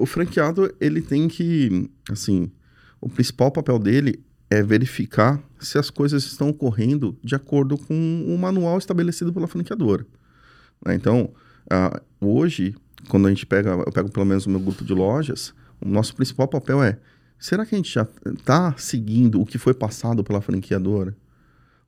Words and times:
o 0.00 0.06
franqueado, 0.06 0.74
ele 0.80 1.02
tem 1.02 1.28
que, 1.28 1.90
assim, 2.10 2.50
o 3.00 3.08
principal 3.08 3.50
papel 3.50 3.78
dele 3.78 4.24
é 4.48 4.62
verificar 4.62 5.38
se 5.58 5.78
as 5.78 5.90
coisas 5.90 6.24
estão 6.24 6.48
ocorrendo 6.48 7.16
de 7.22 7.34
acordo 7.34 7.76
com 7.76 8.24
o 8.26 8.38
manual 8.38 8.78
estabelecido 8.78 9.32
pela 9.32 9.46
franqueadora. 9.46 10.06
Né? 10.84 10.94
Então, 10.94 11.30
hoje, 12.18 12.74
quando 13.08 13.26
a 13.26 13.28
gente 13.28 13.44
pega, 13.44 13.70
eu 13.70 13.92
pego 13.92 14.10
pelo 14.10 14.24
menos 14.24 14.46
o 14.46 14.50
meu 14.50 14.58
grupo 14.58 14.84
de 14.84 14.94
lojas, 14.94 15.52
o 15.80 15.88
nosso 15.88 16.16
principal 16.16 16.48
papel 16.48 16.82
é, 16.82 16.98
será 17.38 17.66
que 17.66 17.74
a 17.74 17.78
gente 17.78 17.92
já 17.92 18.06
está 18.26 18.74
seguindo 18.78 19.40
o 19.40 19.46
que 19.46 19.58
foi 19.58 19.74
passado 19.74 20.24
pela 20.24 20.40
franqueadora? 20.40 21.14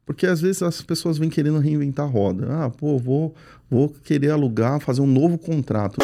Porque 0.04 0.26
às 0.26 0.40
vezes 0.40 0.62
as 0.62 0.82
pessoas 0.82 1.16
vêm 1.16 1.30
querendo 1.30 1.58
reinventar 1.58 2.06
a 2.06 2.10
roda. 2.10 2.46
Ah, 2.50 2.70
pô, 2.70 2.98
vou, 2.98 3.34
vou 3.70 3.88
querer 3.88 4.30
alugar, 4.30 4.80
fazer 4.80 5.00
um 5.00 5.06
novo 5.06 5.38
contrato. 5.38 5.98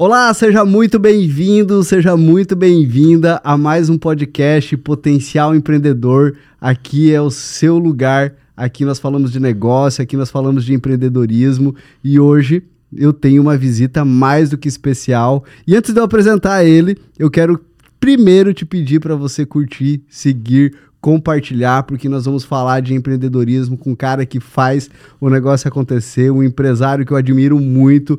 Olá, 0.00 0.32
seja 0.32 0.64
muito 0.64 0.96
bem-vindo, 0.96 1.82
seja 1.82 2.16
muito 2.16 2.54
bem-vinda 2.54 3.40
a 3.42 3.58
mais 3.58 3.90
um 3.90 3.98
podcast 3.98 4.76
Potencial 4.76 5.56
Empreendedor. 5.56 6.36
Aqui 6.60 7.12
é 7.12 7.20
o 7.20 7.32
seu 7.32 7.78
lugar. 7.78 8.32
Aqui 8.56 8.84
nós 8.84 9.00
falamos 9.00 9.32
de 9.32 9.40
negócio, 9.40 10.00
aqui 10.00 10.16
nós 10.16 10.30
falamos 10.30 10.64
de 10.64 10.72
empreendedorismo 10.72 11.74
e 12.04 12.20
hoje 12.20 12.62
eu 12.96 13.12
tenho 13.12 13.42
uma 13.42 13.56
visita 13.56 14.04
mais 14.04 14.50
do 14.50 14.56
que 14.56 14.68
especial. 14.68 15.44
E 15.66 15.74
antes 15.74 15.92
de 15.92 15.98
eu 15.98 16.04
apresentar 16.04 16.64
ele, 16.64 16.96
eu 17.18 17.28
quero 17.28 17.60
primeiro 17.98 18.54
te 18.54 18.64
pedir 18.64 19.00
para 19.00 19.16
você 19.16 19.44
curtir, 19.44 20.00
seguir, 20.08 20.76
compartilhar, 21.00 21.82
porque 21.82 22.08
nós 22.08 22.24
vamos 22.24 22.44
falar 22.44 22.78
de 22.82 22.94
empreendedorismo 22.94 23.76
com 23.76 23.90
um 23.90 23.96
cara 23.96 24.24
que 24.24 24.38
faz 24.38 24.88
o 25.20 25.28
negócio 25.28 25.66
acontecer, 25.66 26.30
um 26.30 26.40
empresário 26.40 27.04
que 27.04 27.12
eu 27.12 27.16
admiro 27.16 27.58
muito. 27.58 28.16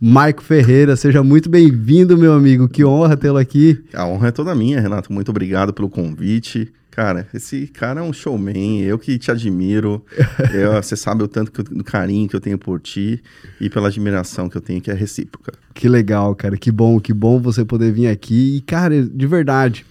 Maico 0.00 0.44
Ferreira, 0.44 0.94
seja 0.94 1.24
muito 1.24 1.48
bem-vindo, 1.48 2.16
meu 2.16 2.32
amigo. 2.32 2.68
Que 2.68 2.84
honra 2.84 3.16
tê-lo 3.16 3.36
aqui. 3.36 3.82
A 3.92 4.06
honra 4.06 4.28
é 4.28 4.30
toda 4.30 4.54
minha, 4.54 4.80
Renato. 4.80 5.12
Muito 5.12 5.30
obrigado 5.30 5.72
pelo 5.72 5.88
convite. 5.88 6.72
Cara, 6.88 7.26
esse 7.34 7.66
cara 7.66 7.98
é 7.98 8.02
um 8.02 8.12
showman, 8.12 8.80
eu 8.82 8.96
que 8.96 9.18
te 9.18 9.32
admiro. 9.32 10.04
eu, 10.54 10.80
você 10.80 10.94
sabe 10.94 11.24
o 11.24 11.28
tanto 11.28 11.50
que, 11.50 11.64
do 11.64 11.82
carinho 11.82 12.28
que 12.28 12.36
eu 12.36 12.40
tenho 12.40 12.56
por 12.56 12.78
ti 12.78 13.20
e 13.60 13.68
pela 13.68 13.88
admiração 13.88 14.48
que 14.48 14.56
eu 14.56 14.60
tenho, 14.60 14.80
que 14.80 14.88
é 14.88 14.94
recíproca. 14.94 15.52
Que 15.74 15.88
legal, 15.88 16.32
cara. 16.36 16.56
Que 16.56 16.70
bom, 16.70 17.00
que 17.00 17.12
bom 17.12 17.40
você 17.40 17.64
poder 17.64 17.92
vir 17.92 18.06
aqui. 18.06 18.58
E, 18.58 18.60
cara, 18.60 19.02
de 19.02 19.26
verdade, 19.26 19.84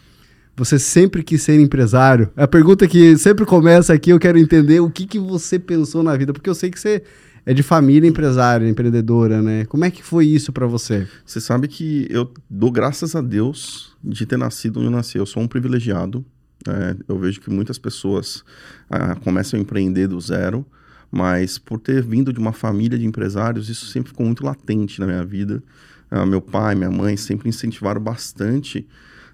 você 0.55 0.80
sempre 0.80 1.21
quis 1.21 1.42
ser 1.42 1.59
empresário? 1.59 2.30
A 2.33 2.47
pergunta 2.47 2.88
que 2.88 3.17
sempre 3.17 3.45
começa 3.45 3.94
aqui, 3.94 4.11
eu 4.11 4.19
quero 4.19 4.39
entender 4.39 4.80
o 4.80 4.89
que, 4.89 5.05
que 5.05 5.19
você 5.19 5.59
pensou 5.59 6.02
na 6.02 6.16
vida, 6.16 6.31
porque 6.31 6.49
eu 6.49 6.55
sei 6.55 6.71
que 6.71 6.80
você 6.80 7.03
é 7.47 7.53
de 7.53 7.63
família 7.63 8.09
empresária, 8.09 8.67
empreendedora, 8.67 9.41
né? 9.41 9.63
Como 9.67 9.85
é 9.85 9.89
que 9.89 10.03
foi 10.03 10.25
isso 10.25 10.51
para 10.51 10.67
você? 10.67 11.07
Você 11.25 11.39
sabe 11.39 11.69
que 11.69 12.05
eu 12.09 12.29
dou 12.49 12.69
graças 12.69 13.15
a 13.15 13.21
Deus 13.21 13.95
de 14.03 14.25
ter 14.25 14.37
nascido 14.37 14.81
onde 14.81 14.87
eu 14.87 14.91
nasci. 14.91 15.17
Eu 15.17 15.25
sou 15.25 15.41
um 15.41 15.47
privilegiado. 15.47 16.25
É, 16.67 16.97
eu 17.07 17.17
vejo 17.17 17.39
que 17.39 17.49
muitas 17.49 17.77
pessoas 17.77 18.43
ah, 18.89 19.15
começam 19.15 19.57
a 19.57 19.61
empreender 19.61 20.07
do 20.07 20.19
zero, 20.19 20.65
mas 21.09 21.57
por 21.57 21.79
ter 21.79 22.03
vindo 22.03 22.33
de 22.33 22.39
uma 22.39 22.51
família 22.51 22.99
de 22.99 23.05
empresários, 23.05 23.69
isso 23.69 23.85
sempre 23.85 24.09
ficou 24.09 24.25
muito 24.25 24.45
latente 24.45 24.99
na 24.99 25.07
minha 25.07 25.23
vida. 25.23 25.63
Ah, 26.11 26.25
meu 26.25 26.41
pai, 26.41 26.75
minha 26.75 26.91
mãe 26.91 27.15
sempre 27.15 27.47
incentivaram 27.47 28.01
bastante, 28.01 28.85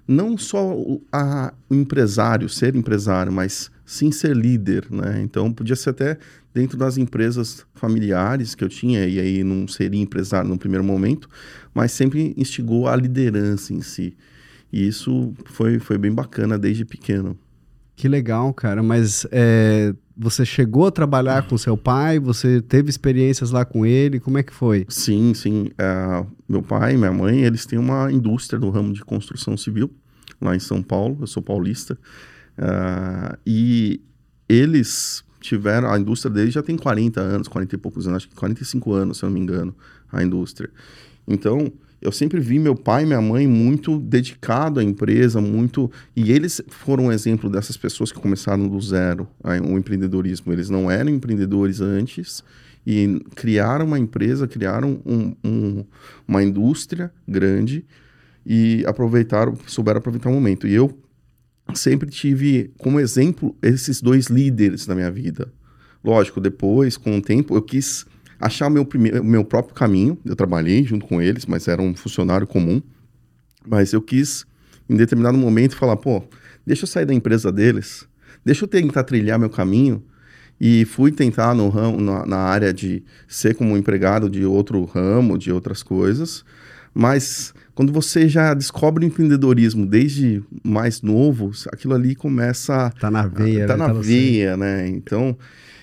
não 0.06 0.38
só 0.38 0.72
a, 1.10 1.52
empresário, 1.68 2.48
ser 2.48 2.76
empresário, 2.76 3.32
mas 3.32 3.72
sim 3.84 4.12
ser 4.12 4.36
líder, 4.36 4.86
né? 4.88 5.20
Então 5.20 5.52
podia 5.52 5.74
ser 5.74 5.90
até 5.90 6.18
dentro 6.54 6.78
das 6.78 6.96
empresas 6.96 7.66
familiares 7.74 8.54
que 8.54 8.62
eu 8.62 8.68
tinha, 8.68 9.06
e 9.06 9.18
aí 9.18 9.42
não 9.42 9.66
seria 9.66 10.00
empresário 10.00 10.48
no 10.48 10.56
primeiro 10.56 10.84
momento, 10.84 11.28
mas 11.74 11.90
sempre 11.90 12.32
instigou 12.36 12.86
a 12.86 12.94
liderança 12.94 13.74
em 13.74 13.82
si. 13.82 14.16
E 14.72 14.86
isso 14.86 15.34
foi, 15.46 15.80
foi 15.80 15.98
bem 15.98 16.12
bacana 16.12 16.56
desde 16.56 16.84
pequeno. 16.84 17.36
Que 17.96 18.08
legal, 18.08 18.52
cara. 18.54 18.82
Mas 18.82 19.26
é, 19.30 19.94
você 20.16 20.44
chegou 20.44 20.86
a 20.86 20.90
trabalhar 20.90 21.46
com 21.46 21.58
seu 21.58 21.76
pai? 21.76 22.18
Você 22.18 22.60
teve 22.60 22.90
experiências 22.90 23.50
lá 23.50 23.64
com 23.64 23.84
ele? 23.84 24.18
Como 24.18 24.38
é 24.38 24.42
que 24.42 24.52
foi? 24.52 24.84
Sim, 24.88 25.32
sim. 25.34 25.70
Uh, 25.72 26.26
meu 26.48 26.62
pai 26.62 26.94
e 26.94 26.96
minha 26.96 27.12
mãe, 27.12 27.42
eles 27.42 27.66
têm 27.66 27.78
uma 27.78 28.10
indústria 28.10 28.58
no 28.58 28.70
ramo 28.70 28.92
de 28.92 29.04
construção 29.04 29.56
civil 29.56 29.90
lá 30.40 30.54
em 30.54 30.60
São 30.60 30.82
Paulo. 30.82 31.18
Eu 31.20 31.26
sou 31.26 31.42
paulista. 31.42 31.98
Uh, 32.58 33.38
e 33.46 34.00
eles 34.48 35.24
tiveram, 35.44 35.90
a 35.90 35.98
indústria 35.98 36.32
deles 36.32 36.54
já 36.54 36.62
tem 36.62 36.76
40 36.76 37.20
anos, 37.20 37.48
40 37.48 37.74
e 37.74 37.78
poucos 37.78 38.06
anos, 38.06 38.18
acho 38.18 38.28
que 38.28 38.34
45 38.34 38.92
anos, 38.92 39.18
se 39.18 39.24
eu 39.24 39.28
não 39.28 39.34
me 39.34 39.40
engano, 39.40 39.74
a 40.10 40.22
indústria. 40.22 40.70
Então, 41.28 41.70
eu 42.00 42.12
sempre 42.12 42.40
vi 42.40 42.58
meu 42.58 42.74
pai 42.74 43.02
e 43.02 43.06
minha 43.06 43.20
mãe 43.20 43.46
muito 43.46 43.98
dedicado 43.98 44.80
à 44.80 44.84
empresa, 44.84 45.40
muito. 45.40 45.90
E 46.14 46.32
eles 46.32 46.60
foram 46.68 47.06
um 47.06 47.12
exemplo 47.12 47.48
dessas 47.48 47.76
pessoas 47.76 48.12
que 48.12 48.18
começaram 48.18 48.68
do 48.68 48.80
zero 48.80 49.26
o 49.42 49.78
empreendedorismo. 49.78 50.52
Eles 50.52 50.68
não 50.68 50.90
eram 50.90 51.10
empreendedores 51.10 51.80
antes 51.80 52.42
e 52.86 53.20
criaram 53.34 53.86
uma 53.86 53.98
empresa, 53.98 54.46
criaram 54.46 55.00
um, 55.06 55.34
um, 55.42 55.84
uma 56.28 56.42
indústria 56.42 57.10
grande 57.26 57.84
e 58.44 58.84
aproveitaram, 58.86 59.56
souberam 59.66 59.98
aproveitar 59.98 60.28
o 60.28 60.32
momento. 60.34 60.66
E 60.66 60.74
eu 60.74 60.94
sempre 61.72 62.10
tive 62.10 62.72
como 62.78 63.00
exemplo 63.00 63.56
esses 63.62 64.00
dois 64.00 64.26
líderes 64.26 64.86
na 64.86 64.94
minha 64.94 65.10
vida. 65.10 65.52
Lógico, 66.02 66.40
depois, 66.40 66.96
com 66.96 67.16
o 67.16 67.22
tempo, 67.22 67.56
eu 67.56 67.62
quis 67.62 68.04
achar 68.38 68.68
meu, 68.68 68.84
primeiro, 68.84 69.24
meu 69.24 69.44
próprio 69.44 69.74
caminho. 69.74 70.18
Eu 70.24 70.36
trabalhei 70.36 70.84
junto 70.84 71.06
com 71.06 71.22
eles, 71.22 71.46
mas 71.46 71.66
era 71.66 71.80
um 71.80 71.94
funcionário 71.94 72.46
comum. 72.46 72.82
Mas 73.66 73.92
eu 73.92 74.02
quis, 74.02 74.44
em 74.88 74.96
determinado 74.96 75.38
momento, 75.38 75.76
falar: 75.76 75.96
pô, 75.96 76.22
deixa 76.66 76.84
eu 76.84 76.88
sair 76.88 77.06
da 77.06 77.14
empresa 77.14 77.50
deles, 77.50 78.06
deixa 78.44 78.64
eu 78.64 78.68
tentar 78.68 79.04
trilhar 79.04 79.38
meu 79.38 79.48
caminho. 79.48 80.02
E 80.60 80.84
fui 80.84 81.10
tentar 81.10 81.52
no 81.52 81.68
ramo, 81.68 82.00
na, 82.00 82.24
na 82.24 82.36
área 82.36 82.72
de 82.72 83.02
ser 83.26 83.56
como 83.56 83.76
empregado 83.76 84.30
de 84.30 84.44
outro 84.44 84.84
ramo, 84.84 85.36
de 85.36 85.50
outras 85.50 85.82
coisas. 85.82 86.44
Mas 86.94 87.52
quando 87.74 87.92
você 87.92 88.28
já 88.28 88.54
descobre 88.54 89.04
o 89.04 89.06
empreendedorismo 89.06 89.84
desde 89.84 90.42
mais 90.62 91.02
novo, 91.02 91.50
aquilo 91.72 91.94
ali 91.94 92.14
começa. 92.14 92.90
Tá 93.00 93.10
na 93.10 93.26
veia, 93.26 93.66
tá 93.66 93.76
né? 93.76 93.86
na 93.86 93.94
tá 93.94 94.00
veia, 94.00 94.56
né? 94.56 94.88
Então, 94.88 95.36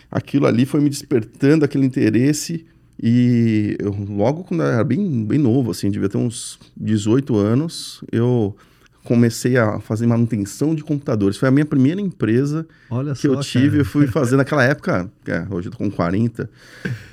aquilo 0.10 0.48
ali 0.48 0.66
foi 0.66 0.80
me 0.80 0.90
despertando 0.90 1.66
aquele 1.66 1.86
interesse. 1.86 2.66
E 3.02 3.76
eu, 3.80 3.92
logo 3.92 4.44
quando 4.44 4.62
eu 4.62 4.68
era 4.68 4.84
bem, 4.84 5.26
bem 5.26 5.40
novo, 5.40 5.72
assim, 5.72 5.90
devia 5.90 6.08
ter 6.08 6.18
uns 6.18 6.60
18 6.78 7.36
anos, 7.36 8.02
eu 8.12 8.56
comecei 9.04 9.58
a 9.58 9.80
fazer 9.80 10.06
manutenção 10.06 10.76
de 10.76 10.84
computadores. 10.84 11.36
Foi 11.36 11.50
a 11.50 11.52
minha 11.52 11.66
primeira 11.66 12.00
empresa 12.00 12.66
Olha 12.90 13.14
que 13.14 13.28
só, 13.28 13.34
eu 13.34 13.40
tive. 13.42 13.70
Cara. 13.70 13.82
Eu 13.82 13.86
fui 13.86 14.08
fazer 14.08 14.38
naquela 14.38 14.64
época, 14.64 15.12
é, 15.26 15.46
hoje 15.50 15.68
eu 15.68 15.72
tô 15.72 15.80
com 15.80 15.90
40, 15.90 16.50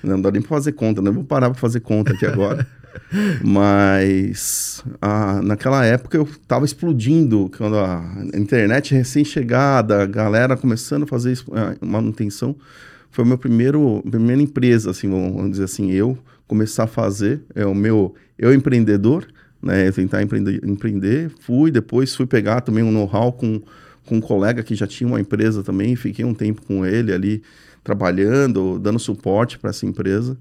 não 0.05 0.21
dá 0.21 0.31
nem 0.31 0.43
pra 0.43 0.51
fazer 0.51 0.73
conta, 0.73 1.01
né? 1.03 1.09
Eu 1.09 1.15
vou 1.15 1.25
parar 1.25 1.51
pra 1.51 1.59
fazer 1.59 1.81
conta 1.81 2.13
aqui 2.13 2.27
agora. 2.27 2.67
Mas 3.43 4.83
ah, 5.01 5.41
naquela 5.43 5.85
época 5.85 6.17
eu 6.17 6.25
estava 6.25 6.65
explodindo, 6.65 7.51
quando 7.57 7.77
a 7.77 8.05
internet 8.35 8.95
recém-chegada, 8.95 10.03
a 10.03 10.07
galera 10.07 10.57
começando 10.57 11.05
a 11.05 11.07
fazer 11.07 11.39
manutenção. 11.81 12.57
Foi 13.11 13.25
meu 13.25 13.39
primeiro, 13.39 14.03
primeira 14.09 14.41
empresa, 14.41 14.91
assim, 14.91 15.09
vamos 15.09 15.51
dizer 15.53 15.65
assim, 15.65 15.91
eu 15.91 16.19
começar 16.47 16.85
a 16.85 16.87
fazer, 16.87 17.43
é 17.55 17.67
o 17.67 17.75
meu, 17.75 18.15
eu 18.39 18.55
empreendedor, 18.55 19.27
né, 19.63 19.91
tentar 19.93 20.23
empreender, 20.23 20.61
empreender, 20.65 21.31
fui, 21.41 21.71
depois 21.71 22.17
fui 22.17 22.27
pegar 22.27 22.63
também 22.63 22.83
um 22.83 22.91
know-how 22.91 23.33
com, 23.33 23.61
com 24.07 24.17
um 24.17 24.21
colega 24.21 24.63
que 24.63 24.75
já 24.75 24.87
tinha 24.87 25.07
uma 25.07 25.21
empresa 25.21 25.63
também, 25.63 25.95
fiquei 25.95 26.25
um 26.25 26.33
tempo 26.33 26.63
com 26.63 26.87
ele 26.87 27.13
ali, 27.13 27.43
trabalhando, 27.85 28.79
dando 28.79 28.99
suporte 28.99 29.59
para 29.59 29.71
essa 29.71 29.85
empresa. 29.85 30.37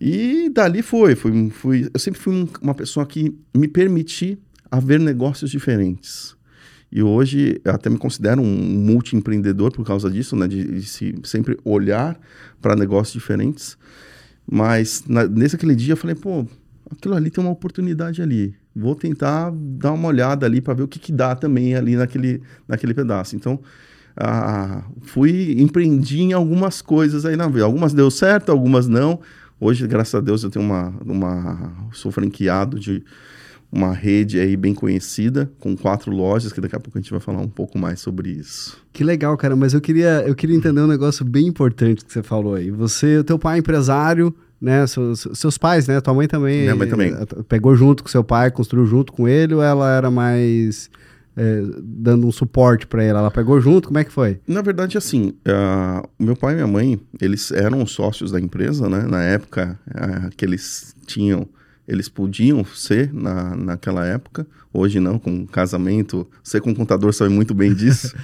E 0.00 0.48
dali 0.50 0.82
foi, 0.82 1.14
fui, 1.16 1.90
eu 1.92 1.98
sempre 1.98 2.20
fui 2.20 2.48
uma 2.62 2.74
pessoa 2.74 3.04
que 3.04 3.36
me 3.54 3.66
permiti 3.66 4.38
a 4.70 4.78
ver 4.78 5.00
negócios 5.00 5.50
diferentes. 5.50 6.36
E 6.90 7.02
hoje 7.02 7.60
eu 7.64 7.72
até 7.72 7.90
me 7.90 7.98
considero 7.98 8.40
um 8.40 8.46
multi-empreendedor 8.46 9.72
por 9.72 9.84
causa 9.84 10.10
disso, 10.10 10.34
né? 10.36 10.48
De, 10.48 10.64
de 10.64 10.82
se, 10.82 11.14
sempre 11.22 11.58
olhar 11.64 12.18
para 12.62 12.74
negócios 12.74 13.12
diferentes. 13.12 13.76
Mas 14.50 15.04
na, 15.06 15.26
nesse 15.26 15.56
aquele 15.56 15.74
dia 15.74 15.92
eu 15.92 15.96
falei, 15.96 16.16
pô, 16.16 16.46
aquilo 16.90 17.14
ali 17.14 17.30
tem 17.30 17.44
uma 17.44 17.52
oportunidade 17.52 18.22
ali. 18.22 18.54
Vou 18.74 18.94
tentar 18.94 19.52
dar 19.52 19.92
uma 19.92 20.08
olhada 20.08 20.46
ali 20.46 20.60
para 20.60 20.74
ver 20.74 20.84
o 20.84 20.88
que, 20.88 20.98
que 20.98 21.12
dá 21.12 21.34
também 21.34 21.74
ali 21.74 21.96
naquele, 21.96 22.40
naquele 22.66 22.94
pedaço. 22.94 23.36
Então, 23.36 23.60
ah, 24.16 24.84
fui 25.02 25.60
empreendi 25.60 26.22
em 26.22 26.32
algumas 26.32 26.80
coisas 26.80 27.26
aí 27.26 27.36
na 27.36 27.48
vida. 27.48 27.64
Algumas 27.64 27.92
deu 27.92 28.10
certo, 28.10 28.50
algumas 28.50 28.88
não. 28.88 29.20
Hoje, 29.60 29.86
graças 29.86 30.14
a 30.14 30.20
Deus, 30.20 30.44
eu 30.44 30.50
tenho 30.50 30.64
uma, 30.64 30.94
uma 31.04 31.88
sou 31.92 32.12
franqueado 32.12 32.78
de 32.78 33.02
uma 33.70 33.92
rede 33.92 34.40
aí 34.40 34.56
bem 34.56 34.74
conhecida, 34.74 35.50
com 35.58 35.76
quatro 35.76 36.10
lojas, 36.10 36.52
que 36.52 36.60
daqui 36.60 36.74
a 36.74 36.80
pouco 36.80 36.96
a 36.96 37.00
gente 37.00 37.10
vai 37.10 37.20
falar 37.20 37.40
um 37.40 37.48
pouco 37.48 37.78
mais 37.78 38.00
sobre 38.00 38.30
isso. 38.30 38.78
Que 38.92 39.04
legal, 39.04 39.36
cara, 39.36 39.54
mas 39.54 39.74
eu 39.74 39.80
queria, 39.80 40.24
eu 40.26 40.34
queria 40.34 40.56
entender 40.56 40.80
um 40.80 40.86
negócio 40.86 41.24
bem 41.24 41.46
importante 41.46 42.04
que 42.04 42.12
você 42.12 42.22
falou 42.22 42.54
aí. 42.54 42.70
Você, 42.70 43.22
teu 43.24 43.38
pai 43.38 43.56
é 43.56 43.58
empresário, 43.58 44.34
né? 44.60 44.86
Seus, 44.86 45.28
seus 45.34 45.58
pais, 45.58 45.86
né? 45.86 46.00
Tua 46.00 46.14
mãe 46.14 46.26
também. 46.26 46.62
Minha 46.62 46.76
mãe 46.76 46.88
também. 46.88 47.12
Pegou 47.48 47.76
junto 47.76 48.02
com 48.02 48.08
seu 48.08 48.24
pai, 48.24 48.50
construiu 48.50 48.86
junto 48.86 49.12
com 49.12 49.28
ele, 49.28 49.54
ou 49.54 49.62
ela 49.62 49.90
era 49.94 50.10
mais 50.10 50.90
é, 51.38 51.62
dando 51.80 52.26
um 52.26 52.32
suporte 52.32 52.86
para 52.86 53.02
ela? 53.02 53.20
Ela 53.20 53.30
pegou 53.30 53.60
junto? 53.60 53.88
Como 53.88 53.98
é 53.98 54.04
que 54.04 54.12
foi? 54.12 54.40
Na 54.46 54.60
verdade, 54.60 54.98
assim, 54.98 55.34
uh, 55.46 56.08
meu 56.18 56.36
pai 56.36 56.52
e 56.52 56.56
minha 56.56 56.66
mãe, 56.66 57.00
eles 57.20 57.52
eram 57.52 57.86
sócios 57.86 58.32
da 58.32 58.40
empresa, 58.40 58.88
né? 58.88 59.02
Na 59.02 59.22
época 59.22 59.78
uh, 59.88 60.34
que 60.36 60.44
eles 60.44 60.94
tinham 61.06 61.48
eles 61.86 62.06
podiam 62.06 62.62
ser 62.66 63.14
na, 63.14 63.56
naquela 63.56 64.04
época, 64.04 64.46
hoje 64.70 65.00
não, 65.00 65.18
com 65.18 65.46
casamento, 65.46 66.28
você 66.44 66.60
com 66.60 66.74
contador 66.74 67.14
sabe 67.14 67.30
muito 67.30 67.54
bem 67.54 67.72
disso. 67.72 68.14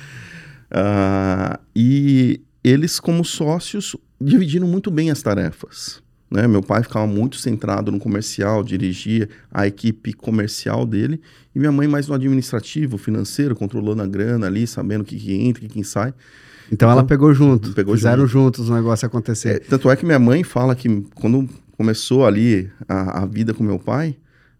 uh, 0.70 1.58
e 1.74 2.42
eles, 2.62 3.00
como 3.00 3.24
sócios, 3.24 3.96
dividiram 4.20 4.68
muito 4.68 4.90
bem 4.90 5.10
as 5.10 5.22
tarefas. 5.22 6.02
Né? 6.34 6.48
Meu 6.48 6.60
pai 6.60 6.82
ficava 6.82 7.06
muito 7.06 7.36
centrado 7.36 7.92
no 7.92 8.00
comercial, 8.00 8.64
dirigia 8.64 9.28
a 9.52 9.68
equipe 9.68 10.12
comercial 10.12 10.84
dele, 10.84 11.20
e 11.54 11.60
minha 11.60 11.70
mãe 11.70 11.86
mais 11.86 12.08
no 12.08 12.14
administrativo, 12.14 12.98
financeiro, 12.98 13.54
controlando 13.54 14.02
a 14.02 14.06
grana 14.06 14.48
ali, 14.48 14.66
sabendo 14.66 15.02
o 15.02 15.04
que, 15.04 15.16
que 15.16 15.32
entra, 15.32 15.64
o 15.64 15.68
que, 15.68 15.74
que 15.74 15.84
sai. 15.84 16.08
Então, 16.08 16.72
então 16.72 16.90
ela 16.90 17.04
pegou 17.04 17.32
junto, 17.32 17.72
pegou 17.72 17.94
fizeram 17.94 18.26
junto. 18.26 18.56
juntos 18.56 18.68
o 18.68 18.74
negócio 18.74 19.06
acontecer. 19.06 19.56
É, 19.56 19.58
tanto 19.60 19.88
é 19.88 19.94
que 19.94 20.04
minha 20.04 20.18
mãe 20.18 20.42
fala 20.42 20.74
que 20.74 21.06
quando 21.14 21.48
começou 21.76 22.26
ali 22.26 22.68
a, 22.88 23.22
a 23.22 23.26
vida 23.26 23.54
com 23.54 23.62
meu 23.62 23.78
pai, 23.78 24.16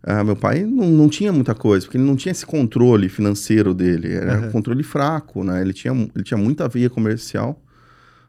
uh, 0.07 0.25
meu 0.25 0.37
pai 0.37 0.63
não, 0.63 0.89
não 0.89 1.09
tinha 1.09 1.33
muita 1.33 1.57
coisa, 1.57 1.87
porque 1.87 1.99
ele 1.99 2.05
não 2.05 2.15
tinha 2.15 2.31
esse 2.31 2.47
controle 2.47 3.09
financeiro 3.09 3.75
dele, 3.75 4.13
era 4.13 4.39
uhum. 4.39 4.47
um 4.47 4.51
controle 4.53 4.85
fraco, 4.85 5.43
né? 5.43 5.61
Ele 5.61 5.73
tinha, 5.73 5.93
ele 5.93 6.23
tinha 6.23 6.39
muita 6.39 6.69
veia 6.69 6.89
comercial, 6.89 7.61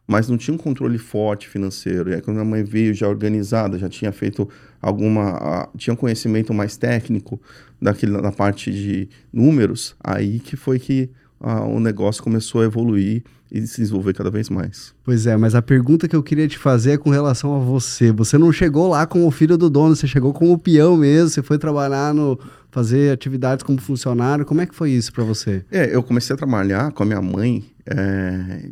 mas 0.08 0.28
não 0.30 0.38
tinha 0.38 0.54
um 0.54 0.58
controle 0.58 0.98
forte 0.98 1.48
financeiro. 1.48 2.10
E 2.10 2.16
aí 2.16 2.22
quando 2.22 2.38
minha 2.38 2.46
mãe 2.46 2.64
veio 2.64 2.94
já 2.94 3.08
organizada, 3.08 3.78
já 3.78 3.90
tinha 3.90 4.12
feito 4.12 4.48
alguma, 4.82 5.70
tinha 5.78 5.94
um 5.94 5.98
conhecimento 5.98 6.54
mais 6.54 6.78
técnico 6.78 7.42
daquele, 7.82 8.22
da 8.22 8.32
parte 8.32 8.72
de 8.72 9.10
números, 9.34 9.96
aí 10.04 10.40
que 10.40 10.56
foi 10.56 10.80
que 10.80 11.10
uh, 11.40 11.68
o 11.68 11.80
negócio 11.80 12.24
começou 12.24 12.62
a 12.62 12.66
evoluir 12.66 13.24
e 13.52 13.66
se 13.68 13.82
desenvolver 13.82 14.14
cada 14.14 14.30
vez 14.30 14.50
mais. 14.50 14.94
Pois 15.04 15.28
é, 15.28 15.38
mas 15.38 15.56
a 15.56 15.62
pergunta 15.62 16.08
que 16.08 16.16
eu 16.16 16.24
queria 16.24 16.48
te 16.48 16.58
fazer 16.58 16.94
é 16.94 16.98
com 16.98 17.10
relação 17.10 17.56
a 17.56 17.60
você. 17.60 18.12
Você 18.12 18.38
não 18.38 18.52
chegou 18.52 18.88
lá 18.88 19.06
como 19.06 19.30
filho 19.32 19.58
do 19.58 19.70
dono, 19.70 19.96
você 19.96 20.08
chegou 20.08 20.34
como 20.34 20.58
peão 20.58 20.98
mesmo, 20.98 21.30
você 21.30 21.44
foi 21.44 21.58
trabalhar 21.58 22.14
no 22.14 22.40
fazer 22.72 23.14
atividades 23.14 23.64
como 23.64 23.80
funcionário. 23.80 24.46
Como 24.46 24.60
é 24.60 24.66
que 24.66 24.76
foi 24.76 24.92
isso 24.92 25.14
para 25.14 25.24
você? 25.24 25.64
É, 25.72 25.96
eu 25.96 26.04
comecei 26.04 26.34
a 26.34 26.38
trabalhar 26.38 26.92
com 26.92 27.04
a 27.04 27.06
minha 27.06 27.22
mãe, 27.22 27.64
é, 27.86 28.70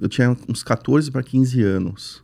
eu 0.00 0.08
tinha 0.08 0.36
uns 0.48 0.62
14 0.62 1.10
para 1.10 1.22
15 1.22 1.62
anos. 1.62 2.22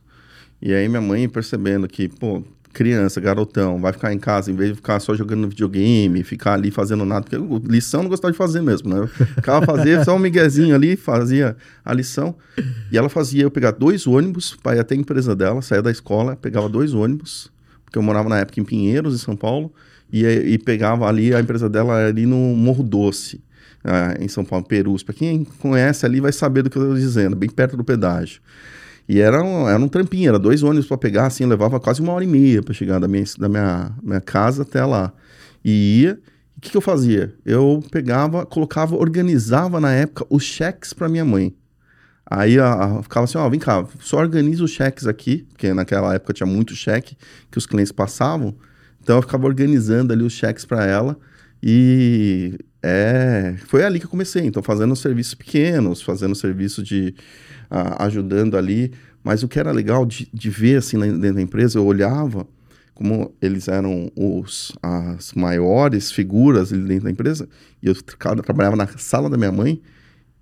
E 0.63 0.73
aí 0.73 0.89
minha 0.89 1.01
mãe 1.01 1.29
percebendo 1.29 1.89
que, 1.89 2.09
pô, 2.09 2.45
criança, 2.73 3.21
garotão, 3.21 3.81
vai 3.81 3.93
ficar 3.93 4.13
em 4.13 4.19
casa, 4.19 4.51
em 4.51 4.55
vez 4.55 4.71
de 4.71 4.77
ficar 4.77 5.01
só 5.01 5.15
jogando 5.15 5.49
videogame, 5.49 6.23
ficar 6.23 6.55
ali 6.55 6.71
fazendo 6.71 7.05
nada, 7.05 7.27
porque 7.29 7.69
lição 7.69 8.03
não 8.03 8.11
gostava 8.11 8.33
de 8.33 8.39
fazer 8.39 8.63
mesmo, 8.63 8.89
né? 8.89 9.07
Ficava 9.07 9.67
fazer 9.67 10.05
só 10.05 10.15
um 10.15 10.19
miguezinho 10.19 10.75
ali, 10.75 10.97
fazia 10.97 11.57
a 11.85 11.93
lição, 11.93 12.35
e 12.91 12.97
ela 12.97 13.09
fazia 13.09 13.43
eu 13.43 13.51
pegar 13.51 13.73
dois 13.73 14.07
ônibus 14.07 14.57
para 14.63 14.77
ir 14.77 14.81
até 14.81 14.95
a 14.95 14.99
empresa 14.99 15.35
dela, 15.35 15.61
saía 15.63 15.83
da 15.83 15.91
escola, 15.91 16.37
pegava 16.37 16.69
dois 16.69 16.95
ônibus, 16.95 17.51
porque 17.85 17.99
eu 17.99 18.03
morava 18.03 18.29
na 18.29 18.39
época 18.39 18.61
em 18.61 18.65
Pinheiros, 18.65 19.15
em 19.15 19.19
São 19.19 19.37
Paulo, 19.37 19.73
e, 20.13 20.25
e 20.25 20.59
pegava 20.59 21.07
ali, 21.09 21.35
a 21.35 21.41
empresa 21.41 21.69
dela 21.69 22.07
ali 22.07 22.25
no 22.25 22.37
Morro 22.37 22.85
Doce, 22.85 23.41
ah, 23.83 24.15
em 24.21 24.29
São 24.29 24.45
Paulo, 24.45 24.65
Perus. 24.65 25.03
Para 25.03 25.15
quem 25.15 25.45
conhece 25.45 26.05
ali 26.05 26.21
vai 26.21 26.33
saber 26.33 26.63
do 26.63 26.71
que 26.71 26.77
eu 26.77 26.83
estou 26.83 26.97
dizendo, 26.97 27.35
bem 27.35 27.49
perto 27.49 27.77
do 27.77 27.85
pedágio. 27.85 28.41
E 29.09 29.21
era 29.21 29.43
um, 29.43 29.69
era 29.69 29.79
um 29.79 29.89
trampinho, 29.89 30.29
era 30.29 30.39
dois 30.39 30.63
ônibus 30.63 30.87
para 30.87 30.99
pegar, 30.99 31.27
assim, 31.27 31.45
levava 31.45 31.81
quase 31.81 32.01
uma 32.01 32.13
hora 32.13 32.25
e 32.25 32.27
meia 32.27 32.63
para 32.63 32.75
chegar 32.75 32.99
da 32.99 33.09
minha, 33.09 33.25
da 33.39 33.49
minha, 33.49 33.93
minha 34.03 34.21
casa 34.21 34.63
até 34.63 34.85
lá. 34.85 35.13
E 35.65 36.03
ia. 36.03 36.21
O 36.57 36.61
que, 36.61 36.71
que 36.71 36.77
eu 36.77 36.83
fazia? 36.83 37.35
Eu 37.45 37.83
pegava, 37.91 38.45
colocava, 38.45 38.95
organizava 38.95 39.81
na 39.81 39.93
época 39.93 40.27
os 40.29 40.43
cheques 40.43 40.93
para 40.93 41.09
minha 41.09 41.25
mãe. 41.25 41.57
Aí 42.31 42.61
a, 42.61 42.73
a, 42.73 43.03
ficava 43.03 43.25
assim, 43.25 43.39
ó, 43.39 43.49
vem 43.49 43.59
cá, 43.59 43.85
só 43.99 44.19
organiza 44.19 44.63
os 44.63 44.71
cheques 44.71 45.07
aqui, 45.07 45.47
porque 45.49 45.73
naquela 45.73 46.15
época 46.15 46.33
tinha 46.35 46.47
muito 46.47 46.77
cheque 46.77 47.17
que 47.51 47.59
os 47.59 47.67
clientes 47.67 47.91
passavam. 47.93 48.55
Então 49.03 49.17
eu 49.17 49.23
ficava 49.23 49.47
organizando 49.47 50.13
ali 50.13 50.23
os 50.23 50.35
cheques 50.35 50.65
para 50.65 50.85
ela 50.85 51.17
e 51.63 52.59
é, 52.83 53.57
foi 53.67 53.85
ali 53.85 53.99
que 53.99 54.07
eu 54.07 54.11
comecei. 54.11 54.45
Então 54.45 54.63
fazendo 54.63 54.95
serviços 54.97 55.35
pequenos, 55.35 56.03
fazendo 56.03 56.35
serviço 56.35 56.83
de 56.83 57.15
ajudando 57.99 58.57
ali. 58.57 58.93
Mas 59.23 59.43
o 59.43 59.49
que 59.49 59.59
era 59.59 59.71
legal 59.71 60.07
de, 60.07 60.29
de 60.33 60.51
ver 60.51 60.79
assim 60.79 60.99
dentro 60.99 61.35
da 61.35 61.43
empresa, 61.43 61.79
eu 61.79 61.85
olhava 61.85 62.47
como 63.01 63.35
eles 63.41 63.67
eram 63.67 64.13
os, 64.15 64.73
as 64.83 65.33
maiores 65.33 66.13
figuras 66.13 66.71
ali 66.71 66.83
dentro 66.83 67.05
da 67.05 67.11
empresa, 67.11 67.49
e 67.83 67.87
eu 67.87 67.95
trabalhava 68.43 68.77
na 68.77 68.87
sala 68.99 69.31
da 69.31 69.39
minha 69.39 69.51
mãe, 69.51 69.81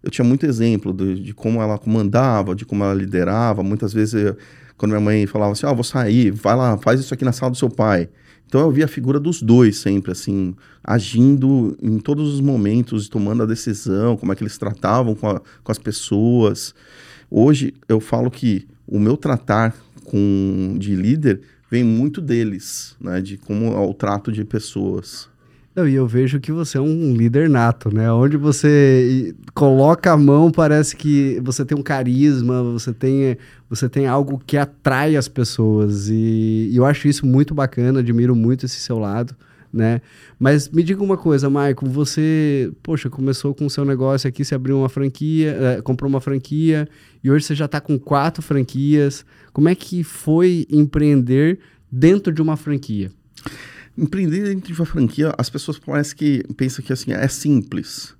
eu 0.02 0.10
tinha 0.10 0.24
muito 0.24 0.44
exemplo 0.44 0.92
de, 0.92 1.22
de 1.22 1.32
como 1.32 1.62
ela 1.62 1.78
comandava, 1.78 2.56
de 2.56 2.64
como 2.64 2.82
ela 2.82 2.94
liderava. 2.94 3.62
Muitas 3.62 3.92
vezes, 3.92 4.14
eu, 4.14 4.36
quando 4.76 4.90
minha 4.90 5.00
mãe 5.00 5.24
falava 5.24 5.52
assim, 5.52 5.66
ó, 5.66 5.70
oh, 5.70 5.74
vou 5.76 5.84
sair, 5.84 6.32
vai 6.32 6.56
lá, 6.56 6.76
faz 6.78 6.98
isso 6.98 7.14
aqui 7.14 7.24
na 7.24 7.30
sala 7.30 7.52
do 7.52 7.56
seu 7.56 7.70
pai. 7.70 8.08
Então 8.48 8.62
eu 8.62 8.70
via 8.70 8.86
a 8.86 8.88
figura 8.88 9.20
dos 9.20 9.42
dois 9.42 9.76
sempre, 9.76 10.10
assim, 10.10 10.56
agindo 10.82 11.76
em 11.82 11.98
todos 11.98 12.32
os 12.32 12.40
momentos, 12.40 13.06
tomando 13.06 13.42
a 13.42 13.46
decisão, 13.46 14.16
como 14.16 14.32
é 14.32 14.34
que 14.34 14.42
eles 14.42 14.56
tratavam 14.56 15.14
com, 15.14 15.28
a, 15.28 15.40
com 15.62 15.70
as 15.70 15.78
pessoas. 15.78 16.74
Hoje 17.30 17.74
eu 17.86 18.00
falo 18.00 18.30
que 18.30 18.66
o 18.86 18.98
meu 18.98 19.18
tratar 19.18 19.76
com 20.02 20.76
de 20.78 20.96
líder 20.96 21.42
vem 21.70 21.84
muito 21.84 22.22
deles, 22.22 22.96
né? 22.98 23.20
De 23.20 23.36
como 23.36 23.66
é 23.66 23.86
o 23.86 23.92
trato 23.92 24.32
de 24.32 24.42
pessoas. 24.46 25.28
Não, 25.78 25.86
e 25.86 25.94
eu 25.94 26.08
vejo 26.08 26.40
que 26.40 26.50
você 26.50 26.76
é 26.76 26.80
um 26.80 27.14
líder 27.14 27.48
nato, 27.48 27.94
né? 27.94 28.10
Onde 28.10 28.36
você 28.36 29.32
coloca 29.54 30.10
a 30.10 30.16
mão, 30.16 30.50
parece 30.50 30.96
que 30.96 31.40
você 31.40 31.64
tem 31.64 31.78
um 31.78 31.82
carisma, 31.82 32.64
você 32.64 32.92
tem, 32.92 33.36
você 33.70 33.88
tem 33.88 34.08
algo 34.08 34.42
que 34.44 34.56
atrai 34.56 35.14
as 35.14 35.28
pessoas. 35.28 36.08
E, 36.08 36.70
e 36.72 36.76
eu 36.76 36.84
acho 36.84 37.06
isso 37.06 37.24
muito 37.24 37.54
bacana, 37.54 38.00
admiro 38.00 38.34
muito 38.34 38.66
esse 38.66 38.80
seu 38.80 38.98
lado 38.98 39.36
né? 39.72 40.00
Mas 40.36 40.68
me 40.68 40.82
diga 40.82 41.00
uma 41.00 41.16
coisa, 41.16 41.48
Maicon, 41.48 41.86
você, 41.86 42.72
poxa, 42.82 43.08
começou 43.08 43.54
com 43.54 43.66
o 43.66 43.70
seu 43.70 43.84
negócio 43.84 44.26
aqui, 44.26 44.44
você 44.44 44.54
abriu 44.54 44.78
uma 44.78 44.88
franquia, 44.88 45.56
é, 45.60 45.82
comprou 45.82 46.08
uma 46.08 46.22
franquia 46.22 46.88
e 47.22 47.30
hoje 47.30 47.44
você 47.44 47.54
já 47.54 47.66
está 47.66 47.80
com 47.80 47.98
quatro 47.98 48.42
franquias. 48.42 49.24
Como 49.52 49.68
é 49.68 49.74
que 49.74 50.02
foi 50.02 50.66
empreender 50.70 51.60
dentro 51.92 52.32
de 52.32 52.40
uma 52.40 52.56
franquia? 52.56 53.12
Empreender 53.98 54.44
dentro 54.44 54.72
de 54.72 54.80
uma 54.80 54.86
franquia, 54.86 55.34
as 55.36 55.50
pessoas 55.50 55.76
parecem 55.76 56.16
que 56.16 56.44
pensam 56.54 56.84
que 56.84 56.92
assim 56.92 57.10
é 57.10 57.26
simples, 57.26 58.14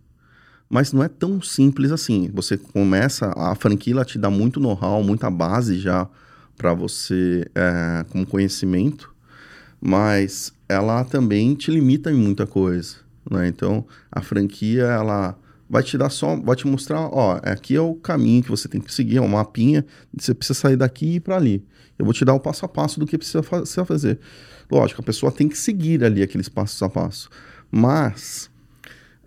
mas 0.68 0.92
não 0.92 1.04
é 1.04 1.08
tão 1.08 1.40
simples 1.40 1.92
assim. 1.92 2.28
Você 2.34 2.58
começa 2.58 3.32
a 3.36 3.54
franquia, 3.54 3.94
ela 3.94 4.04
te 4.04 4.18
dá 4.18 4.28
muito 4.28 4.58
know-how, 4.58 5.04
muita 5.04 5.30
base 5.30 5.78
já 5.78 6.08
para 6.56 6.74
você 6.74 7.48
é, 7.54 8.04
como 8.08 8.26
conhecimento, 8.26 9.14
mas 9.80 10.52
ela 10.68 11.04
também 11.04 11.54
te 11.54 11.70
limita 11.70 12.10
em 12.10 12.16
muita 12.16 12.44
coisa, 12.44 12.96
né? 13.30 13.46
Então, 13.46 13.86
a 14.10 14.20
franquia, 14.20 14.82
ela 14.82 15.38
vai 15.70 15.84
te 15.84 15.96
dar 15.96 16.10
só, 16.10 16.34
vai 16.34 16.56
te 16.56 16.66
mostrar, 16.66 17.02
ó, 17.02 17.38
aqui 17.40 17.76
é 17.76 17.80
o 17.80 17.94
caminho 17.94 18.42
que 18.42 18.50
você 18.50 18.66
tem 18.66 18.80
que 18.80 18.92
seguir, 18.92 19.18
é 19.18 19.20
um 19.20 19.28
mapinha, 19.28 19.86
você 20.12 20.34
precisa 20.34 20.58
sair 20.58 20.76
daqui 20.76 21.06
e 21.06 21.14
ir 21.14 21.20
para 21.20 21.36
ali. 21.36 21.64
Eu 21.96 22.04
vou 22.04 22.12
te 22.12 22.24
dar 22.24 22.34
o 22.34 22.40
passo 22.40 22.64
a 22.64 22.68
passo 22.68 22.98
do 22.98 23.06
que 23.06 23.16
precisa, 23.16 23.42
precisa 23.42 23.84
fazer. 23.84 24.18
Lógico, 24.70 25.00
a 25.00 25.04
pessoa 25.04 25.32
tem 25.32 25.48
que 25.48 25.56
seguir 25.56 26.04
ali 26.04 26.22
aqueles 26.22 26.48
passos 26.48 26.82
a 26.82 26.88
passo, 26.88 27.30
mas 27.70 28.50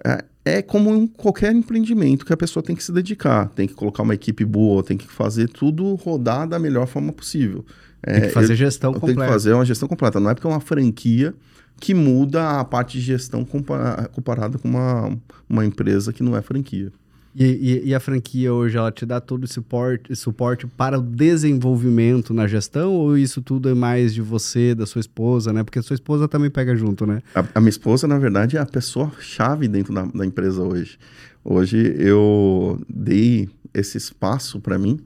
é, 0.04 0.24
é 0.44 0.62
como 0.62 0.96
em 0.96 1.08
qualquer 1.08 1.54
empreendimento 1.54 2.26
que 2.26 2.34
a 2.34 2.38
pessoa 2.38 2.64
tem 2.64 2.76
que 2.76 2.84
se 2.84 2.92
dedicar, 2.92 3.50
tem 3.50 3.68
que 3.68 3.74
colocar 3.74 4.04
uma 4.04 4.14
equipe 4.14 4.46
boa, 4.46 4.84
tem 4.84 4.98
que 4.98 5.08
fazer 5.08 5.50
tudo 5.50 5.96
rodar 5.96 6.48
da 6.48 6.60
melhor 6.60 6.88
forma 6.88 7.12
possível. 7.12 7.66
Tem 8.04 8.22
que 8.22 8.28
é, 8.28 8.30
fazer 8.30 8.54
eu, 8.54 8.58
gestão 8.58 8.94
completa. 8.94 9.16
Tem 9.16 9.26
que 9.26 9.32
fazer 9.32 9.54
uma 9.54 9.66
gestão 9.66 9.88
completa. 9.88 10.20
Não 10.20 10.30
é 10.30 10.34
porque 10.34 10.48
é 10.48 10.50
uma 10.50 10.60
franquia 10.60 11.34
que 11.80 11.94
muda 11.94 12.60
a 12.60 12.66
parte 12.66 12.98
de 12.98 13.04
gestão 13.04 13.46
comparada 13.46 14.58
com 14.58 14.68
uma, 14.68 15.18
uma 15.50 15.66
empresa 15.66 16.12
que 16.12 16.24
não 16.24 16.36
é 16.36 16.42
franquia. 16.42 16.92
E, 17.34 17.46
e, 17.46 17.90
e, 17.90 17.96
a 17.96 18.00
franquia 18.00 18.54
hoje, 18.54 18.78
ela 18.78 18.92
te 18.92 19.06
dá 19.06 19.22
todo 19.22 19.46
o 19.46 19.48
suporte, 19.48 20.14
suporte 20.16 20.68
para 20.68 21.00
o 21.00 21.02
desenvolvimento 21.02 22.34
na 22.34 22.46
gestão? 22.46 22.94
Ou 22.94 23.18
isso 23.18 23.42
tudo 23.42 23.70
é 23.70 23.74
mais 23.74 24.14
de 24.14 24.22
você, 24.22 24.76
da 24.76 24.86
sua 24.86 25.00
esposa, 25.00 25.54
né? 25.54 25.64
Porque 25.64 25.80
a 25.80 25.82
sua 25.82 25.94
esposa 25.94 26.28
também 26.28 26.50
pega 26.50 26.76
junto, 26.76 27.06
né? 27.06 27.22
A, 27.34 27.46
a 27.56 27.60
minha 27.62 27.70
esposa, 27.70 28.06
na 28.06 28.20
verdade, 28.20 28.58
é 28.58 28.60
a 28.60 28.66
pessoa-chave 28.66 29.68
dentro 29.68 29.94
da, 29.94 30.04
da 30.04 30.26
empresa 30.26 30.62
hoje. 30.62 30.98
Hoje 31.44 31.96
eu 31.98 32.80
dei 32.90 33.50
esse 33.74 33.98
espaço 33.98 34.60
para 34.60 34.78
mim 34.78 35.00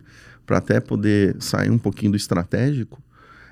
para 0.45 0.57
até 0.57 0.79
poder 0.79 1.35
sair 1.39 1.69
um 1.69 1.77
pouquinho 1.77 2.11
do 2.11 2.17
estratégico, 2.17 3.01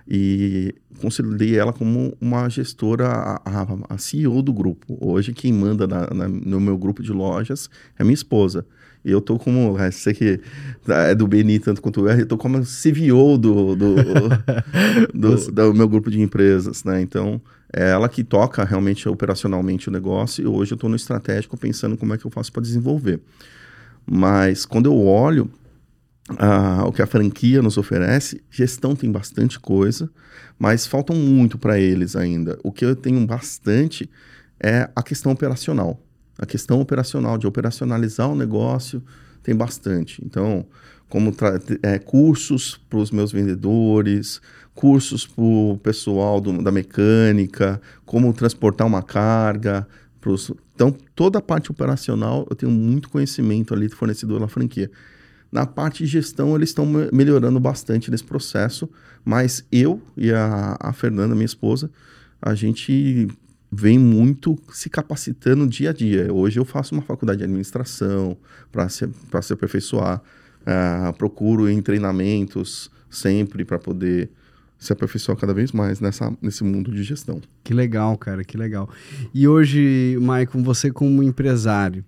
e 0.08 0.76
consolidei 1.00 1.58
ela 1.58 1.72
como 1.72 2.16
uma 2.20 2.50
gestora, 2.50 3.08
a, 3.08 3.68
a, 3.90 3.98
CEO 3.98 4.42
do 4.42 4.54
grupo. 4.54 4.98
Hoje, 5.00 5.34
quem 5.34 5.54
manda 5.54 5.88
na, 5.88 6.08
na, 6.14 6.28
no 6.28 6.60
meu 6.60 6.78
grupo 6.78 7.02
de 7.02 7.12
lojas 7.12 7.70
é 7.98 8.04
minha 8.04 8.14
esposa. 8.14 8.66
Eu 9.04 9.20
tô 9.20 9.38
como, 9.38 9.78
é, 9.78 9.92
sei 9.92 10.14
que 10.14 10.40
é 10.88 11.14
do 11.14 11.28
Beni 11.28 11.60
tanto 11.60 11.82
quanto 11.82 12.08
eu, 12.08 12.20
eu 12.20 12.26
tô 12.26 12.38
como 12.38 12.62
CVO 12.62 13.38
do, 13.38 13.76
do, 13.76 13.96
do, 15.14 15.52
do, 15.52 15.74
meu 15.74 15.90
grupo 15.90 16.10
de 16.10 16.22
empresas, 16.22 16.84
né? 16.86 17.02
Então, 17.02 17.42
é 17.72 17.90
ela 17.90 18.08
que 18.08 18.24
toca 18.24 18.64
realmente 18.64 19.10
operacionalmente 19.10 19.90
o 19.90 19.92
negócio 19.92 20.44
e 20.44 20.48
hoje 20.48 20.72
eu 20.72 20.76
estou 20.76 20.90
no 20.90 20.96
estratégico 20.96 21.58
pensando 21.58 21.98
como 21.98 22.14
é 22.14 22.18
que 22.18 22.26
eu 22.26 22.32
faço 22.32 22.52
para 22.52 22.62
desenvolver. 22.62 23.20
Mas 24.06 24.66
quando 24.66 24.86
eu 24.86 24.98
olho 24.98 25.50
uh, 26.32 26.86
o 26.86 26.92
que 26.92 27.02
a 27.02 27.08
franquia 27.08 27.62
nos 27.62 27.78
oferece, 27.78 28.44
gestão 28.50 28.96
tem 28.96 29.12
bastante 29.12 29.60
coisa, 29.60 30.10
mas 30.58 30.88
faltam 30.88 31.16
muito 31.16 31.58
para 31.58 31.80
eles 31.80 32.16
ainda. 32.16 32.58
O 32.64 32.72
que 32.72 32.86
eu 32.86 32.96
tenho 32.96 33.26
bastante 33.26 34.10
é 34.60 34.90
a 34.96 35.04
questão 35.04 35.32
operacional. 35.32 36.02
A 36.38 36.46
questão 36.46 36.80
operacional, 36.80 37.38
de 37.38 37.46
operacionalizar 37.46 38.30
o 38.30 38.36
negócio, 38.36 39.04
tem 39.44 39.56
bastante. 39.56 40.24
Então, 40.26 40.66
como 41.10 41.36
é, 41.84 42.00
cursos 42.00 42.80
para 42.90 42.98
os 42.98 43.12
meus 43.12 43.32
vendedores, 43.32 44.42
cursos 44.74 45.28
para 45.28 45.44
o 45.44 45.78
pessoal 45.84 46.42
do, 46.42 46.64
da 46.64 46.72
mecânica, 46.72 47.80
como 48.06 48.34
transportar 48.34 48.88
uma 48.88 49.04
carga. 49.04 49.88
Pros... 50.20 50.52
Então, 50.74 50.96
toda 51.14 51.40
a 51.40 51.42
parte 51.42 51.70
operacional 51.70 52.48
eu 52.50 52.56
tenho 52.56 52.72
muito 52.72 53.10
conhecimento 53.10 53.74
ali 53.74 53.88
do 53.88 53.96
fornecedor 53.96 54.40
da 54.40 54.48
franquia. 54.48 54.90
Na 55.54 55.68
parte 55.68 56.04
de 56.04 56.10
gestão, 56.10 56.56
eles 56.56 56.70
estão 56.70 56.84
melhorando 57.14 57.60
bastante 57.60 58.10
nesse 58.10 58.24
processo, 58.24 58.90
mas 59.24 59.64
eu 59.72 60.02
e 60.18 60.32
a, 60.32 60.76
a 60.80 60.92
Fernanda, 60.92 61.36
minha 61.36 61.46
esposa, 61.46 61.92
a 62.42 62.56
gente 62.56 63.28
vem 63.72 64.00
muito 64.00 64.58
se 64.72 64.90
capacitando 64.90 65.68
dia 65.68 65.92
a 65.92 65.94
dia. 65.94 66.34
Hoje 66.34 66.60
eu 66.60 66.66
faço 66.66 66.96
uma 66.96 67.04
faculdade 67.04 67.38
de 67.38 67.44
administração 67.44 68.36
para 68.72 68.90
se, 68.90 69.08
se 69.44 69.54
aperfeiçoar, 69.54 70.24
uh, 70.62 71.14
procuro 71.20 71.70
em 71.70 71.84
treinamentos 71.84 72.90
sempre 73.08 73.64
para 73.64 73.78
poder 73.78 74.32
se 74.80 74.92
aperfeiçoar 74.92 75.38
cada 75.38 75.54
vez 75.54 75.72
mais 75.72 76.00
nessa, 76.00 76.36
nesse 76.42 76.64
mundo 76.64 76.92
de 76.92 77.04
gestão. 77.04 77.40
Que 77.64 77.76
legal, 77.76 78.18
cara, 78.18 78.44
que 78.44 78.58
legal. 78.58 78.90
E 79.32 79.48
hoje, 79.48 80.18
Maicon, 80.20 80.64
você 80.64 80.90
como 80.90 81.22
empresário, 81.22 82.04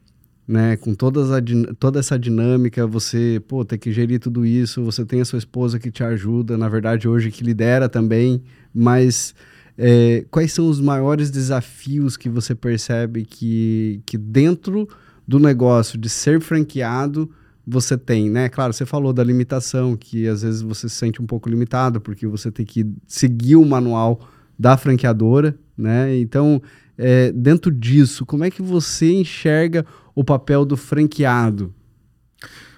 né? 0.48 0.78
Com 0.78 0.94
todas 0.94 1.32
a, 1.32 1.40
toda 1.80 2.00
essa 2.00 2.18
dinâmica, 2.18 2.86
você, 2.86 3.42
pô, 3.48 3.66
tem 3.66 3.80
que 3.80 3.92
gerir 3.92 4.20
tudo 4.20 4.46
isso, 4.46 4.84
você 4.84 5.06
tem 5.06 5.22
a 5.22 5.26
sua 5.26 5.40
esposa 5.40 5.80
que 5.80 5.92
te 5.92 6.04
ajuda, 6.04 6.58
na 6.58 6.70
verdade, 6.70 7.08
hoje 7.08 7.32
que 7.32 7.44
lidera 7.44 7.90
também, 7.90 8.44
mas 8.74 9.34
é, 9.78 10.26
quais 10.30 10.54
são 10.54 10.70
os 10.70 10.80
maiores 10.80 11.30
desafios 11.30 12.16
que 12.16 12.30
você 12.30 12.56
percebe 12.56 13.26
que, 13.26 14.02
que 14.06 14.18
dentro 14.18 14.88
do 15.28 15.40
negócio 15.40 15.98
de 15.98 16.10
ser 16.10 16.40
franqueado 16.40 17.30
você 17.68 17.98
tem, 17.98 18.30
né? 18.30 18.48
Claro, 18.48 18.72
você 18.72 18.86
falou 18.86 19.12
da 19.12 19.24
limitação, 19.24 19.98
que 19.98 20.28
às 20.28 20.44
vezes 20.44 20.62
você 20.62 20.88
se 20.88 20.96
sente 20.96 21.22
um 21.22 21.26
pouco 21.26 21.50
limitado, 21.50 22.00
porque 22.00 22.28
você 22.28 22.52
tem 22.52 22.66
que 22.66 22.86
seguir 23.08 23.56
o 23.56 23.66
manual 23.66 24.22
da 24.58 24.78
franqueadora, 24.78 25.58
né? 25.76 26.16
Então, 26.18 26.62
é, 26.98 27.32
dentro 27.32 27.72
disso, 27.72 28.26
como 28.26 28.44
é 28.44 28.52
que 28.52 28.62
você 28.62 29.12
enxerga 29.12 29.86
o 30.14 30.24
papel 30.24 30.66
do 30.66 30.78
franqueado? 30.78 31.74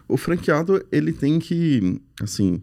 O 0.07 0.17
franqueado, 0.17 0.83
ele 0.91 1.11
tem 1.11 1.39
que, 1.39 2.01
assim, 2.21 2.61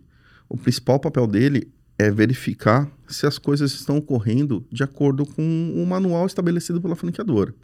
o 0.49 0.57
principal 0.57 0.99
papel 0.99 1.27
dele 1.27 1.71
é 1.99 2.11
verificar 2.11 2.91
se 3.07 3.27
as 3.27 3.39
coisas 3.39 3.73
estão 3.73 3.99
ocorrendo 3.99 4.67
de 4.71 4.83
acordo 4.83 5.25
com 5.25 5.73
o 5.75 5.87
manual 5.87 6.27
estabelecido 6.27 6.81
pela 6.81 6.97
franqueadora. 6.97 7.55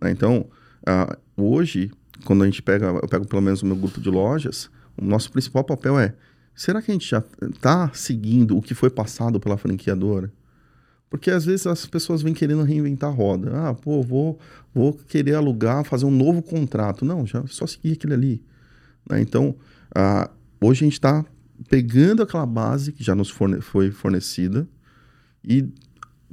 Né? 0.00 0.10
Então, 0.10 0.48
hoje, 1.36 1.90
quando 2.24 2.42
a 2.42 2.46
gente 2.46 2.62
pega, 2.62 2.86
eu 2.86 3.08
pego 3.08 3.26
pelo 3.26 3.42
menos 3.42 3.62
o 3.62 3.66
meu 3.66 3.76
grupo 3.76 4.00
de 4.00 4.10
lojas, 4.10 4.70
o 4.96 5.04
nosso 5.04 5.30
principal 5.30 5.62
papel 5.62 5.98
é, 5.98 6.14
será 6.54 6.82
que 6.82 6.90
a 6.90 6.94
gente 6.94 7.08
já 7.08 7.22
está 7.42 7.90
seguindo 7.92 8.56
o 8.56 8.62
que 8.62 8.74
foi 8.74 8.90
passado 8.90 9.38
pela 9.38 9.56
franqueadora? 9.56 10.32
Porque 11.12 11.30
às 11.30 11.44
vezes 11.44 11.66
as 11.66 11.84
pessoas 11.84 12.22
vêm 12.22 12.32
querendo 12.32 12.62
reinventar 12.62 13.10
a 13.10 13.12
roda. 13.12 13.52
Ah, 13.54 13.74
pô, 13.74 14.00
vou, 14.00 14.38
vou 14.74 14.94
querer 14.94 15.34
alugar, 15.34 15.84
fazer 15.84 16.06
um 16.06 16.10
novo 16.10 16.40
contrato. 16.40 17.04
Não, 17.04 17.26
já 17.26 17.46
só 17.48 17.66
seguir 17.66 17.92
aquele 17.92 18.14
ali. 18.14 18.42
Né? 19.06 19.20
Então, 19.20 19.54
ah, 19.94 20.30
hoje 20.58 20.84
a 20.84 20.86
gente 20.86 20.94
está 20.94 21.22
pegando 21.68 22.22
aquela 22.22 22.46
base 22.46 22.92
que 22.92 23.04
já 23.04 23.14
nos 23.14 23.28
forne 23.28 23.60
foi 23.60 23.90
fornecida 23.90 24.66
e 25.44 25.68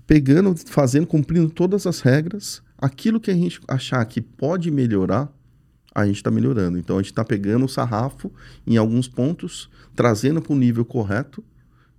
pegando, 0.07 0.55
fazendo, 0.67 1.05
cumprindo 1.05 1.49
todas 1.49 1.85
as 1.85 1.99
regras. 1.99 2.63
Aquilo 2.77 3.19
que 3.19 3.31
a 3.31 3.35
gente 3.35 3.59
achar 3.67 4.05
que 4.05 4.21
pode 4.21 4.71
melhorar, 4.71 5.29
a 5.93 6.05
gente 6.05 6.15
está 6.15 6.31
melhorando. 6.31 6.77
Então 6.77 6.95
a 6.95 7.01
gente 7.01 7.11
está 7.11 7.25
pegando 7.25 7.65
o 7.65 7.69
sarrafo 7.69 8.31
em 8.65 8.77
alguns 8.77 9.09
pontos, 9.09 9.69
trazendo 9.93 10.41
para 10.41 10.53
o 10.53 10.55
nível 10.55 10.85
correto 10.85 11.43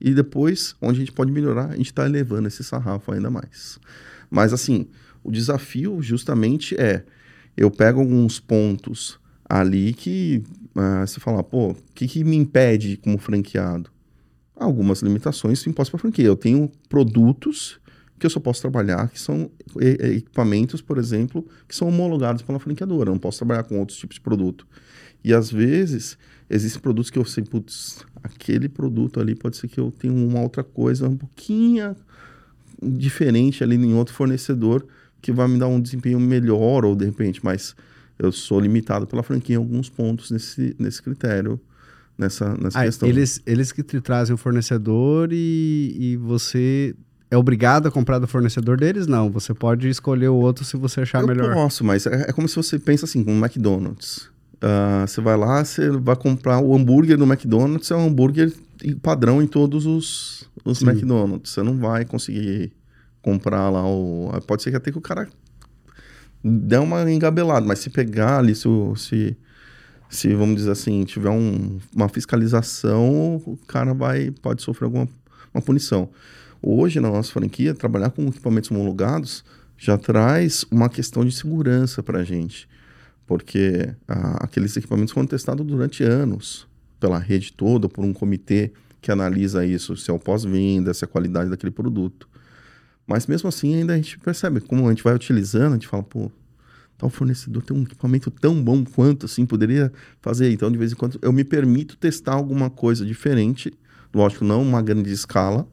e 0.00 0.14
depois, 0.14 0.74
onde 0.80 0.98
a 0.98 1.00
gente 1.00 1.12
pode 1.12 1.30
melhorar, 1.30 1.66
a 1.66 1.76
gente 1.76 1.86
está 1.86 2.06
elevando 2.06 2.48
esse 2.48 2.64
sarrafo 2.64 3.12
ainda 3.12 3.30
mais. 3.30 3.78
Mas 4.30 4.52
assim, 4.52 4.88
o 5.22 5.30
desafio 5.30 6.00
justamente 6.00 6.74
é, 6.80 7.04
eu 7.56 7.70
pego 7.70 8.00
alguns 8.00 8.40
pontos 8.40 9.18
ali 9.44 9.92
que 9.92 10.42
uh, 10.76 11.06
você 11.06 11.20
fala, 11.20 11.42
pô, 11.42 11.72
o 11.72 11.76
que, 11.94 12.06
que 12.06 12.24
me 12.24 12.36
impede 12.36 12.96
como 12.96 13.18
franqueado? 13.18 13.90
Algumas 14.56 15.02
limitações 15.02 15.66
impostas 15.66 15.90
para 15.90 16.00
franquia. 16.00 16.26
Eu 16.26 16.36
tenho 16.36 16.70
produtos 16.88 17.80
que 18.18 18.26
eu 18.26 18.30
só 18.30 18.38
posso 18.38 18.60
trabalhar, 18.60 19.08
que 19.08 19.18
são 19.18 19.50
equipamentos, 19.80 20.82
por 20.82 20.98
exemplo, 20.98 21.46
que 21.66 21.74
são 21.74 21.88
homologados 21.88 22.42
pela 22.42 22.58
franqueadora. 22.58 23.08
Eu 23.08 23.14
não 23.14 23.18
posso 23.18 23.38
trabalhar 23.38 23.64
com 23.64 23.80
outros 23.80 23.98
tipos 23.98 24.16
de 24.16 24.20
produto. 24.20 24.66
E 25.22 25.34
às 25.34 25.50
vezes 25.50 26.16
existem 26.48 26.80
produtos 26.80 27.10
que 27.10 27.18
eu 27.18 27.24
sei, 27.24 27.44
putz, 27.44 28.04
aquele 28.22 28.68
produto 28.68 29.20
ali 29.20 29.34
pode 29.34 29.56
ser 29.56 29.68
que 29.68 29.78
eu 29.78 29.90
tenha 29.90 30.12
uma 30.12 30.40
outra 30.40 30.64
coisa 30.64 31.08
um 31.08 31.16
pouquinho 31.16 31.94
diferente 32.82 33.62
ali 33.62 33.76
em 33.76 33.94
outro 33.94 34.14
fornecedor 34.14 34.86
que 35.20 35.30
vai 35.32 35.46
me 35.46 35.58
dar 35.58 35.68
um 35.68 35.80
desempenho 35.80 36.18
melhor 36.18 36.84
ou 36.84 36.96
de 36.96 37.04
repente, 37.04 37.44
mas 37.44 37.74
eu 38.18 38.32
sou 38.32 38.58
limitado 38.58 39.06
pela 39.06 39.22
franquia 39.22 39.56
em 39.56 39.58
alguns 39.58 39.88
pontos 39.88 40.30
nesse, 40.30 40.74
nesse 40.78 41.02
critério, 41.02 41.60
nessa, 42.16 42.54
nessa 42.56 42.80
ah, 42.80 42.84
questão. 42.84 43.08
Eles, 43.08 43.40
eles 43.46 43.72
que 43.72 43.82
te 43.82 44.00
trazem 44.00 44.34
o 44.34 44.38
fornecedor 44.38 45.28
e, 45.32 45.96
e 45.98 46.16
você 46.16 46.94
é 47.30 47.36
obrigado 47.36 47.86
a 47.86 47.90
comprar 47.90 48.18
do 48.18 48.26
fornecedor 48.26 48.78
deles? 48.78 49.06
Não, 49.06 49.30
você 49.30 49.54
pode 49.54 49.88
escolher 49.88 50.28
o 50.28 50.36
outro 50.36 50.64
se 50.64 50.76
você 50.76 51.02
achar 51.02 51.22
eu 51.22 51.28
melhor. 51.28 51.50
Eu 51.50 51.54
posso, 51.54 51.84
mas 51.84 52.06
é, 52.06 52.26
é 52.28 52.32
como 52.32 52.48
se 52.48 52.56
você 52.56 52.78
pensa 52.78 53.04
assim, 53.04 53.22
com 53.22 53.32
um 53.32 53.38
McDonald's. 53.38 54.28
Uh, 54.62 55.06
você 55.06 55.20
vai 55.22 55.36
lá, 55.38 55.64
você 55.64 55.88
vai 55.90 56.14
comprar 56.14 56.60
o 56.60 56.76
hambúrguer 56.76 57.16
no 57.16 57.24
McDonald's, 57.24 57.90
é 57.90 57.96
um 57.96 58.08
hambúrguer 58.08 58.52
padrão 59.00 59.40
em 59.42 59.46
todos 59.46 59.86
os, 59.86 60.48
os 60.64 60.82
McDonald's. 60.82 61.50
Você 61.50 61.62
não 61.62 61.78
vai 61.78 62.04
conseguir 62.04 62.72
comprar 63.22 63.70
lá 63.70 63.86
o. 63.86 64.30
Pode 64.46 64.62
ser 64.62 64.70
que 64.70 64.76
até 64.76 64.92
que 64.92 64.98
o 64.98 65.00
cara 65.00 65.28
dê 66.44 66.76
uma 66.76 67.10
engabelada, 67.10 67.66
mas 67.66 67.78
se 67.78 67.88
pegar 67.88 68.38
ali, 68.38 68.54
se, 68.54 68.68
se, 68.96 69.36
se 70.10 70.34
vamos 70.34 70.56
dizer 70.56 70.72
assim, 70.72 71.04
tiver 71.04 71.30
um, 71.30 71.78
uma 71.94 72.08
fiscalização, 72.08 73.36
o 73.36 73.58
cara 73.66 73.94
vai, 73.94 74.30
pode 74.42 74.62
sofrer 74.62 74.86
alguma 74.86 75.08
uma 75.52 75.62
punição. 75.62 76.10
Hoje, 76.62 77.00
na 77.00 77.10
nossa 77.10 77.32
franquia, 77.32 77.74
trabalhar 77.74 78.10
com 78.10 78.26
equipamentos 78.26 78.70
homologados 78.70 79.42
já 79.76 79.96
traz 79.96 80.64
uma 80.70 80.88
questão 80.90 81.24
de 81.24 81.32
segurança 81.32 82.02
para 82.02 82.18
a 82.18 82.24
gente 82.24 82.68
porque 83.30 83.88
ah, 84.08 84.38
aqueles 84.42 84.76
equipamentos 84.76 85.14
foram 85.14 85.24
testados 85.24 85.64
durante 85.64 86.02
anos 86.02 86.66
pela 86.98 87.16
rede 87.16 87.52
toda, 87.52 87.88
por 87.88 88.04
um 88.04 88.12
comitê 88.12 88.72
que 89.00 89.08
analisa 89.12 89.64
isso, 89.64 89.96
se 89.96 90.10
é 90.10 90.12
o 90.12 90.18
pós-venda, 90.18 90.92
se 90.92 91.04
é 91.04 91.06
a 91.06 91.08
qualidade 91.08 91.48
daquele 91.48 91.70
produto. 91.70 92.28
Mas 93.06 93.28
mesmo 93.28 93.48
assim, 93.48 93.76
ainda 93.76 93.92
a 93.92 93.96
gente 93.96 94.18
percebe, 94.18 94.60
como 94.60 94.84
a 94.84 94.90
gente 94.90 95.04
vai 95.04 95.14
utilizando, 95.14 95.68
a 95.68 95.74
gente 95.74 95.86
fala, 95.86 96.02
pô, 96.02 96.28
tal 96.98 97.08
fornecedor 97.08 97.62
tem 97.62 97.76
um 97.76 97.84
equipamento 97.84 98.32
tão 98.32 98.60
bom 98.60 98.84
quanto, 98.84 99.26
assim, 99.26 99.46
poderia 99.46 99.92
fazer. 100.20 100.50
Então, 100.50 100.68
de 100.68 100.76
vez 100.76 100.90
em 100.90 100.96
quando, 100.96 101.16
eu 101.22 101.32
me 101.32 101.44
permito 101.44 101.96
testar 101.96 102.32
alguma 102.32 102.68
coisa 102.68 103.06
diferente, 103.06 103.72
lógico, 104.12 104.44
não 104.44 104.60
uma 104.60 104.82
grande 104.82 105.12
escala, 105.12 105.68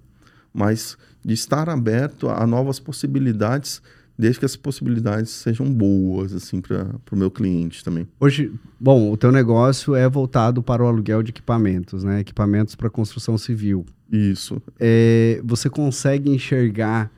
mas 0.54 0.96
de 1.26 1.34
estar 1.34 1.70
aberto 1.70 2.30
a 2.30 2.46
novas 2.46 2.80
possibilidades 2.80 3.82
desde 4.17 4.39
que 4.39 4.45
as 4.45 4.55
possibilidades 4.55 5.29
sejam 5.29 5.71
boas, 5.71 6.33
assim, 6.33 6.59
para 6.59 6.95
o 7.12 7.15
meu 7.15 7.29
cliente 7.29 7.83
também. 7.83 8.07
Hoje, 8.19 8.51
bom, 8.79 9.12
o 9.12 9.17
teu 9.17 9.31
negócio 9.31 9.93
é 9.93 10.09
voltado 10.09 10.63
para 10.63 10.83
o 10.83 10.88
aluguel 10.88 11.21
de 11.21 11.29
equipamentos, 11.29 12.03
né? 12.03 12.21
Equipamentos 12.21 12.74
para 12.75 12.89
construção 12.89 13.38
civil. 13.38 13.86
Isso. 14.12 14.62
É, 14.79 15.39
você 15.43 15.69
consegue 15.69 16.31
enxergar, 16.31 17.12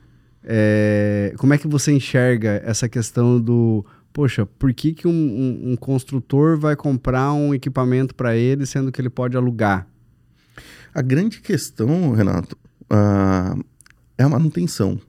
é, 0.44 1.32
como 1.38 1.54
é 1.54 1.58
que 1.58 1.66
você 1.66 1.92
enxerga 1.92 2.60
essa 2.64 2.88
questão 2.88 3.40
do, 3.40 3.84
poxa, 4.12 4.44
por 4.44 4.72
que, 4.74 4.92
que 4.92 5.08
um, 5.08 5.10
um, 5.10 5.72
um 5.72 5.76
construtor 5.76 6.58
vai 6.58 6.76
comprar 6.76 7.32
um 7.32 7.54
equipamento 7.54 8.14
para 8.14 8.36
ele, 8.36 8.66
sendo 8.66 8.92
que 8.92 9.00
ele 9.00 9.10
pode 9.10 9.36
alugar? 9.36 9.86
A 10.92 11.00
grande 11.00 11.40
questão, 11.40 12.12
Renato, 12.12 12.56
uh, 12.90 13.64
é 14.18 14.22
a 14.22 14.28
manutenção. 14.28 15.00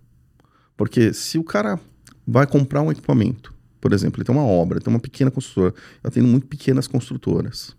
Porque 0.75 1.13
se 1.13 1.37
o 1.37 1.43
cara 1.43 1.79
vai 2.25 2.47
comprar 2.47 2.81
um 2.81 2.91
equipamento, 2.91 3.53
por 3.79 3.93
exemplo, 3.93 4.19
ele 4.19 4.25
tem 4.25 4.35
uma 4.35 4.45
obra, 4.45 4.79
tem 4.79 4.93
uma 4.93 4.99
pequena 4.99 5.31
construtora, 5.31 5.73
eu 6.03 6.11
tenho 6.11 6.27
muito 6.27 6.47
pequenas 6.47 6.87
construtoras. 6.87 7.75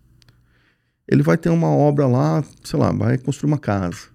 Ele 1.07 1.23
vai 1.23 1.37
ter 1.37 1.49
uma 1.49 1.69
obra 1.69 2.07
lá, 2.07 2.45
sei 2.65 2.79
lá, 2.79 2.91
vai 2.93 3.19
construir 3.19 3.51
uma 3.51 3.59
casa. 3.59 4.09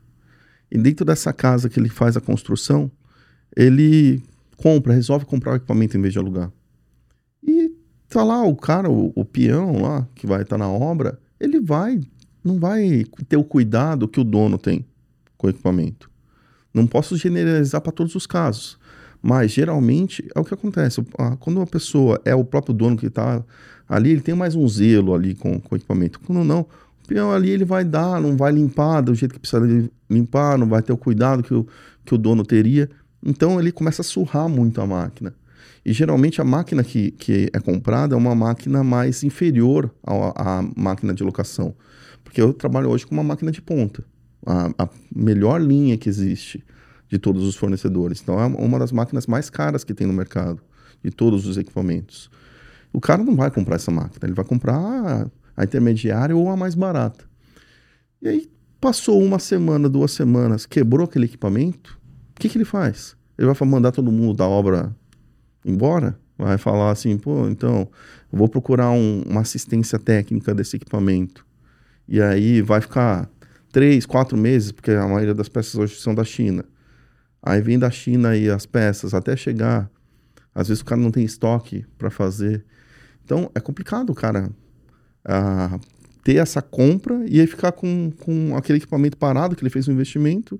E 0.69 0.77
dentro 0.77 1.05
dessa 1.05 1.31
casa 1.31 1.69
que 1.69 1.79
ele 1.79 1.89
faz 1.89 2.17
a 2.17 2.21
construção, 2.21 2.91
ele 3.55 4.21
compra, 4.57 4.93
resolve 4.93 5.25
comprar 5.25 5.53
o 5.53 5.55
equipamento 5.55 5.97
em 5.97 6.01
vez 6.01 6.13
de 6.13 6.19
alugar. 6.19 6.51
E 7.41 7.71
tá 8.09 8.23
lá 8.23 8.43
o 8.43 8.55
cara, 8.55 8.89
o, 8.89 9.13
o 9.15 9.23
peão 9.23 9.81
lá, 9.81 10.07
que 10.13 10.27
vai 10.27 10.41
estar 10.41 10.57
tá 10.57 10.57
na 10.57 10.69
obra, 10.69 11.19
ele 11.39 11.59
vai, 11.59 12.01
não 12.43 12.59
vai 12.59 13.05
ter 13.29 13.37
o 13.37 13.43
cuidado 13.43 14.07
que 14.07 14.19
o 14.19 14.23
dono 14.23 14.57
tem 14.57 14.85
com 15.37 15.47
o 15.47 15.49
equipamento. 15.49 16.09
Não 16.77 16.85
posso 16.85 17.17
generalizar 17.17 17.81
para 17.81 17.91
todos 17.91 18.13
os 18.13 18.27
casos, 18.27 18.77
mas 19.19 19.51
geralmente 19.51 20.23
é 20.35 20.39
o 20.39 20.43
que 20.43 20.53
acontece. 20.53 21.03
Quando 21.39 21.57
uma 21.57 21.65
pessoa 21.65 22.21
é 22.23 22.35
o 22.35 22.43
próprio 22.43 22.71
dono 22.71 22.95
que 22.95 23.07
está 23.07 23.43
ali, 23.89 24.11
ele 24.11 24.21
tem 24.21 24.35
mais 24.35 24.53
um 24.53 24.67
zelo 24.67 25.15
ali 25.15 25.33
com, 25.33 25.59
com 25.59 25.73
o 25.73 25.77
equipamento. 25.77 26.19
Quando 26.19 26.43
não, 26.43 26.61
o 26.61 27.07
peão 27.07 27.31
ali 27.31 27.49
ele 27.49 27.65
vai 27.65 27.83
dar, 27.83 28.21
não 28.21 28.37
vai 28.37 28.51
limpar 28.51 29.01
do 29.01 29.15
jeito 29.15 29.33
que 29.33 29.39
precisa 29.39 29.89
limpar, 30.07 30.55
não 30.55 30.67
vai 30.67 30.83
ter 30.83 30.93
o 30.93 30.97
cuidado 30.97 31.41
que 31.41 31.51
o, 31.51 31.65
que 32.05 32.13
o 32.13 32.17
dono 32.17 32.45
teria. 32.45 32.87
Então 33.25 33.59
ele 33.59 33.71
começa 33.71 34.03
a 34.03 34.05
surrar 34.05 34.47
muito 34.47 34.79
a 34.79 34.85
máquina. 34.85 35.33
E 35.83 35.91
geralmente 35.91 36.39
a 36.39 36.43
máquina 36.43 36.83
que, 36.83 37.09
que 37.09 37.49
é 37.51 37.59
comprada 37.59 38.13
é 38.13 38.17
uma 38.17 38.35
máquina 38.35 38.83
mais 38.83 39.23
inferior 39.23 39.91
à, 40.05 40.59
à 40.59 40.65
máquina 40.75 41.11
de 41.11 41.23
locação. 41.23 41.73
Porque 42.23 42.39
eu 42.39 42.53
trabalho 42.53 42.89
hoje 42.91 43.07
com 43.07 43.15
uma 43.15 43.23
máquina 43.23 43.51
de 43.51 43.63
ponta 43.63 44.03
a, 44.47 44.71
a 44.77 44.89
melhor 45.13 45.61
linha 45.61 45.97
que 45.97 46.07
existe 46.07 46.63
de 47.09 47.17
todos 47.17 47.43
os 47.43 47.55
fornecedores. 47.55 48.21
Então 48.21 48.39
é 48.39 48.45
uma 48.45 48.79
das 48.79 48.91
máquinas 48.91 49.27
mais 49.27 49.49
caras 49.49 49.83
que 49.83 49.93
tem 49.93 50.07
no 50.07 50.13
mercado, 50.13 50.61
de 51.03 51.11
todos 51.11 51.45
os 51.45 51.57
equipamentos. 51.57 52.29
O 52.91 52.99
cara 52.99 53.23
não 53.23 53.35
vai 53.35 53.51
comprar 53.51 53.75
essa 53.75 53.91
máquina, 53.91 54.19
ele 54.23 54.33
vai 54.33 54.45
comprar 54.45 55.29
a 55.55 55.63
intermediária 55.63 56.35
ou 56.35 56.49
a 56.49 56.55
mais 56.55 56.75
barata. 56.75 57.25
E 58.21 58.27
aí 58.27 58.49
passou 58.79 59.21
uma 59.21 59.39
semana, 59.39 59.89
duas 59.89 60.11
semanas, 60.11 60.65
quebrou 60.65 61.05
aquele 61.05 61.25
equipamento, 61.25 61.99
o 62.35 62.39
que, 62.39 62.49
que 62.49 62.57
ele 62.57 62.65
faz? 62.65 63.15
Ele 63.37 63.51
vai 63.51 63.67
mandar 63.67 63.91
todo 63.91 64.11
mundo 64.11 64.35
da 64.35 64.47
obra 64.47 64.95
embora? 65.65 66.17
Vai 66.37 66.57
falar 66.57 66.91
assim, 66.91 67.17
pô, 67.17 67.47
então, 67.47 67.87
vou 68.31 68.47
procurar 68.47 68.91
um, 68.91 69.23
uma 69.27 69.41
assistência 69.41 69.97
técnica 69.97 70.53
desse 70.53 70.75
equipamento. 70.75 71.45
E 72.07 72.21
aí 72.21 72.61
vai 72.61 72.79
ficar 72.79 73.29
três, 73.71 74.05
quatro 74.05 74.37
meses, 74.37 74.71
porque 74.71 74.91
a 74.91 75.07
maioria 75.07 75.33
das 75.33 75.49
peças 75.49 75.75
hoje 75.75 75.95
são 75.95 76.13
da 76.13 76.23
China. 76.23 76.63
Aí 77.47 77.61
vem 77.61 77.79
da 77.79 77.89
China 77.89 78.29
aí 78.29 78.49
as 78.49 78.65
peças 78.65 79.13
até 79.13 79.35
chegar. 79.37 79.89
Às 80.53 80.67
vezes 80.67 80.81
o 80.81 80.85
cara 80.85 80.99
não 80.99 81.11
tem 81.11 81.23
estoque 81.23 81.85
para 81.97 82.09
fazer. 82.09 82.65
Então 83.23 83.49
é 83.55 83.59
complicado, 83.61 84.13
cara, 84.13 84.49
ter 86.23 86.35
essa 86.35 86.61
compra 86.61 87.23
e 87.25 87.39
aí 87.39 87.47
ficar 87.47 87.71
com, 87.71 88.11
com 88.19 88.55
aquele 88.55 88.79
equipamento 88.79 89.15
parado 89.15 89.55
que 89.55 89.63
ele 89.63 89.69
fez 89.69 89.87
um 89.87 89.93
investimento 89.93 90.59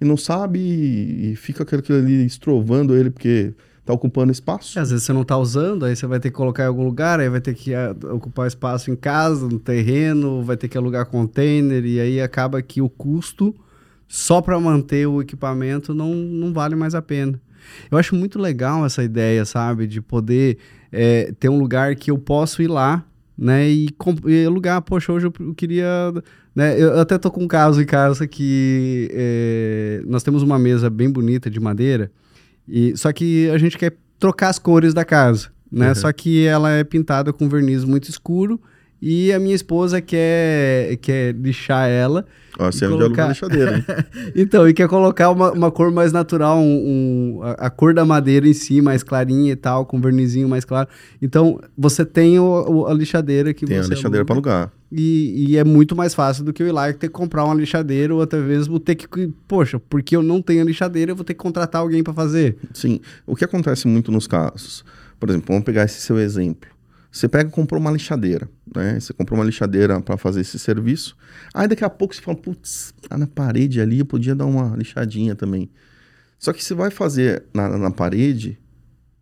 e 0.00 0.06
não 0.06 0.16
sabe 0.16 0.58
e, 0.58 1.36
fica 1.36 1.64
aquele 1.64 1.82
ali 1.98 2.24
estrovando 2.24 2.96
ele 2.96 3.10
porque 3.10 3.52
tá 3.84 3.92
ocupando 3.92 4.32
espaço. 4.32 4.78
às 4.78 4.90
vezes 4.90 5.04
você 5.04 5.12
não 5.12 5.24
tá 5.24 5.36
usando, 5.36 5.84
aí 5.84 5.94
você 5.94 6.06
vai 6.06 6.18
ter 6.18 6.30
que 6.30 6.36
colocar 6.36 6.62
em 6.62 6.68
algum 6.68 6.84
lugar, 6.84 7.20
aí 7.20 7.28
vai 7.28 7.40
ter 7.40 7.52
que 7.52 7.72
uh, 7.74 8.14
ocupar 8.14 8.46
espaço 8.46 8.90
em 8.90 8.96
casa, 8.96 9.46
no 9.48 9.58
terreno, 9.58 10.42
vai 10.42 10.56
ter 10.56 10.68
que 10.68 10.78
alugar 10.78 11.06
container, 11.06 11.84
e 11.84 12.00
aí 12.00 12.20
acaba 12.20 12.62
que 12.62 12.80
o 12.80 12.88
custo 12.88 13.54
só 14.12 14.42
para 14.42 14.60
manter 14.60 15.06
o 15.08 15.22
equipamento 15.22 15.94
não, 15.94 16.14
não 16.14 16.52
vale 16.52 16.76
mais 16.76 16.94
a 16.94 17.00
pena. 17.00 17.40
Eu 17.90 17.96
acho 17.96 18.14
muito 18.14 18.38
legal 18.38 18.84
essa 18.84 19.02
ideia, 19.02 19.42
sabe, 19.46 19.86
de 19.86 20.02
poder 20.02 20.58
é, 20.92 21.32
ter 21.40 21.48
um 21.48 21.58
lugar 21.58 21.96
que 21.96 22.10
eu 22.10 22.18
posso 22.18 22.60
ir 22.60 22.68
lá, 22.68 23.02
né, 23.38 23.70
e, 23.70 23.88
e 24.26 24.44
alugar. 24.44 24.82
Poxa, 24.82 25.10
hoje 25.14 25.28
eu 25.28 25.54
queria. 25.54 26.12
Né, 26.54 26.78
eu 26.78 27.00
até 27.00 27.16
tô 27.16 27.30
com 27.30 27.44
um 27.44 27.48
caso 27.48 27.80
em 27.80 27.86
casa 27.86 28.26
que 28.26 29.08
é, 29.14 30.02
nós 30.06 30.22
temos 30.22 30.42
uma 30.42 30.58
mesa 30.58 30.90
bem 30.90 31.10
bonita 31.10 31.48
de 31.48 31.58
madeira 31.58 32.12
e, 32.68 32.94
só 32.94 33.10
que 33.14 33.48
a 33.48 33.56
gente 33.56 33.78
quer 33.78 33.96
trocar 34.18 34.50
as 34.50 34.58
cores 34.58 34.92
da 34.92 35.06
casa, 35.06 35.48
né? 35.70 35.88
Uhum. 35.88 35.94
Só 35.94 36.12
que 36.12 36.44
ela 36.44 36.70
é 36.70 36.84
pintada 36.84 37.32
com 37.32 37.48
verniz 37.48 37.82
muito 37.82 38.10
escuro 38.10 38.60
e 39.04 39.32
a 39.32 39.38
minha 39.40 39.54
esposa 39.54 40.00
quer, 40.00 40.96
quer 40.98 41.34
lixar 41.34 41.88
ela. 41.88 42.24
Ó, 42.56 42.70
você 42.70 42.86
colocar... 42.86 43.24
é 43.24 43.28
lixadeira, 43.30 43.76
hein? 43.76 43.84
então, 44.36 44.68
e 44.68 44.72
quer 44.72 44.86
colocar 44.86 45.30
uma, 45.30 45.50
uma 45.50 45.70
cor 45.72 45.90
mais 45.90 46.12
natural, 46.12 46.58
um, 46.58 46.62
um 46.62 47.42
a, 47.42 47.66
a, 47.66 47.70
cor 47.70 47.92
da 47.92 48.04
madeira 48.04 48.46
em 48.46 48.52
si, 48.52 48.80
mais 48.80 49.02
clarinha 49.02 49.50
e 49.50 49.56
tal, 49.56 49.84
com 49.86 50.00
vernizinho 50.00 50.48
mais 50.48 50.64
claro. 50.64 50.88
Então, 51.20 51.60
você 51.76 52.04
tem 52.04 52.38
o, 52.38 52.44
o 52.44 52.86
a 52.86 52.94
lixadeira 52.94 53.52
que 53.52 53.66
tem 53.66 53.76
você... 53.76 53.88
Tem 53.88 53.92
a 53.92 53.96
lixadeira 53.96 54.24
para 54.24 54.36
alugar. 54.36 54.72
E, 54.92 55.46
e, 55.48 55.56
é 55.56 55.64
muito 55.64 55.96
mais 55.96 56.14
fácil 56.14 56.44
do 56.44 56.52
que 56.52 56.62
eu 56.62 56.68
ir 56.68 56.72
lá 56.72 56.88
e 56.88 56.92
ter 56.92 57.08
que 57.08 57.14
comprar 57.14 57.44
uma 57.44 57.54
lixadeira 57.54 58.14
ou 58.14 58.22
até 58.22 58.38
mesmo 58.38 58.78
ter 58.78 58.94
que... 58.94 59.06
Poxa, 59.48 59.80
porque 59.80 60.14
eu 60.14 60.22
não 60.22 60.40
tenho 60.40 60.62
a 60.62 60.64
lixadeira, 60.64 61.10
eu 61.10 61.16
vou 61.16 61.24
ter 61.24 61.34
que 61.34 61.40
contratar 61.40 61.80
alguém 61.80 62.04
para 62.04 62.12
fazer. 62.12 62.56
Sim. 62.72 63.00
O 63.26 63.34
que 63.34 63.44
acontece 63.44 63.88
muito 63.88 64.12
nos 64.12 64.28
casos... 64.28 64.84
Por 65.18 65.30
exemplo, 65.30 65.46
vamos 65.50 65.64
pegar 65.64 65.84
esse 65.84 66.00
seu 66.00 66.18
exemplo. 66.18 66.68
Você 67.12 67.28
pega 67.28 67.50
e 67.50 67.52
comprou 67.52 67.78
uma 67.78 67.90
lixadeira, 67.90 68.48
né? 68.74 68.98
Você 68.98 69.12
comprou 69.12 69.38
uma 69.38 69.44
lixadeira 69.44 70.00
para 70.00 70.16
fazer 70.16 70.40
esse 70.40 70.58
serviço. 70.58 71.14
Aí 71.52 71.68
daqui 71.68 71.84
a 71.84 71.90
pouco 71.90 72.14
você 72.14 72.22
fala, 72.22 72.38
putz, 72.38 72.94
tá 73.06 73.18
na 73.18 73.26
parede 73.26 73.82
ali, 73.82 73.98
eu 73.98 74.06
podia 74.06 74.34
dar 74.34 74.46
uma 74.46 74.74
lixadinha 74.74 75.34
também. 75.34 75.70
Só 76.38 76.54
que 76.54 76.64
você 76.64 76.72
vai 76.72 76.90
fazer 76.90 77.44
na, 77.52 77.76
na 77.76 77.90
parede, 77.90 78.58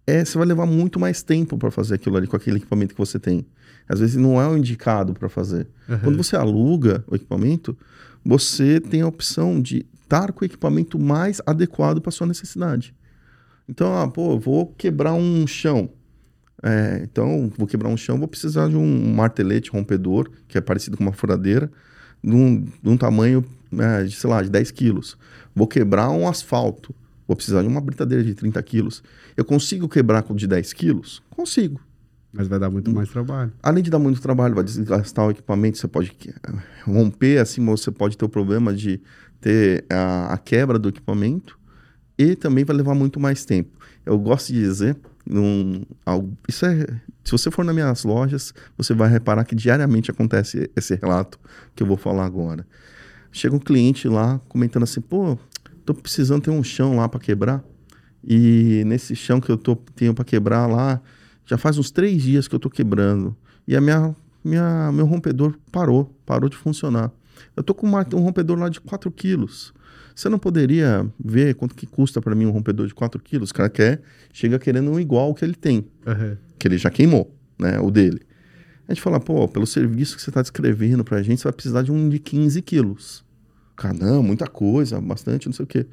é, 0.07 0.24
você 0.24 0.38
vai 0.38 0.46
levar 0.46 0.66
muito 0.66 1.00
mais 1.00 1.22
tempo 1.24 1.59
para 1.59 1.70
fazer 1.70 1.96
aquilo 1.96 2.16
ali 2.16 2.29
com 2.29 2.37
aquele 2.37 2.59
equipamento 2.59 2.94
que 2.94 2.98
você 2.98 3.18
tem. 3.18 3.44
Às 3.88 3.98
vezes 3.98 4.14
não 4.14 4.40
é 4.40 4.46
o 4.46 4.57
indicado 4.57 5.12
para 5.12 5.29
fazer. 5.29 5.66
Uhum. 5.88 5.98
Quando 5.98 6.16
você 6.16 6.37
aluga 6.37 7.05
o 7.09 7.16
equipamento, 7.16 7.76
você 8.24 8.81
tem 8.81 9.00
a 9.00 9.09
opção 9.09 9.61
de 9.61 9.85
estar 10.00 10.31
com 10.33 10.44
o 10.44 10.46
equipamento 10.46 10.96
mais 10.96 11.42
adequado 11.44 12.00
para 12.00 12.12
sua 12.12 12.26
necessidade. 12.29 12.94
Então, 13.68 13.96
ah, 14.00 14.09
pô, 14.09 14.38
vou 14.38 14.66
quebrar 14.66 15.14
um 15.14 15.44
chão. 15.44 15.90
É, 16.62 17.01
então, 17.03 17.51
vou 17.57 17.66
quebrar 17.66 17.88
um 17.88 17.96
chão, 17.96 18.18
vou 18.18 18.29
precisar 18.29 18.68
de 18.68 18.77
um 18.77 19.14
martelete 19.14 19.70
rompedor, 19.70 20.31
que 20.46 20.59
é 20.59 20.61
parecido 20.61 20.96
com 20.96 21.03
uma 21.03 21.12
furadeira, 21.12 21.70
de 22.23 22.35
um, 22.35 22.61
de 22.61 22.88
um 22.88 22.96
tamanho, 22.96 23.44
é, 23.79 24.05
de, 24.05 24.14
sei 24.14 24.29
lá, 24.29 24.42
de 24.42 24.51
10 24.51 24.70
quilos. 24.70 25.16
Vou 25.55 25.66
quebrar 25.66 26.11
um 26.11 26.29
asfalto, 26.29 26.94
vou 27.27 27.35
precisar 27.35 27.62
de 27.62 27.68
uma 27.68 27.81
britadeira 27.81 28.23
de 28.23 28.35
30 28.35 28.62
quilos. 28.62 29.03
Eu 29.37 29.44
consigo 29.44 29.88
quebrar 29.88 30.23
com 30.23 30.35
de 30.35 30.46
10 30.46 30.73
quilos? 30.75 31.23
Consigo. 31.31 31.81
Mas 32.33 32.46
vai 32.46 32.59
dar 32.59 32.70
muito 32.70 32.92
mais 32.92 33.09
trabalho. 33.09 33.53
Além 33.62 33.83
de 33.83 33.90
dar 33.90 33.99
muito 33.99 34.20
trabalho, 34.20 34.55
vai 34.55 34.62
desgastar 34.62 35.27
o 35.27 35.31
equipamento, 35.31 35.79
você 35.79 35.88
pode 35.88 36.16
romper, 36.85 37.38
assim, 37.38 37.64
você 37.64 37.90
pode 37.90 38.16
ter 38.16 38.25
o 38.25 38.29
problema 38.29 38.73
de 38.73 39.01
ter 39.40 39.85
a, 39.90 40.35
a 40.35 40.38
quebra 40.38 40.79
do 40.79 40.90
equipamento 40.90 41.59
e 42.16 42.37
também 42.37 42.64
vai 42.64 42.77
levar 42.77 42.94
muito 42.94 43.18
mais 43.18 43.44
tempo. 43.44 43.79
Eu 44.07 44.18
gosto 44.18 44.53
de 44.53 44.61
dizer 44.61 44.96
num, 45.27 45.83
isso 46.49 46.67
é, 46.67 46.87
se 47.25 47.33
você 47.33 47.51
for 47.51 47.65
nas 47.65 47.75
minhas 47.75 48.05
lojas, 48.05 48.55
você 48.77 48.95
vai 48.95 49.09
reparar 49.09 49.45
que 49.45 49.55
diariamente 49.55 50.11
acontece 50.11 50.71
esse 50.75 50.95
relato 50.95 51.39
que 51.75 51.83
eu 51.83 51.87
vou 51.87 51.97
falar 51.97 52.25
agora. 52.25 52.67
Chega 53.31 53.55
um 53.55 53.61
cliente 53.61 54.09
lá 54.09 54.41
comentando 54.49 54.83
assim, 54.83 55.01
pô, 55.01 55.39
tô 55.85 55.95
precisando 55.95 56.43
ter 56.43 56.51
um 56.51 56.65
chão 56.65 56.97
lá 56.97 57.09
para 57.09 57.21
quebrar 57.21 57.63
e 58.25 58.83
nesse 58.87 59.15
chão 59.15 59.41
que 59.41 59.51
eu 59.51 59.57
tô 59.57 59.77
tenho 59.77 60.15
para 60.15 60.25
quebrar 60.25 60.67
lá, 60.67 61.01
já 61.47 61.57
faz 61.57 61.79
uns 61.79 61.91
três 61.91 62.23
dias 62.23 62.49
que 62.49 62.55
eu 62.55 62.59
tô 62.59 62.69
quebrando 62.69 63.37
e 63.67 63.77
a 63.77 63.81
minha, 63.81 64.15
minha 64.45 64.91
meu 64.93 65.07
rompedor 65.07 65.55
parou, 65.71 66.15
parou 66.27 66.49
de 66.49 66.57
funcionar. 66.57 67.13
Eu 67.57 67.63
tô 67.63 67.75
com 67.75 67.87
uma, 67.87 68.07
um 68.15 68.21
rompedor 68.21 68.59
lá 68.59 68.69
de 68.69 68.81
4 68.81 69.11
quilos. 69.11 69.73
Você 70.21 70.29
não 70.29 70.39
poderia 70.39 71.11
ver 71.19 71.55
quanto 71.55 71.75
que 71.75 71.87
custa 71.87 72.21
para 72.21 72.35
mim 72.35 72.45
um 72.45 72.51
rompedor 72.51 72.87
de 72.87 72.93
4 72.93 73.19
quilos? 73.23 73.49
O 73.49 73.55
cara 73.55 73.71
quer, 73.71 74.03
chega 74.31 74.59
querendo 74.59 74.91
um 74.91 75.01
igual 75.01 75.35
que 75.35 75.43
ele 75.43 75.55
tem, 75.55 75.87
uhum. 76.07 76.37
que 76.59 76.69
ele 76.69 76.77
já 76.77 76.91
queimou, 76.91 77.35
né? 77.59 77.81
O 77.81 77.91
dele. 77.91 78.21
A 78.87 78.93
gente 78.93 79.01
fala, 79.01 79.19
pô, 79.19 79.49
pelo 79.49 79.67
serviço 79.67 80.17
que 80.17 80.21
você 80.21 80.29
está 80.29 80.43
descrevendo 80.43 81.03
para 81.03 81.17
a 81.17 81.23
gente, 81.23 81.41
você 81.41 81.45
vai 81.45 81.55
precisar 81.55 81.81
de 81.81 81.91
um 81.91 82.07
de 82.07 82.19
15 82.19 82.61
quilos. 82.61 83.25
Cara, 83.75 83.95
não, 83.95 84.23
muita 84.23 84.47
coisa, 84.47 85.01
bastante, 85.01 85.47
não 85.47 85.55
sei 85.55 85.65
o 85.65 85.67
quê. 85.67 85.87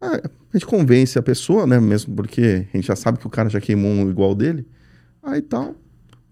Ah, 0.00 0.16
a 0.16 0.58
gente 0.58 0.66
convence 0.66 1.16
a 1.16 1.22
pessoa, 1.22 1.68
né? 1.68 1.78
Mesmo 1.78 2.16
porque 2.16 2.66
a 2.74 2.76
gente 2.76 2.88
já 2.88 2.96
sabe 2.96 3.16
que 3.16 3.28
o 3.28 3.30
cara 3.30 3.48
já 3.48 3.60
queimou 3.60 3.92
um 3.92 4.10
igual 4.10 4.34
dele. 4.34 4.66
Aí 5.22 5.40
tal. 5.40 5.76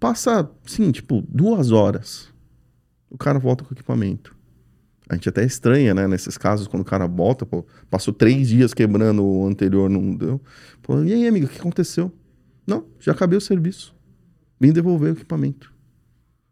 Passa, 0.01 0.51
sim, 0.67 0.91
tipo, 0.91 1.23
duas 1.29 1.71
horas. 1.71 2.29
O 3.09 3.17
cara 3.17 3.39
volta 3.39 3.63
com 3.63 3.71
o 3.71 3.75
equipamento. 3.75 4.35
A 5.09 5.15
gente 5.15 5.29
até 5.29 5.45
estranha, 5.45 5.95
né? 5.95 6.09
Nesses 6.09 6.39
casos, 6.39 6.67
quando 6.67 6.83
o 6.83 6.85
cara 6.85 7.07
bota, 7.07 7.45
pô, 7.45 7.65
passou 7.91 8.13
três 8.13 8.49
dias 8.49 8.73
quebrando 8.73 9.25
o 9.25 9.47
anterior, 9.47 9.91
não 9.91 10.15
deu. 10.15 10.41
Pô, 10.83 11.03
e 11.03 11.13
aí, 11.13 11.27
amigo, 11.27 11.47
o 11.47 11.49
que 11.49 11.59
aconteceu? 11.59 12.11
Não, 12.67 12.87
já 12.99 13.13
acabei 13.13 13.37
o 13.37 13.41
serviço. 13.41 13.95
Vim 14.59 14.73
devolver 14.73 15.11
o 15.11 15.17
equipamento. 15.17 15.73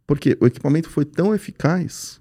Porque 0.06 0.36
o 0.40 0.46
equipamento 0.46 0.90
foi 0.90 1.04
tão 1.04 1.34
eficaz. 1.34 2.20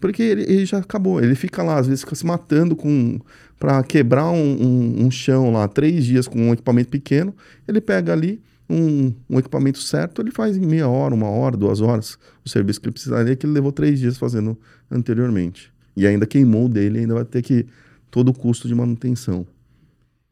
Porque 0.00 0.22
ele, 0.22 0.42
ele, 0.42 0.66
já 0.66 0.78
acabou. 0.78 1.20
Ele 1.20 1.34
fica 1.34 1.62
lá, 1.62 1.78
às 1.78 1.86
vezes 1.86 2.02
fica 2.02 2.16
se 2.16 2.26
matando 2.26 2.74
com 2.74 3.20
para 3.58 3.82
quebrar 3.82 4.30
um, 4.30 4.36
um, 4.36 5.06
um, 5.06 5.10
chão 5.10 5.50
lá 5.50 5.66
três 5.66 6.04
dias 6.04 6.28
com 6.28 6.38
um 6.38 6.52
equipamento 6.52 6.90
pequeno. 6.90 7.34
Ele 7.66 7.80
pega 7.80 8.12
ali 8.12 8.42
um, 8.68 9.12
um, 9.30 9.38
equipamento 9.38 9.78
certo, 9.78 10.20
ele 10.20 10.30
faz 10.30 10.56
em 10.56 10.66
meia 10.66 10.88
hora, 10.88 11.14
uma 11.14 11.28
hora, 11.28 11.56
duas 11.56 11.80
horas 11.80 12.18
o 12.44 12.48
serviço 12.48 12.80
que 12.80 12.86
ele 12.86 12.92
precisaria, 12.92 13.36
que 13.36 13.46
ele 13.46 13.52
levou 13.52 13.72
três 13.72 13.98
dias 13.98 14.18
fazendo 14.18 14.58
anteriormente. 14.90 15.72
E 15.96 16.06
ainda 16.06 16.26
queimou 16.26 16.68
dele, 16.68 17.00
ainda 17.00 17.14
vai 17.14 17.24
ter 17.24 17.42
que 17.42 17.66
todo 18.10 18.28
o 18.28 18.34
custo 18.34 18.68
de 18.68 18.74
manutenção. 18.74 19.46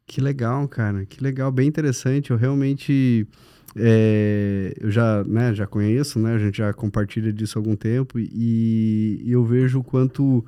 Que 0.05 0.21
legal, 0.21 0.67
cara. 0.67 1.05
Que 1.05 1.23
legal, 1.23 1.51
bem 1.51 1.67
interessante. 1.67 2.31
Eu 2.31 2.37
realmente 2.37 3.27
é, 3.75 4.73
eu 4.79 4.89
já, 4.89 5.23
né, 5.25 5.53
já 5.53 5.67
conheço, 5.67 6.19
né? 6.19 6.35
A 6.35 6.39
gente 6.39 6.57
já 6.59 6.71
compartilha 6.73 7.33
disso 7.33 7.57
há 7.57 7.59
algum 7.59 7.75
tempo 7.75 8.17
e, 8.17 9.21
e 9.23 9.31
eu 9.31 9.43
vejo 9.43 9.79
o 9.79 9.83
quanto 9.83 10.45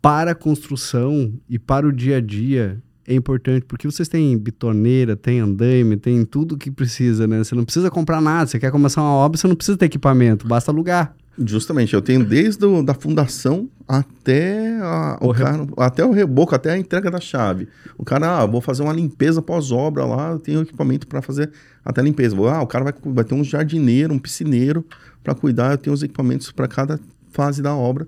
para 0.00 0.32
a 0.32 0.34
construção 0.34 1.32
e 1.48 1.58
para 1.58 1.86
o 1.86 1.92
dia 1.92 2.18
a 2.18 2.20
dia 2.20 2.80
é 3.06 3.14
importante, 3.14 3.64
porque 3.66 3.86
vocês 3.86 4.08
têm 4.08 4.36
bitoneira, 4.36 5.14
tem 5.14 5.40
andaime, 5.40 5.96
tem 5.96 6.24
tudo 6.24 6.56
que 6.56 6.70
precisa, 6.70 7.26
né? 7.26 7.38
Você 7.38 7.54
não 7.54 7.64
precisa 7.64 7.90
comprar 7.90 8.20
nada, 8.20 8.46
você 8.46 8.58
quer 8.58 8.70
começar 8.70 9.02
uma 9.02 9.12
obra, 9.12 9.38
você 9.38 9.46
não 9.46 9.54
precisa 9.54 9.76
ter 9.76 9.86
equipamento, 9.86 10.46
basta 10.46 10.70
alugar. 10.70 11.14
Justamente, 11.36 11.92
eu 11.94 12.00
tenho 12.00 12.24
desde 12.24 12.64
a 12.64 12.82
da 12.82 12.94
fundação 12.94 13.68
até, 13.88 14.78
a, 14.80 15.18
o, 15.20 15.30
o 15.30 15.34
cara, 15.34 15.66
até 15.78 16.04
o 16.04 16.12
reboco, 16.12 16.54
até 16.54 16.70
a 16.70 16.78
entrega 16.78 17.10
da 17.10 17.20
chave. 17.20 17.68
O 17.98 18.04
cara, 18.04 18.38
ah, 18.38 18.46
vou 18.46 18.60
fazer 18.60 18.82
uma 18.82 18.92
limpeza 18.92 19.42
pós-obra 19.42 20.04
lá, 20.04 20.30
eu 20.30 20.38
tenho 20.38 20.62
equipamento 20.62 21.08
para 21.08 21.20
fazer 21.20 21.50
até 21.84 22.00
a 22.00 22.04
limpeza. 22.04 22.36
Ah, 22.48 22.62
o 22.62 22.66
cara 22.66 22.84
vai, 22.84 22.94
vai 23.06 23.24
ter 23.24 23.34
um 23.34 23.42
jardineiro, 23.42 24.14
um 24.14 24.18
piscineiro 24.18 24.86
para 25.24 25.34
cuidar, 25.34 25.72
eu 25.72 25.78
tenho 25.78 25.92
os 25.92 26.02
equipamentos 26.02 26.52
para 26.52 26.68
cada 26.68 27.00
fase 27.32 27.60
da 27.60 27.74
obra, 27.74 28.06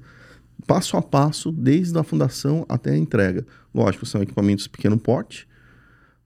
passo 0.67 0.97
a 0.97 1.03
passo, 1.03 1.51
desde 1.51 1.99
a 1.99 2.03
fundação 2.03 2.65
até 2.69 2.91
a 2.91 2.97
entrega. 2.97 3.47
Lógico, 3.75 4.07
são 4.07 4.23
equipamentos 4.23 4.65
de 4.65 4.71
pequeno 4.71 4.99
porte, 4.99 5.49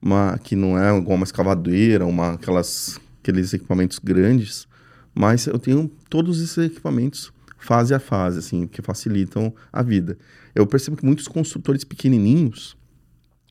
uma, 0.00 0.38
que 0.38 0.54
não 0.56 0.78
é 0.78 0.96
igual 0.96 1.16
uma 1.16 1.24
escavadeira, 1.24 2.06
uma, 2.06 2.34
aquelas, 2.34 2.98
aqueles 3.20 3.52
equipamentos 3.52 3.98
grandes, 3.98 4.66
mas 5.14 5.46
eu 5.46 5.58
tenho 5.58 5.90
todos 6.08 6.40
esses 6.40 6.58
equipamentos 6.58 7.32
fase 7.58 7.94
a 7.94 8.00
fase, 8.00 8.38
assim, 8.38 8.66
que 8.66 8.80
facilitam 8.80 9.54
a 9.72 9.82
vida. 9.82 10.16
Eu 10.54 10.66
percebo 10.66 10.96
que 10.96 11.04
muitos 11.04 11.28
construtores 11.28 11.84
pequenininhos, 11.84 12.76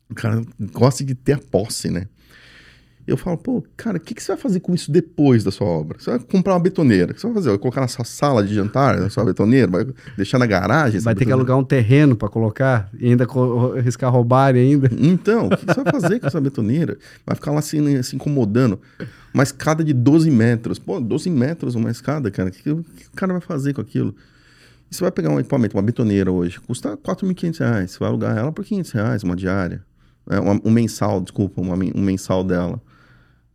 o 0.09 0.15
cara 0.15 0.43
gosta 0.71 1.03
de 1.03 1.13
ter 1.13 1.33
a 1.33 1.37
posse, 1.37 1.89
né? 1.89 2.07
Eu 3.09 3.17
falo, 3.17 3.37
pô, 3.37 3.63
cara, 3.75 3.97
o 3.97 3.99
que, 3.99 4.13
que 4.13 4.21
você 4.21 4.33
vai 4.33 4.41
fazer 4.41 4.59
com 4.59 4.73
isso 4.73 4.91
depois 4.91 5.43
da 5.43 5.49
sua 5.49 5.67
obra? 5.67 5.97
Você 5.99 6.11
vai 6.11 6.19
comprar 6.19 6.53
uma 6.53 6.59
betoneira. 6.59 7.11
O 7.11 7.15
que 7.15 7.19
você 7.19 7.27
vai 7.27 7.35
fazer? 7.35 7.49
Vai 7.49 7.57
colocar 7.57 7.81
na 7.81 7.87
sua 7.87 8.05
sala 8.05 8.43
de 8.43 8.53
jantar, 8.53 8.99
na 8.99 9.09
sua 9.09 9.25
betoneira? 9.25 9.67
Vai 9.69 9.87
deixar 10.15 10.37
na 10.37 10.45
garagem? 10.45 10.99
Vai 11.01 11.15
ter 11.15 11.25
que 11.25 11.31
alugar 11.31 11.57
um 11.57 11.63
terreno 11.63 12.15
para 12.15 12.29
colocar 12.29 12.89
e 12.99 13.07
ainda 13.07 13.27
arriscar 13.77 14.11
roubar 14.11 14.53
ainda. 14.55 14.89
Então, 14.99 15.47
o 15.47 15.57
que 15.57 15.65
você 15.65 15.83
vai 15.83 15.91
fazer 15.91 16.19
com 16.19 16.27
essa 16.27 16.39
betoneira? 16.39 16.97
Vai 17.25 17.35
ficar 17.35 17.51
lá 17.51 17.59
assim, 17.59 18.01
se 18.03 18.15
incomodando. 18.15 18.79
Uma 19.33 19.43
escada 19.43 19.83
de 19.83 19.93
12 19.93 20.29
metros. 20.29 20.77
Pô, 20.77 20.99
12 20.99 21.29
metros 21.29 21.73
uma 21.73 21.89
escada, 21.89 22.29
cara. 22.29 22.49
O 22.49 22.51
que, 22.51 22.61
que 22.61 22.71
o 22.71 22.85
cara 23.15 23.33
vai 23.33 23.41
fazer 23.41 23.73
com 23.73 23.81
aquilo? 23.81 24.15
E 24.91 24.95
você 24.95 25.01
vai 25.01 25.11
pegar 25.11 25.29
um 25.29 25.39
equipamento, 25.39 25.77
uma 25.77 25.83
betoneira 25.83 26.31
hoje, 26.31 26.59
custa 26.59 26.97
4.500 26.97 27.59
reais. 27.59 27.91
Você 27.91 27.99
vai 27.99 28.09
alugar 28.09 28.37
ela 28.37 28.51
por 28.51 28.65
500 28.65 28.91
reais, 28.91 29.23
uma 29.23 29.35
diária. 29.35 29.83
É, 30.29 30.39
uma, 30.39 30.59
um 30.63 30.71
mensal, 30.71 31.21
desculpa, 31.21 31.61
uma, 31.61 31.75
um 31.75 32.01
mensal 32.01 32.43
dela. 32.43 32.81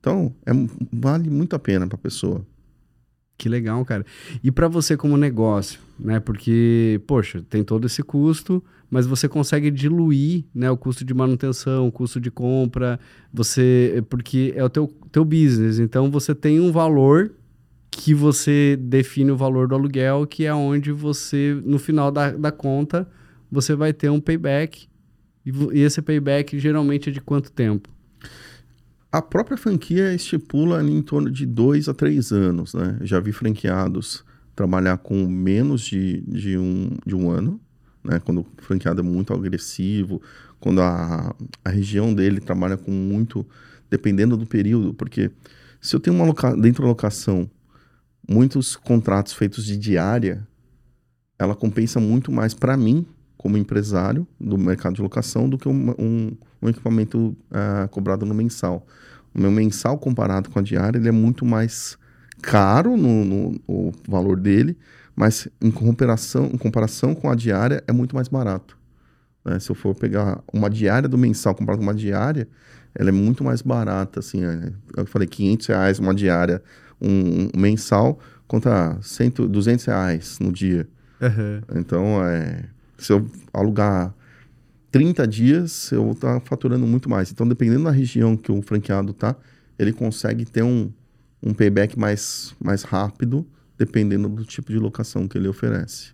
Então, 0.05 0.35
é, 0.45 0.53
vale 0.93 1.31
muito 1.31 1.57
a 1.57 1.59
pena 1.59 1.87
para 1.87 1.97
a 1.97 1.99
pessoa. 1.99 2.47
Que 3.39 3.49
legal, 3.49 3.83
cara. 3.87 4.05
E 4.43 4.53
para 4.53 4.69
você 4.69 4.99
como 4.99 5.17
negócio, 5.17 5.81
né? 5.99 6.21
Porque, 6.21 7.01
poxa, 7.07 7.43
tem 7.49 7.65
todo 7.65 7.87
esse 7.87 8.03
custo, 8.03 8.63
mas 8.91 9.07
você 9.07 9.27
consegue 9.27 9.71
diluir, 9.71 10.45
né, 10.55 10.71
o 10.71 10.77
custo 10.77 11.07
de 11.07 11.15
manutenção, 11.15 11.89
o 11.89 11.91
custo 11.91 12.21
de 12.21 12.31
compra, 12.31 13.01
você 13.33 14.05
porque 14.11 14.53
é 14.55 14.63
o 14.63 14.69
teu 14.69 14.93
teu 15.11 15.25
business, 15.25 15.79
então 15.79 16.11
você 16.11 16.35
tem 16.35 16.61
um 16.61 16.71
valor 16.71 17.33
que 17.91 18.13
você 18.13 18.77
define 18.79 19.31
o 19.31 19.37
valor 19.37 19.69
do 19.69 19.75
aluguel, 19.75 20.27
que 20.27 20.45
é 20.45 20.55
onde 20.55 20.93
você 20.93 21.59
no 21.65 21.79
final 21.79 22.13
da, 22.13 22.31
da 22.31 22.53
conta 22.53 23.09
você 23.51 23.75
vai 23.75 23.95
ter 23.95 24.11
um 24.11 24.21
payback. 24.21 24.87
E, 25.47 25.51
e 25.73 25.81
esse 25.81 26.03
payback 26.03 26.59
geralmente 26.59 27.09
é 27.09 27.13
de 27.13 27.23
quanto 27.23 27.51
tempo? 27.51 27.95
A 29.15 29.23
própria 29.23 29.57
franquia 29.57 30.13
estipula 30.13 30.83
em 30.83 31.01
torno 31.01 31.31
de 31.31 31.47
dois 31.47 31.89
a 31.89 31.95
três 31.95 32.33
anos, 32.33 32.75
né? 32.75 32.99
Já 33.03 33.21
vi 33.21 33.31
franqueados 33.31 34.25
trabalhar 34.57 34.99
com 34.99 35.29
menos 35.29 35.83
de, 35.83 36.21
de, 36.23 36.59
um, 36.59 36.91
de 37.07 37.15
um 37.15 37.31
ano, 37.31 37.61
né? 38.03 38.19
Quando 38.19 38.41
o 38.41 38.47
franqueado 38.59 38.99
é 38.99 39.05
muito 39.05 39.33
agressivo, 39.33 40.21
quando 40.59 40.81
a, 40.83 41.33
a 41.65 41.71
região 41.71 42.13
dele 42.13 42.41
trabalha 42.41 42.77
com 42.77 42.91
muito, 42.91 43.47
dependendo 43.89 44.37
do 44.37 44.47
período, 44.47 44.93
porque 44.93 45.31
se 45.81 45.95
eu 45.95 46.01
tenho 46.01 46.17
uma 46.17 46.27
loca, 46.27 46.57
dentro 46.57 46.83
da 46.83 46.89
locação 46.89 47.49
muitos 48.29 48.75
contratos 48.75 49.33
feitos 49.33 49.65
de 49.65 49.77
diária, 49.77 50.45
ela 51.39 51.55
compensa 51.55 52.01
muito 52.01 52.33
mais 52.33 52.53
para 52.53 52.77
mim 52.77 53.07
como 53.37 53.57
empresário 53.57 54.27
do 54.41 54.57
mercado 54.57 54.95
de 54.95 55.03
locação 55.03 55.49
do 55.49 55.59
que 55.59 55.69
um, 55.69 55.91
um, 55.99 56.37
um 56.63 56.69
equipamento 56.69 57.37
uh, 57.51 57.89
cobrado 57.91 58.25
no 58.25 58.35
mensal. 58.35 58.87
O 59.35 59.41
meu 59.41 59.51
mensal 59.51 59.99
comparado 59.99 60.51
com 60.51 60.59
a 60.59 60.63
diária, 60.63 60.99
ele 60.99 61.09
é 61.09 61.13
muito 61.13 61.45
mais 61.45 61.99
caro 62.41 62.97
no, 62.97 63.25
no, 63.25 63.61
no 63.69 63.93
valor 64.09 64.39
dele, 64.39 64.77
mas 65.17 65.49
em 65.61 65.71
comparação, 65.71 66.47
em 66.53 66.59
comparação 66.59 67.15
com 67.15 67.31
a 67.31 67.35
diária 67.35 67.83
é 67.87 67.93
muito 67.93 68.15
mais 68.15 68.29
barato. 68.29 68.79
Né? 69.45 69.59
Se 69.59 69.71
eu 69.71 69.75
for 69.75 69.95
pegar 69.95 70.43
uma 70.53 70.71
diária 70.71 71.09
do 71.09 71.19
mensal 71.19 71.55
comparado 71.55 71.79
com 71.79 71.87
uma 71.87 71.95
diária, 71.95 72.49
ela 72.95 73.09
é 73.09 73.13
muito 73.13 73.45
mais 73.45 73.61
barata. 73.61 74.21
Assim, 74.21 74.45
é, 74.45 74.73
eu 74.97 75.07
falei 75.07 75.29
500 75.29 75.67
reais 75.67 75.99
uma 75.99 76.15
diária, 76.15 76.63
um, 77.01 77.51
um 77.55 77.61
mensal, 77.61 78.19
contra 78.47 78.97
100, 79.01 79.31
200 79.49 79.85
reais 79.85 80.39
no 80.39 80.53
dia. 80.53 80.89
Uhum. 81.21 81.81
Então, 81.81 82.25
é, 82.25 82.65
se 82.99 83.13
eu 83.13 83.27
alugar 83.53 84.15
30 84.91 85.27
dias, 85.27 85.91
eu 85.93 86.03
vou 86.03 86.13
estar 86.13 86.41
faturando 86.41 86.87
muito 86.87 87.09
mais. 87.09 87.31
Então, 87.31 87.47
dependendo 87.47 87.85
da 87.85 87.91
região 87.91 88.37
que 88.37 88.53
o 88.53 88.63
franqueado 88.63 89.13
tá, 89.13 89.37
ele 89.79 89.93
consegue 89.93 90.45
ter 90.45 90.63
um, 90.63 90.91
um 91.43 91.53
payback 91.53 91.99
mais, 91.99 92.55
mais 92.63 92.83
rápido, 92.83 93.47
dependendo 93.77 94.29
do 94.29 94.45
tipo 94.45 94.71
de 94.71 94.79
locação 94.79 95.27
que 95.27 95.37
ele 95.37 95.49
oferece. 95.49 96.13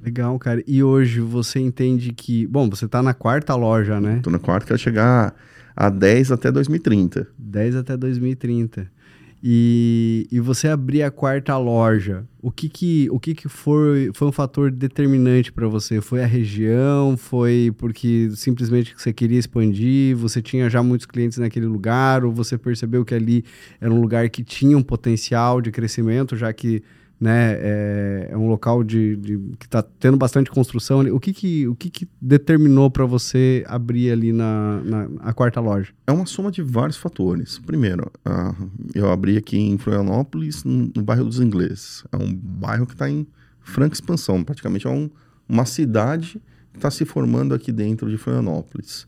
Legal, 0.00 0.38
cara. 0.38 0.62
E 0.66 0.82
hoje 0.82 1.20
você 1.20 1.58
entende 1.58 2.12
que. 2.12 2.46
Bom, 2.46 2.68
você 2.68 2.84
está 2.84 3.02
na 3.02 3.14
quarta 3.14 3.54
loja, 3.54 4.00
né? 4.00 4.18
Estou 4.18 4.32
na 4.32 4.38
quarta, 4.38 4.66
quero 4.66 4.78
chegar 4.78 5.34
a 5.74 5.90
10 5.90 6.30
até 6.30 6.52
2030. 6.52 7.26
10 7.36 7.76
até 7.76 7.96
2030 7.96 8.97
e, 9.42 10.26
e 10.32 10.40
você 10.40 10.66
abrir 10.66 11.02
a 11.02 11.10
quarta 11.10 11.56
loja, 11.56 12.26
o 12.42 12.50
que 12.50 12.68
que, 12.68 13.08
o 13.10 13.20
que, 13.20 13.34
que 13.34 13.48
foi, 13.48 14.10
foi 14.12 14.26
um 14.26 14.32
fator 14.32 14.70
determinante 14.70 15.52
para 15.52 15.68
você? 15.68 16.00
Foi 16.00 16.22
a 16.22 16.26
região? 16.26 17.16
Foi 17.16 17.72
porque 17.78 18.30
simplesmente 18.34 18.94
você 18.96 19.12
queria 19.12 19.38
expandir? 19.38 20.16
Você 20.16 20.42
tinha 20.42 20.68
já 20.68 20.82
muitos 20.82 21.06
clientes 21.06 21.38
naquele 21.38 21.66
lugar? 21.66 22.24
Ou 22.24 22.32
você 22.32 22.58
percebeu 22.58 23.04
que 23.04 23.14
ali 23.14 23.44
era 23.80 23.92
um 23.92 24.00
lugar 24.00 24.28
que 24.28 24.42
tinha 24.42 24.76
um 24.76 24.82
potencial 24.82 25.60
de 25.60 25.70
crescimento, 25.70 26.36
já 26.36 26.52
que 26.52 26.82
né? 27.20 27.54
É, 27.60 28.28
é 28.30 28.36
um 28.36 28.48
local 28.48 28.84
de, 28.84 29.16
de 29.16 29.38
que 29.58 29.66
está 29.66 29.82
tendo 29.82 30.16
bastante 30.16 30.50
construção. 30.50 31.00
O 31.00 31.18
que 31.18 31.32
que, 31.32 31.66
o 31.66 31.74
que, 31.74 31.90
que 31.90 32.08
determinou 32.20 32.90
para 32.90 33.04
você 33.04 33.64
abrir 33.66 34.12
ali 34.12 34.32
na, 34.32 34.80
na 34.84 35.08
a 35.20 35.32
quarta 35.32 35.60
loja? 35.60 35.92
É 36.06 36.12
uma 36.12 36.26
soma 36.26 36.50
de 36.50 36.62
vários 36.62 36.96
fatores. 36.96 37.58
Primeiro, 37.58 38.10
uh, 38.26 38.70
eu 38.94 39.10
abri 39.10 39.36
aqui 39.36 39.58
em 39.58 39.76
Florianópolis, 39.76 40.62
no, 40.62 40.90
no, 40.94 41.02
bairro 41.02 41.24
dos 41.24 41.40
Ingleses. 41.40 42.04
É 42.12 42.16
um 42.16 42.32
bairro 42.32 42.86
que 42.86 42.92
está 42.92 43.10
em 43.10 43.26
franca 43.60 43.94
expansão. 43.94 44.44
Praticamente 44.44 44.86
é 44.86 44.90
um, 44.90 45.10
uma 45.48 45.64
cidade 45.64 46.40
que 46.72 46.78
está 46.78 46.90
se 46.90 47.04
formando 47.04 47.54
aqui 47.54 47.72
dentro 47.72 48.08
de 48.08 48.16
Florianópolis. 48.16 49.06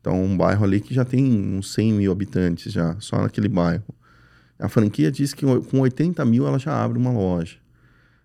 Então, 0.00 0.20
um 0.24 0.36
bairro 0.36 0.64
ali 0.64 0.80
que 0.80 0.92
já 0.92 1.04
tem 1.04 1.24
uns 1.24 1.72
100 1.74 1.92
mil 1.92 2.10
habitantes 2.10 2.72
já, 2.72 2.96
só 2.98 3.22
naquele 3.22 3.48
bairro. 3.48 3.84
A 4.62 4.68
franquia 4.68 5.10
diz 5.10 5.34
que 5.34 5.44
com 5.44 5.80
80 5.80 6.24
mil 6.24 6.46
ela 6.46 6.56
já 6.56 6.84
abre 6.84 6.96
uma 6.96 7.10
loja. 7.10 7.56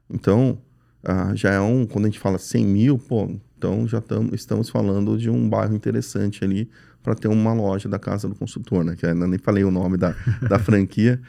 Então, 0.08 0.60
ah, 1.04 1.34
já 1.34 1.52
é 1.52 1.60
um. 1.60 1.86
Quando 1.88 2.06
a 2.06 2.08
gente 2.10 2.20
fala 2.20 2.38
100 2.38 2.66
mil, 2.66 3.00
pô, 3.00 3.32
então 3.58 3.88
já 3.88 4.00
tam, 4.00 4.30
estamos 4.32 4.70
falando 4.70 5.18
de 5.18 5.32
um 5.32 5.50
bairro 5.50 5.76
interessante 5.76 6.44
ali 6.44 6.70
para 7.02 7.16
ter 7.16 7.28
uma 7.28 7.54
loja 7.54 7.90
da 7.90 7.98
Casa 7.98 8.28
do 8.28 8.36
Consultor, 8.36 8.84
né? 8.84 8.96
Que 8.96 9.08
ainda 9.08 9.26
nem 9.26 9.40
falei 9.40 9.64
o 9.64 9.72
nome 9.72 9.98
da, 9.98 10.16
da 10.48 10.60
franquia. 10.60 11.20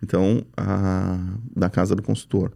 Então, 0.00 0.44
a, 0.56 1.18
da 1.56 1.68
Casa 1.68 1.96
do 1.96 2.02
Consultor. 2.02 2.52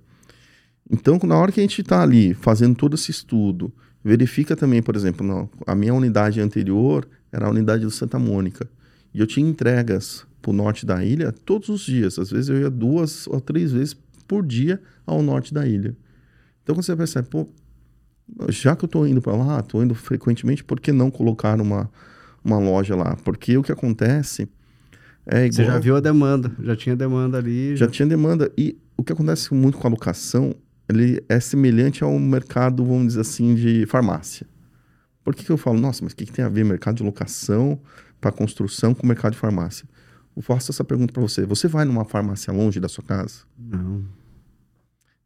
Então, 0.88 1.18
na 1.24 1.36
hora 1.36 1.50
que 1.50 1.58
a 1.58 1.62
gente 1.62 1.80
está 1.80 2.02
ali 2.02 2.34
fazendo 2.34 2.76
todo 2.76 2.94
esse 2.94 3.10
estudo, 3.10 3.74
verifica 4.04 4.54
também, 4.54 4.80
por 4.80 4.94
exemplo, 4.94 5.26
não, 5.26 5.50
a 5.66 5.74
minha 5.74 5.92
unidade 5.92 6.40
anterior 6.40 7.08
era 7.32 7.46
a 7.46 7.50
unidade 7.50 7.82
do 7.82 7.90
Santa 7.90 8.16
Mônica. 8.16 8.68
E 9.12 9.18
eu 9.18 9.26
tinha 9.26 9.48
entregas 9.48 10.24
para 10.40 10.50
o 10.50 10.54
norte 10.54 10.86
da 10.86 11.04
ilha 11.04 11.32
todos 11.32 11.68
os 11.68 11.80
dias. 11.82 12.18
Às 12.18 12.30
vezes 12.30 12.48
eu 12.48 12.60
ia 12.60 12.70
duas 12.70 13.26
ou 13.26 13.40
três 13.40 13.72
vezes 13.72 13.96
por 14.26 14.44
dia 14.44 14.80
ao 15.06 15.22
norte 15.22 15.52
da 15.52 15.66
ilha. 15.66 15.96
Então 16.62 16.74
quando 16.74 16.84
você 16.84 16.96
percebe, 16.96 17.28
pô, 17.28 17.48
já 18.48 18.74
que 18.74 18.84
eu 18.84 18.86
estou 18.86 19.06
indo 19.06 19.22
para 19.22 19.36
lá, 19.36 19.60
estou 19.60 19.82
indo 19.82 19.94
frequentemente, 19.94 20.64
por 20.64 20.80
que 20.80 20.92
não 20.92 21.10
colocar 21.10 21.60
uma, 21.60 21.90
uma 22.44 22.58
loja 22.58 22.96
lá? 22.96 23.16
Porque 23.24 23.56
o 23.56 23.62
que 23.62 23.70
acontece 23.70 24.48
é 25.24 25.46
igual... 25.46 25.52
Você 25.52 25.64
já 25.64 25.78
viu 25.78 25.96
a 25.96 26.00
demanda, 26.00 26.50
já 26.60 26.74
tinha 26.74 26.96
demanda 26.96 27.38
ali. 27.38 27.76
Já, 27.76 27.86
já 27.86 27.92
tinha 27.92 28.06
demanda. 28.06 28.50
E 28.56 28.78
o 28.96 29.04
que 29.04 29.12
acontece 29.12 29.54
muito 29.54 29.78
com 29.78 29.86
a 29.86 29.90
locação, 29.90 30.54
ele 30.88 31.22
é 31.28 31.38
semelhante 31.38 32.02
ao 32.02 32.18
mercado, 32.18 32.84
vamos 32.84 33.08
dizer 33.08 33.20
assim, 33.20 33.54
de 33.54 33.86
farmácia. 33.86 34.46
Por 35.22 35.34
que, 35.34 35.44
que 35.44 35.50
eu 35.50 35.56
falo, 35.56 35.78
nossa, 35.78 36.04
mas 36.04 36.12
o 36.12 36.16
que, 36.16 36.24
que 36.26 36.32
tem 36.32 36.44
a 36.44 36.48
ver 36.48 36.64
mercado 36.64 36.96
de 36.96 37.02
locação 37.02 37.80
para 38.20 38.30
construção 38.30 38.94
com 38.94 39.02
o 39.02 39.06
mercado 39.06 39.32
de 39.32 39.38
farmácia? 39.38 39.86
Eu 40.36 40.42
faço 40.42 40.70
essa 40.70 40.84
pergunta 40.84 41.12
para 41.12 41.22
você. 41.22 41.46
Você 41.46 41.66
vai 41.66 41.84
numa 41.86 42.04
farmácia 42.04 42.52
longe 42.52 42.78
da 42.78 42.88
sua 42.88 43.02
casa? 43.02 43.40
Não. 43.58 44.04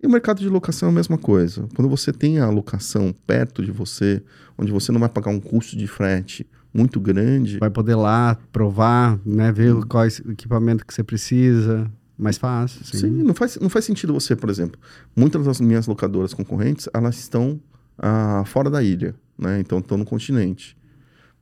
E 0.03 0.07
o 0.07 0.11
mercado 0.11 0.39
de 0.39 0.49
locação 0.49 0.89
é 0.89 0.93
a 0.93 0.95
mesma 0.95 1.19
coisa. 1.19 1.69
Quando 1.75 1.89
você 1.89 2.13
tem 2.13 2.39
a 2.39 2.49
locação 2.49 3.13
perto 3.27 3.63
de 3.63 3.71
você, 3.71 4.23
onde 4.57 4.73
você 4.73 4.91
não 4.93 5.01
vai 5.01 5.09
pagar 5.09 5.31
um 5.31 5.41
custo 5.41 5.77
de 5.77 5.87
frete 5.87 6.47
muito 6.73 7.01
grande. 7.01 7.59
Vai 7.59 7.69
poder 7.69 7.97
lá 7.97 8.39
provar, 8.53 9.19
né, 9.27 9.53
ver 9.53 9.75
hum. 9.75 9.83
qual 9.83 10.07
equipamento 10.07 10.87
que 10.87 10.95
você 10.95 11.03
precisa. 11.03 11.91
Mais 12.17 12.37
fácil. 12.39 12.85
Sim, 12.85 12.99
sim 12.99 13.11
não, 13.11 13.35
faz, 13.35 13.57
não 13.57 13.71
faz 13.71 13.85
sentido 13.85 14.13
você, 14.13 14.37
por 14.37 14.51
exemplo. 14.51 14.79
Muitas 15.17 15.45
das 15.47 15.61
minhas 15.61 15.87
locadoras 15.87 16.35
concorrentes, 16.35 16.87
elas 16.93 17.19
estão 17.19 17.59
ah, 17.99 18.43
fora 18.47 18.69
da 18.71 18.83
ilha, 18.83 19.15
né? 19.39 19.59
Então 19.59 19.79
estão 19.79 19.97
no 19.97 20.05
continente. 20.05 20.77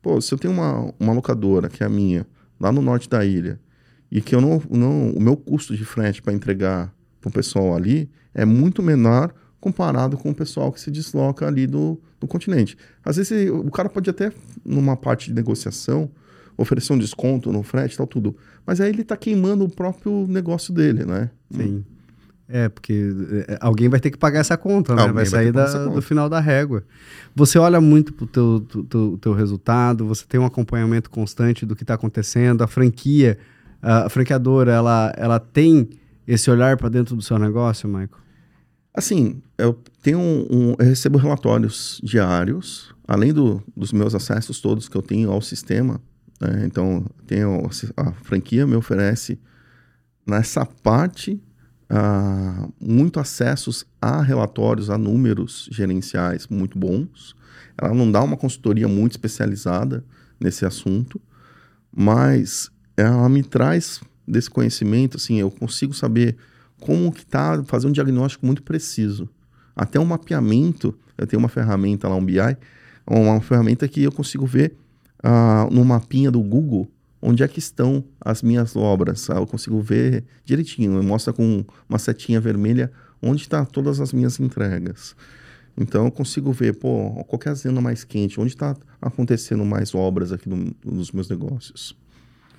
Pô, 0.01 0.21
se 0.21 0.33
eu 0.33 0.39
tenho 0.39 0.55
uma, 0.55 0.95
uma 0.99 1.13
locadora, 1.13 1.69
que 1.69 1.83
é 1.83 1.87
a 1.87 1.89
minha, 1.89 2.25
lá 2.61 2.73
no 2.73 2.83
norte 2.83 3.09
da 3.09 3.25
ilha, 3.25 3.61
e 4.11 4.21
que 4.21 4.35
eu 4.35 4.41
não. 4.41 4.63
não 4.71 5.11
o 5.11 5.21
meu 5.21 5.37
custo 5.37 5.77
de 5.77 5.85
frete 5.85 6.23
para 6.23 6.33
entregar 6.33 6.95
para 7.21 7.29
o 7.29 7.33
pessoal 7.33 7.75
ali 7.75 8.11
é 8.35 8.45
muito 8.45 8.83
menor 8.83 9.33
comparado 9.61 10.17
com 10.17 10.31
o 10.31 10.35
pessoal 10.35 10.73
que 10.73 10.81
se 10.81 10.91
desloca 10.91 11.47
ali 11.47 11.67
do, 11.67 12.01
do 12.21 12.27
continente. 12.27 12.77
Às 13.05 13.17
vezes 13.17 13.51
o 13.51 13.71
cara 13.71 13.89
pode 13.89 14.09
até, 14.09 14.33
numa 14.65 14.97
parte 14.97 15.29
de 15.29 15.35
negociação, 15.35 16.11
oferecer 16.57 16.93
um 16.93 16.99
desconto 16.99 17.53
no 17.53 17.63
frete 17.63 17.95
e 17.95 17.97
tal, 17.97 18.07
tudo. 18.07 18.37
Mas 18.65 18.81
aí 18.81 18.91
ele 18.91 19.03
está 19.03 19.17
queimando 19.17 19.65
o 19.65 19.69
próprio 19.69 20.27
negócio 20.29 20.73
dele, 20.73 21.05
né? 21.05 21.31
Sim. 21.51 21.85
É, 22.51 22.69
porque 22.69 23.15
é, 23.47 23.59
alguém 23.61 23.89
vai 23.91 24.01
ter 24.01 24.11
que 24.11 24.17
pagar 24.17 24.41
essa 24.41 24.57
conta, 24.57 24.95
né? 24.95 25.03
Alguém 25.03 25.15
vai 25.17 25.27
sair 25.27 25.53
vai 25.53 25.65
da, 25.67 25.87
do 25.87 26.01
final 26.01 26.31
da 26.31 26.41
régua. 26.41 26.83
Você 27.37 27.59
olha 27.59 27.79
muito 27.79 28.15
pro 28.15 28.27
teu, 28.27 28.67
teu, 28.89 29.19
teu 29.21 29.35
resultado, 29.35 30.07
você 30.07 30.25
tem 30.27 30.41
um 30.41 30.47
acompanhamento 30.47 31.11
constante 31.11 31.67
do 31.67 31.77
que 31.77 31.83
está 31.83 31.95
acontecendo, 31.95 32.63
a 32.63 32.67
franquia, 32.67 33.39
a 33.83 34.09
franqueadora, 34.09 34.73
ela, 34.73 35.13
ela 35.17 35.39
tem 35.39 35.91
esse 36.27 36.51
olhar 36.51 36.79
para 36.79 36.89
dentro 36.89 37.15
do 37.15 37.23
seu 37.23 37.39
negócio, 37.39 37.87
Michael? 37.87 38.09
Assim, 38.95 39.43
eu 39.59 39.79
tenho 40.03 40.19
um, 40.19 40.47
um 40.51 40.75
eu 40.79 40.87
recebo 40.87 41.19
relatórios 41.19 42.01
diários, 42.03 42.95
além 43.07 43.33
do, 43.33 43.63
dos 43.77 43.93
meus 43.93 44.15
acessos 44.15 44.61
todos 44.61 44.89
que 44.89 44.97
eu 44.97 45.03
tenho 45.03 45.31
ao 45.31 45.43
sistema. 45.43 46.01
Né? 46.41 46.65
Então, 46.65 47.05
tenho, 47.27 47.69
a 47.97 48.13
franquia 48.13 48.67
me 48.67 48.75
oferece 48.75 49.39
nessa 50.27 50.65
parte 50.65 51.41
uh, 51.91 52.73
muito 52.81 53.19
acessos 53.19 53.87
a 54.01 54.23
relatórios, 54.23 54.91
a 54.91 54.99
números 54.99 55.69
gerenciais 55.73 56.47
muito 56.47 56.79
bons. 56.79 57.35
Ela 57.77 57.95
não 57.95 58.11
dá 58.11 58.23
uma 58.23 58.37
consultoria 58.37 58.89
muito 58.89 59.13
especializada 59.13 60.05
nesse 60.41 60.65
assunto, 60.65 61.21
mas 61.95 62.71
ela 62.97 63.29
me 63.29 63.43
traz 63.43 64.01
desse 64.27 64.51
conhecimento, 64.51 65.17
assim, 65.17 65.37
eu 65.37 65.51
consigo 65.51 65.95
saber 65.95 66.37
como 66.81 67.11
que 67.13 67.25
tá, 67.25 67.63
fazer 67.65 67.87
um 67.87 67.93
diagnóstico 67.93 68.45
muito 68.45 68.63
preciso. 68.63 69.29
Até 69.75 69.99
um 69.99 70.05
mapeamento, 70.05 70.95
eu 71.17 71.27
tenho 71.27 71.41
uma 71.41 71.49
ferramenta 71.49 72.09
lá, 72.09 72.15
um 72.15 72.25
BI, 72.25 72.39
uma 73.07 73.41
ferramenta 73.41 73.89
que 73.89 74.03
eu 74.03 74.13
consigo 74.13 74.45
ver 74.45 74.77
uh, 75.25 75.73
no 75.73 75.85
mapinha 75.85 76.31
do 76.31 76.41
Google 76.41 76.89
onde 77.21 77.43
é 77.43 77.49
que 77.49 77.59
estão 77.59 78.05
as 78.21 78.43
minhas 78.43 78.77
obras. 78.77 79.29
Eu 79.29 79.47
consigo 79.47 79.81
ver 79.81 80.25
direitinho, 80.45 81.03
mostra 81.03 81.33
com 81.33 81.65
uma 81.89 81.99
setinha 81.99 82.41
vermelha 82.41 82.91
onde 83.21 83.43
estão 83.43 83.65
tá 83.65 83.71
todas 83.71 84.01
as 84.01 84.13
minhas 84.13 84.39
entregas. 84.39 85.17
Então 85.77 86.07
eu 86.07 86.11
consigo 86.11 86.53
ver, 86.53 86.75
pô, 86.75 87.25
qualquer 87.29 87.55
zona 87.55 87.81
mais 87.81 88.03
quente, 88.03 88.41
onde 88.41 88.53
está 88.53 88.77
acontecendo 89.01 89.65
mais 89.65 89.95
obras 89.95 90.33
aqui 90.33 90.49
no, 90.49 90.75
nos 90.85 91.13
meus 91.13 91.29
negócios. 91.29 91.97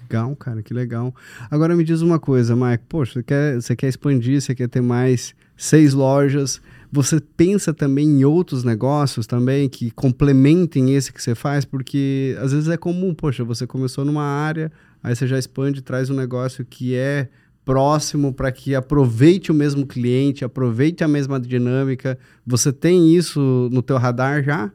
Legal, 0.02 0.36
cara, 0.36 0.64
que 0.64 0.74
legal. 0.74 1.14
Agora 1.52 1.76
me 1.76 1.84
diz 1.84 2.02
uma 2.02 2.18
coisa, 2.18 2.56
Mike. 2.56 2.86
Poxa, 2.88 3.14
você 3.14 3.24
quer, 3.24 3.56
você 3.56 3.76
quer 3.76 3.88
expandir, 3.90 4.42
você 4.42 4.56
quer 4.56 4.68
ter 4.68 4.82
mais 4.82 5.36
seis 5.56 5.94
lojas. 5.94 6.62
Você 6.92 7.20
pensa 7.20 7.72
também 7.72 8.08
em 8.08 8.26
outros 8.26 8.64
negócios 8.64 9.28
também 9.28 9.70
que 9.70 9.92
complementem 9.92 10.96
esse 10.96 11.14
que 11.14 11.22
você 11.22 11.36
faz? 11.36 11.64
Porque 11.64 12.36
às 12.42 12.52
vezes 12.52 12.68
é 12.68 12.78
comum, 12.78 13.14
poxa, 13.14 13.44
você 13.44 13.68
começou 13.68 14.04
numa 14.04 14.24
área, 14.24 14.72
aí 15.04 15.16
você 15.16 15.28
já 15.28 15.38
expande, 15.38 15.84
traz 15.84 16.10
um 16.10 16.16
negócio 16.16 16.66
que 16.66 16.96
é 16.96 17.30
próximo 17.64 18.34
para 18.34 18.52
que 18.52 18.74
aproveite 18.74 19.52
o 19.52 19.54
mesmo 19.54 19.86
cliente, 19.86 20.44
aproveite 20.44 21.04
a 21.04 21.08
mesma 21.08 21.40
dinâmica. 21.40 22.18
Você 22.44 22.74
tem 22.74 23.16
isso 23.16 23.70
no 23.72 23.84
teu 23.84 23.98
radar 23.98 24.44
já? 24.44 24.72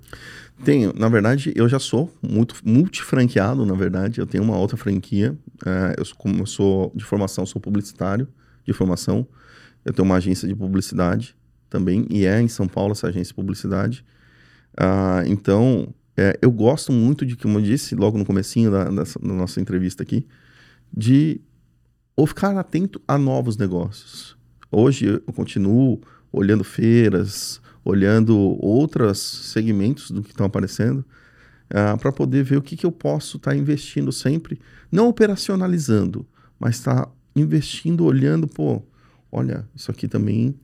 Tenho. 0.62 0.92
Na 0.96 1.08
verdade, 1.08 1.52
eu 1.56 1.68
já 1.68 1.80
sou 1.80 2.08
muito 2.22 2.54
multifranqueado, 2.64 3.66
na 3.66 3.74
verdade. 3.74 4.20
Eu 4.20 4.26
tenho 4.26 4.44
uma 4.44 4.56
outra 4.56 4.76
franquia. 4.76 5.36
É, 5.66 5.96
eu, 5.98 6.04
sou, 6.04 6.16
como 6.16 6.42
eu 6.42 6.46
sou 6.46 6.92
de 6.94 7.04
formação, 7.04 7.44
sou 7.44 7.60
publicitário 7.60 8.28
de 8.64 8.72
formação. 8.72 9.26
Eu 9.84 9.92
tenho 9.92 10.06
uma 10.06 10.14
agência 10.14 10.46
de 10.46 10.54
publicidade 10.54 11.34
também, 11.74 12.06
e 12.08 12.24
é 12.24 12.40
em 12.40 12.46
São 12.46 12.68
Paulo 12.68 12.92
essa 12.92 13.08
agência 13.08 13.30
de 13.30 13.34
publicidade. 13.34 14.04
Ah, 14.76 15.24
então, 15.26 15.92
é, 16.16 16.38
eu 16.40 16.52
gosto 16.52 16.92
muito 16.92 17.26
de, 17.26 17.36
como 17.36 17.58
eu 17.58 17.62
disse 17.62 17.96
logo 17.96 18.16
no 18.16 18.24
comecinho 18.24 18.70
da, 18.70 18.84
dessa, 18.84 19.18
da 19.18 19.34
nossa 19.34 19.60
entrevista 19.60 20.04
aqui, 20.04 20.24
de 20.96 21.40
ou 22.16 22.28
ficar 22.28 22.56
atento 22.56 23.02
a 23.08 23.18
novos 23.18 23.56
negócios. 23.56 24.36
Hoje 24.70 25.06
eu 25.06 25.32
continuo 25.32 26.00
olhando 26.32 26.62
feiras, 26.62 27.60
olhando 27.84 28.38
outros 28.64 29.18
segmentos 29.18 30.12
do 30.12 30.22
que 30.22 30.30
estão 30.30 30.46
aparecendo, 30.46 30.98
uh, 30.98 31.94
ah, 31.94 31.96
para 31.96 32.12
poder 32.12 32.44
ver 32.44 32.56
o 32.56 32.62
que, 32.62 32.76
que 32.76 32.86
eu 32.86 32.92
posso 32.92 33.36
estar 33.36 33.50
tá 33.50 33.56
investindo 33.56 34.12
sempre, 34.12 34.60
não 34.92 35.08
operacionalizando, 35.08 36.24
mas 36.56 36.76
estar 36.76 37.06
tá 37.06 37.12
investindo, 37.34 38.04
olhando, 38.04 38.46
pô, 38.46 38.80
olha, 39.32 39.68
isso 39.74 39.90
aqui 39.90 40.06
também 40.06 40.54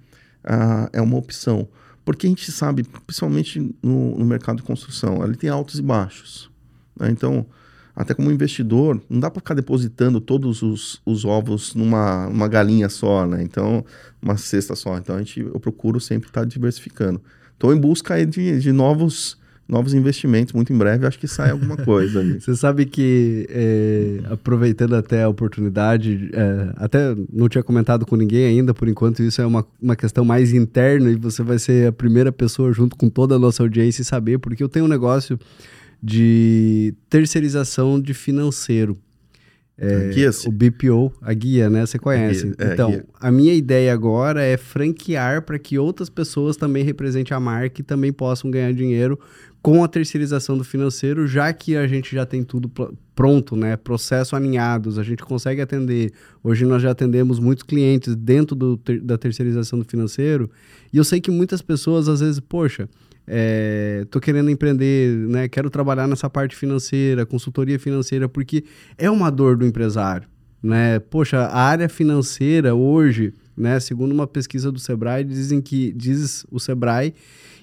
é 0.93 1.01
uma 1.01 1.17
opção. 1.17 1.69
Porque 2.05 2.27
a 2.27 2.31
gente 2.31 2.51
sabe, 2.51 2.83
principalmente 3.07 3.61
no, 3.83 4.17
no 4.19 4.25
mercado 4.25 4.57
de 4.57 4.63
construção, 4.63 5.23
ele 5.25 5.37
tem 5.37 5.51
altos 5.51 5.79
e 5.79 5.83
baixos. 5.83 6.51
Né? 6.99 7.11
Então, 7.11 7.47
até 7.95 8.15
como 8.15 8.31
investidor, 8.31 9.01
não 9.09 9.21
dá 9.21 9.31
para 9.31 9.41
ficar 9.41 9.55
depositando 9.55 10.21
todos 10.21 10.63
os, 10.63 11.01
os 11.05 11.25
ovos 11.25 11.75
numa 11.75 12.27
uma 12.29 12.49
galinha 12.49 12.89
só, 12.89 13.27
né? 13.27 13.43
Então, 13.43 13.85
uma 14.23 14.37
cesta 14.37 14.75
só. 14.75 14.97
Então, 14.97 15.17
a 15.17 15.19
gente, 15.19 15.41
eu 15.41 15.61
procuro 15.61 16.01
sempre 16.01 16.29
estar 16.29 16.41
tá 16.41 16.47
diversificando. 16.47 17.21
Estou 17.53 17.75
em 17.75 17.79
busca 17.79 18.25
de, 18.25 18.59
de 18.59 18.73
novos 18.73 19.37
novos 19.71 19.95
investimentos 19.95 20.53
muito 20.53 20.73
em 20.73 20.77
breve, 20.77 21.07
acho 21.07 21.19
que 21.19 21.29
sai 21.29 21.51
alguma 21.51 21.77
coisa 21.77 22.21
ali. 22.21 22.41
Você 22.41 22.55
sabe 22.57 22.85
que, 22.85 23.47
é, 23.49 24.21
aproveitando 24.31 24.95
até 24.97 25.23
a 25.23 25.29
oportunidade, 25.29 26.31
é, 26.33 26.73
até 26.77 27.15
não 27.33 27.49
tinha 27.49 27.63
comentado 27.63 28.05
com 28.05 28.17
ninguém 28.17 28.47
ainda, 28.47 28.75
por 28.75 28.89
enquanto 28.89 29.23
isso 29.23 29.41
é 29.41 29.47
uma, 29.47 29.65
uma 29.81 29.95
questão 29.95 30.25
mais 30.25 30.53
interna 30.53 31.11
e 31.11 31.15
você 31.15 31.43
vai 31.43 31.59
ser 31.59 31.89
a 31.89 31.93
primeira 31.93 32.33
pessoa 32.33 32.73
junto 32.73 32.97
com 32.97 33.09
toda 33.09 33.37
a 33.37 33.39
nossa 33.39 33.63
audiência 33.63 34.03
e 34.03 34.05
saber, 34.05 34.39
porque 34.39 34.63
eu 34.63 34.69
tenho 34.69 34.87
um 34.87 34.89
negócio 34.89 35.39
de 36.03 36.93
terceirização 37.09 38.01
de 38.01 38.13
financeiro. 38.13 38.99
É, 39.83 40.11
o 40.47 40.53
BPO, 40.53 41.11
a 41.23 41.33
guia, 41.33 41.71
né? 41.71 41.87
Você 41.87 41.99
conhece. 41.99 42.53
A 42.59 42.65
é, 42.65 42.73
então, 42.75 43.03
a, 43.19 43.29
a, 43.29 43.33
minha 43.33 43.55
ideia 43.55 43.95
agora 43.95 44.43
é 44.43 44.59
franquear 44.59 45.41
para 45.41 45.59
que 45.59 45.79
outras 45.79 46.11
pessoas 46.11 46.55
também 46.55 46.85
representem 46.85 47.35
a 47.35 47.41
marca 47.41 47.81
e 47.81 47.85
também 47.85 48.13
possam 48.13 48.51
ganhar 48.51 48.75
dinheiro 48.75 49.19
com 49.63 49.85
a 49.85 49.89
terceirização 49.89 50.57
do 50.57 50.65
financeiro, 50.65 51.27
já 51.27 51.53
que 51.53 51.77
a 51.77 51.87
gente 51.87 52.15
já 52.15 52.25
tem 52.25 52.43
tudo 52.43 52.71
pronto, 53.15 53.55
né? 53.55 53.77
Processo 53.77 54.35
alinhados, 54.35 54.99
a 54.99 55.03
gente 55.03 55.23
consegue 55.23 55.61
atender. 55.61 56.13
Hoje 56.43 56.65
nós 56.65 56.83
já 56.83 56.91
atendemos 56.91 57.39
muitos 57.39 57.63
clientes 57.63 58.17
dentro 58.17 58.57
do, 58.57 58.81
da 59.03 59.19
terceirização 59.19 59.79
do 59.79 59.85
financeiro 59.85 60.51
e 60.93 60.97
eu 60.97 61.05
sei 61.05 61.21
que 61.21 61.31
muitas 61.31 61.61
pessoas 61.61 62.09
às 62.09 62.21
vezes, 62.21 62.41
poxa, 62.41 62.89
é, 63.27 64.07
tô 64.11 64.19
querendo 64.19 64.51
empreender, 64.51 65.15
né? 65.29 65.49
Quero 65.49 65.69
trabalhar 65.69 66.09
nessa 66.09 66.31
parte 66.31 66.57
financeira, 66.57 67.27
consultoria 67.27 67.79
financeira, 67.79 68.29
porque 68.29 68.65
é 68.97 69.11
uma 69.11 69.31
dor 69.31 69.59
do 69.59 69.67
empresário, 69.67 70.27
né? 70.63 70.99
Poxa, 70.99 71.39
a 71.41 71.63
área 71.63 71.89
financeira 71.89 72.75
hoje, 72.75 73.35
né? 73.55 73.79
Segundo 73.79 74.13
uma 74.13 74.27
pesquisa 74.27 74.73
do 74.73 74.79
Sebrae, 74.79 75.23
dizem 75.23 75.61
que 75.61 75.93
diz 75.93 76.47
o 76.51 76.59
Sebrae 76.59 77.15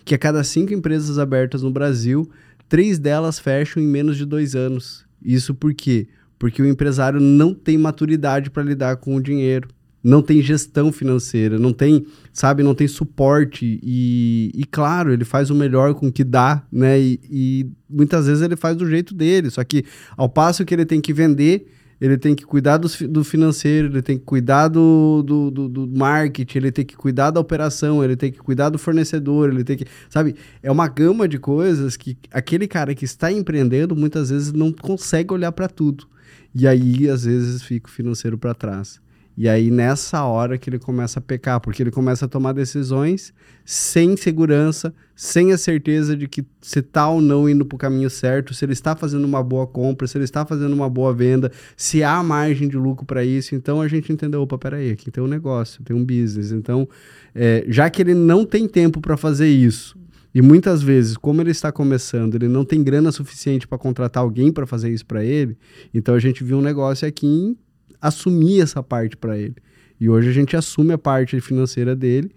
que 0.08 0.15
a 0.15 0.17
cada 0.17 0.41
cinco 0.41 0.74
empresas 0.74 1.20
abertas 1.20 1.62
no 1.62 1.70
Brasil, 1.70 2.30
três 2.70 2.98
delas 2.98 3.38
fecham 3.38 3.84
em 3.84 3.86
menos 3.86 4.15
de 4.15 4.26
dois 4.26 4.56
anos. 4.56 5.06
Isso 5.22 5.54
por 5.54 5.74
quê? 5.74 6.08
Porque 6.39 6.62
o 6.62 6.65
empresário 6.65 7.20
não 7.20 7.54
tem 7.54 7.78
maturidade 7.78 8.50
para 8.50 8.63
lidar 8.63 8.96
com 8.96 9.17
o 9.17 9.22
dinheiro, 9.22 9.67
não 10.02 10.22
tem 10.22 10.41
gestão 10.41 10.93
financeira, 10.93 11.60
não 11.60 11.74
tem, 11.74 12.06
sabe, 12.32 12.63
não 12.63 12.74
tem 12.74 12.88
suporte 12.88 13.82
e, 13.84 14.50
e 14.56 14.63
claro, 14.63 15.12
ele 15.12 15.26
faz 15.26 15.50
o 15.50 15.56
melhor 15.56 15.93
com 15.93 16.08
o 16.08 16.12
que 16.12 16.24
dá, 16.24 16.63
né? 16.72 16.98
E, 16.98 17.20
e 17.30 17.70
muitas 17.89 18.28
vezes 18.28 18.41
ele 18.41 18.56
faz 18.56 18.78
do 18.78 18.88
jeito 18.88 19.13
dele, 19.13 19.50
só 19.50 19.62
que 19.62 19.84
ao 20.15 20.30
passo 20.30 20.63
que 20.63 20.74
ele 20.74 20.86
tem 20.86 21.02
que 21.02 21.12
vender 21.12 21.67
ele 22.00 22.18
tem 22.18 22.36
que 22.36 22.46
cuidar 22.46 22.78
do, 22.78 22.88
do 23.08 23.24
financeiro, 23.24 23.88
ele 23.88 24.02
tem 24.02 24.18
que 24.18 24.24
cuidar 24.24 24.68
do, 24.68 25.24
do, 25.26 25.52
do, 25.52 25.70
do, 25.70 25.88
marketing, 25.88 26.58
ele 26.58 26.72
tem 26.72 26.86
que 26.86 26.96
cuidar 26.96 27.32
da 27.32 27.40
operação, 27.40 28.04
ele 28.04 28.16
tem 28.16 28.32
que 28.32 28.40
cuidar 28.40 28.70
do 28.70 28.78
fornecedor, 28.78 29.50
ele 29.50 29.64
tem 29.64 29.78
que. 29.78 29.86
Sabe? 30.10 30.36
É 30.62 30.72
uma 30.72 30.88
gama 30.88 31.28
de 31.28 31.40
coisas 31.40 31.98
que 31.98 32.18
aquele 32.32 32.68
cara 32.68 32.94
que 32.94 33.06
está 33.06 33.32
empreendendo 33.32 33.96
muitas 33.96 34.30
vezes 34.30 34.54
não 34.54 34.72
consegue 34.72 35.34
olhar 35.34 35.52
para 35.52 35.68
tudo. 35.68 36.08
E 36.54 36.68
aí, 36.68 37.10
às 37.10 37.26
vezes, 37.26 37.64
fica 37.64 37.88
o 37.88 37.92
financeiro 37.92 38.38
para 38.38 38.54
trás. 38.54 39.00
E 39.38 39.47
aí, 39.47 39.69
nessa 39.69 40.23
hora 40.23 40.58
que 40.58 40.67
ele 40.67 40.80
começa 40.80 41.19
a 41.19 41.21
pecar, 41.21 41.62
porque 41.62 41.84
ele 41.84 41.91
começa 41.91 42.26
a 42.26 42.28
tomar 42.28 42.54
decisões 42.54 43.32
sem 43.63 44.17
segurança, 44.17 44.91
sem 45.15 45.52
a 45.52 45.58
certeza 45.60 46.17
de 46.17 46.28
que 46.28 46.43
se 46.60 46.80
está 46.80 47.08
ou 47.08 47.21
não 47.21 47.47
indo 47.47 47.63
para 47.63 47.76
o 47.76 47.78
caminho 47.78 48.10
certo, 48.10 48.56
se 48.56 48.65
ele 48.65 48.73
está 48.73 48.95
fazendo 48.95 49.26
uma 49.26 49.43
boa 49.43 49.67
compra, 49.67 50.08
se 50.08 50.17
ele 50.17 50.23
está 50.23 50.43
fazendo 50.43 50.73
uma 50.73 50.89
boa 50.89 51.13
venda, 51.13 51.52
se 51.76 52.02
há 52.02 52.23
margem 52.23 52.67
de 52.67 52.78
lucro 52.78 53.06
para 53.06 53.23
isso. 53.23 53.54
Então, 53.54 53.80
a 53.80 53.88
gente 53.88 54.12
entendeu, 54.12 54.41
opa, 54.41 54.58
peraí, 54.58 54.89
aqui 54.89 55.12
tem 55.12 55.23
um 55.23 55.28
negócio, 55.28 55.84
tem 55.84 55.95
um 55.95 56.04
business. 56.04 56.52
Então, 56.52 56.89
é, 57.36 57.63
já 57.67 57.91
que 57.91 58.02
ele 58.02 58.15
não 58.15 58.43
tem 58.43 58.67
tempo 58.67 59.00
para 59.00 59.15
fazer 59.15 59.50
isso, 59.50 59.95
e 60.34 60.41
muitas 60.41 60.82
vezes, 60.82 61.15
como 61.15 61.41
ele 61.41 61.52
está 61.52 61.71
começando, 61.71 62.34
ele 62.34 62.47
não 62.47 62.65
tem 62.65 62.84
grana 62.84 63.12
suficiente 63.12 63.67
para 63.67 63.78
contratar 63.78 64.23
alguém 64.23 64.52
para 64.52 64.65
fazer 64.65 64.91
isso 64.91 65.06
para 65.06 65.23
ele, 65.23 65.56
então 65.93 66.15
a 66.15 66.19
gente 66.19 66.43
viu 66.43 66.58
um 66.58 66.62
negócio 66.62 67.08
aqui 67.08 67.28
em 67.28 67.58
assumir 68.02 68.62
essa 68.62 68.82
parte 68.82 69.16
para 69.18 69.38
ele. 69.38 69.56
E 70.00 70.10
hoje 70.10 70.30
a 70.30 70.32
gente 70.32 70.56
assume 70.56 70.94
a 70.94 70.98
parte 70.98 71.40
financeira 71.42 71.96
dele. 71.96 72.32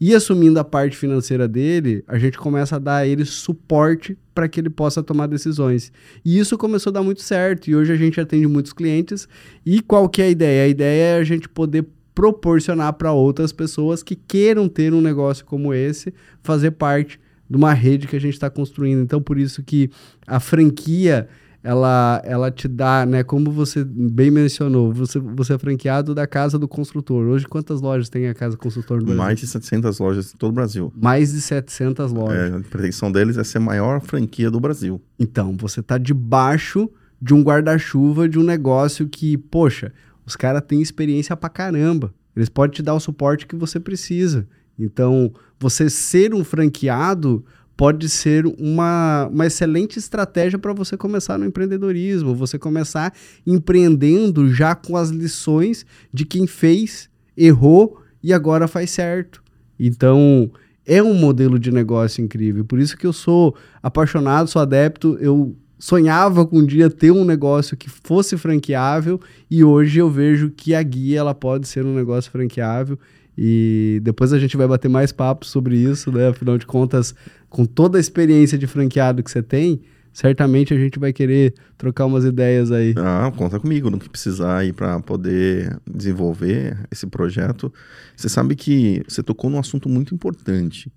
E 0.00 0.14
assumindo 0.14 0.58
a 0.58 0.64
parte 0.64 0.96
financeira 0.96 1.46
dele, 1.46 2.02
a 2.08 2.18
gente 2.18 2.38
começa 2.38 2.76
a 2.76 2.78
dar 2.78 2.96
a 2.98 3.06
ele 3.06 3.24
suporte 3.24 4.16
para 4.34 4.48
que 4.48 4.60
ele 4.60 4.70
possa 4.70 5.02
tomar 5.02 5.26
decisões. 5.26 5.92
E 6.24 6.38
isso 6.38 6.58
começou 6.58 6.90
a 6.90 6.94
dar 6.94 7.02
muito 7.02 7.22
certo. 7.22 7.68
E 7.68 7.76
hoje 7.76 7.92
a 7.92 7.96
gente 7.96 8.20
atende 8.20 8.46
muitos 8.46 8.72
clientes. 8.72 9.28
E 9.64 9.80
qual 9.80 10.08
que 10.08 10.22
é 10.22 10.26
a 10.26 10.30
ideia? 10.30 10.64
A 10.64 10.68
ideia 10.68 11.16
é 11.16 11.20
a 11.20 11.24
gente 11.24 11.48
poder 11.48 11.86
proporcionar 12.14 12.92
para 12.94 13.12
outras 13.12 13.52
pessoas 13.52 14.02
que 14.02 14.14
queiram 14.14 14.68
ter 14.68 14.94
um 14.94 15.00
negócio 15.00 15.44
como 15.44 15.74
esse, 15.74 16.14
fazer 16.42 16.72
parte 16.72 17.20
de 17.48 17.56
uma 17.56 17.72
rede 17.72 18.06
que 18.06 18.16
a 18.16 18.20
gente 18.20 18.34
está 18.34 18.48
construindo. 18.48 19.02
Então, 19.02 19.20
por 19.20 19.38
isso 19.38 19.62
que 19.62 19.90
a 20.26 20.40
franquia 20.40 21.28
ela, 21.64 22.20
ela 22.26 22.50
te 22.50 22.68
dá, 22.68 23.06
né? 23.06 23.24
Como 23.24 23.50
você 23.50 23.82
bem 23.82 24.30
mencionou, 24.30 24.92
você, 24.92 25.18
você 25.18 25.54
é 25.54 25.58
franqueado 25.58 26.14
da 26.14 26.26
Casa 26.26 26.58
do 26.58 26.68
Construtor. 26.68 27.26
Hoje, 27.26 27.46
quantas 27.46 27.80
lojas 27.80 28.10
tem 28.10 28.28
a 28.28 28.34
Casa 28.34 28.54
do 28.54 28.58
Construtor 28.58 28.98
no 28.98 29.06
Brasil? 29.06 29.22
Mais 29.22 29.40
de 29.40 29.46
700 29.46 29.98
lojas 29.98 30.34
em 30.34 30.36
todo 30.36 30.50
o 30.50 30.54
Brasil. 30.54 30.92
Mais 30.94 31.32
de 31.32 31.40
700 31.40 32.12
lojas. 32.12 32.52
É, 32.52 32.56
a 32.58 32.60
pretensão 32.60 33.10
deles 33.10 33.38
é 33.38 33.44
ser 33.44 33.58
a 33.58 33.62
maior 33.62 34.02
franquia 34.02 34.50
do 34.50 34.60
Brasil. 34.60 35.00
Então, 35.18 35.56
você 35.56 35.80
está 35.80 35.96
debaixo 35.96 36.86
de 37.20 37.32
um 37.32 37.42
guarda-chuva 37.42 38.28
de 38.28 38.38
um 38.38 38.42
negócio 38.42 39.08
que, 39.08 39.38
poxa, 39.38 39.90
os 40.26 40.36
caras 40.36 40.62
têm 40.68 40.82
experiência 40.82 41.34
pra 41.34 41.48
caramba. 41.48 42.12
Eles 42.36 42.50
podem 42.50 42.74
te 42.74 42.82
dar 42.82 42.92
o 42.92 43.00
suporte 43.00 43.46
que 43.46 43.56
você 43.56 43.80
precisa. 43.80 44.46
Então, 44.78 45.32
você 45.58 45.88
ser 45.88 46.34
um 46.34 46.44
franqueado 46.44 47.42
pode 47.76 48.08
ser 48.08 48.46
uma, 48.58 49.28
uma 49.32 49.46
excelente 49.46 49.98
estratégia 49.98 50.58
para 50.58 50.72
você 50.72 50.96
começar 50.96 51.38
no 51.38 51.44
empreendedorismo, 51.44 52.34
você 52.34 52.58
começar 52.58 53.12
empreendendo 53.46 54.52
já 54.52 54.74
com 54.74 54.96
as 54.96 55.10
lições 55.10 55.84
de 56.12 56.24
quem 56.24 56.46
fez, 56.46 57.08
errou 57.36 58.00
e 58.22 58.32
agora 58.32 58.68
faz 58.68 58.90
certo. 58.90 59.42
Então, 59.78 60.50
é 60.86 61.02
um 61.02 61.14
modelo 61.14 61.58
de 61.58 61.70
negócio 61.70 62.22
incrível. 62.22 62.64
Por 62.64 62.78
isso 62.78 62.96
que 62.96 63.06
eu 63.06 63.12
sou 63.12 63.54
apaixonado, 63.82 64.48
sou 64.48 64.62
adepto, 64.62 65.18
eu 65.20 65.56
sonhava 65.78 66.46
com 66.46 66.58
um 66.58 66.66
dia 66.66 66.88
ter 66.88 67.10
um 67.10 67.24
negócio 67.24 67.76
que 67.76 67.90
fosse 67.90 68.36
franqueável 68.38 69.20
e 69.50 69.64
hoje 69.64 69.98
eu 69.98 70.08
vejo 70.08 70.50
que 70.50 70.74
a 70.74 70.82
guia 70.82 71.18
ela 71.18 71.34
pode 71.34 71.66
ser 71.68 71.84
um 71.84 71.94
negócio 71.94 72.30
franqueável 72.30 72.98
e 73.36 74.00
depois 74.02 74.32
a 74.32 74.38
gente 74.38 74.56
vai 74.56 74.66
bater 74.66 74.88
mais 74.88 75.12
papos 75.12 75.50
sobre 75.50 75.76
isso, 75.76 76.12
né? 76.12 76.28
Afinal 76.28 76.56
de 76.56 76.66
contas, 76.66 77.14
com 77.48 77.64
toda 77.64 77.98
a 77.98 78.00
experiência 78.00 78.56
de 78.56 78.66
franqueado 78.66 79.22
que 79.22 79.30
você 79.30 79.42
tem, 79.42 79.82
certamente 80.12 80.72
a 80.72 80.78
gente 80.78 80.98
vai 80.98 81.12
querer 81.12 81.54
trocar 81.76 82.06
umas 82.06 82.24
ideias 82.24 82.70
aí. 82.70 82.94
Ah, 82.96 83.30
conta 83.36 83.58
comigo 83.58 83.90
no 83.90 83.98
que 83.98 84.08
precisar 84.08 84.58
aí 84.58 84.72
para 84.72 85.00
poder 85.00 85.76
desenvolver 85.86 86.78
esse 86.90 87.06
projeto. 87.06 87.72
Você 88.16 88.28
sabe 88.28 88.54
que 88.54 89.02
você 89.08 89.22
tocou 89.22 89.50
num 89.50 89.58
assunto 89.58 89.88
muito 89.88 90.14
importante. 90.14 90.90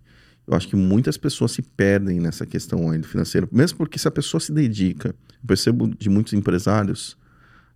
Eu 0.47 0.55
acho 0.55 0.67
que 0.69 0.75
muitas 0.77 1.17
pessoas 1.17 1.51
se 1.51 1.61
perdem 1.61 2.21
nessa 2.21 2.45
questão 2.45 2.89
aí 2.89 2.99
do 2.99 3.07
financeiro, 3.07 3.49
mesmo 3.51 3.77
porque 3.77 3.99
se 3.99 4.07
a 4.07 4.11
pessoa 4.11 4.39
se 4.39 4.53
dedica, 4.53 5.09
eu 5.09 5.47
percebo 5.47 5.87
de 5.87 6.09
muitos 6.09 6.31
empresários, 6.31 7.17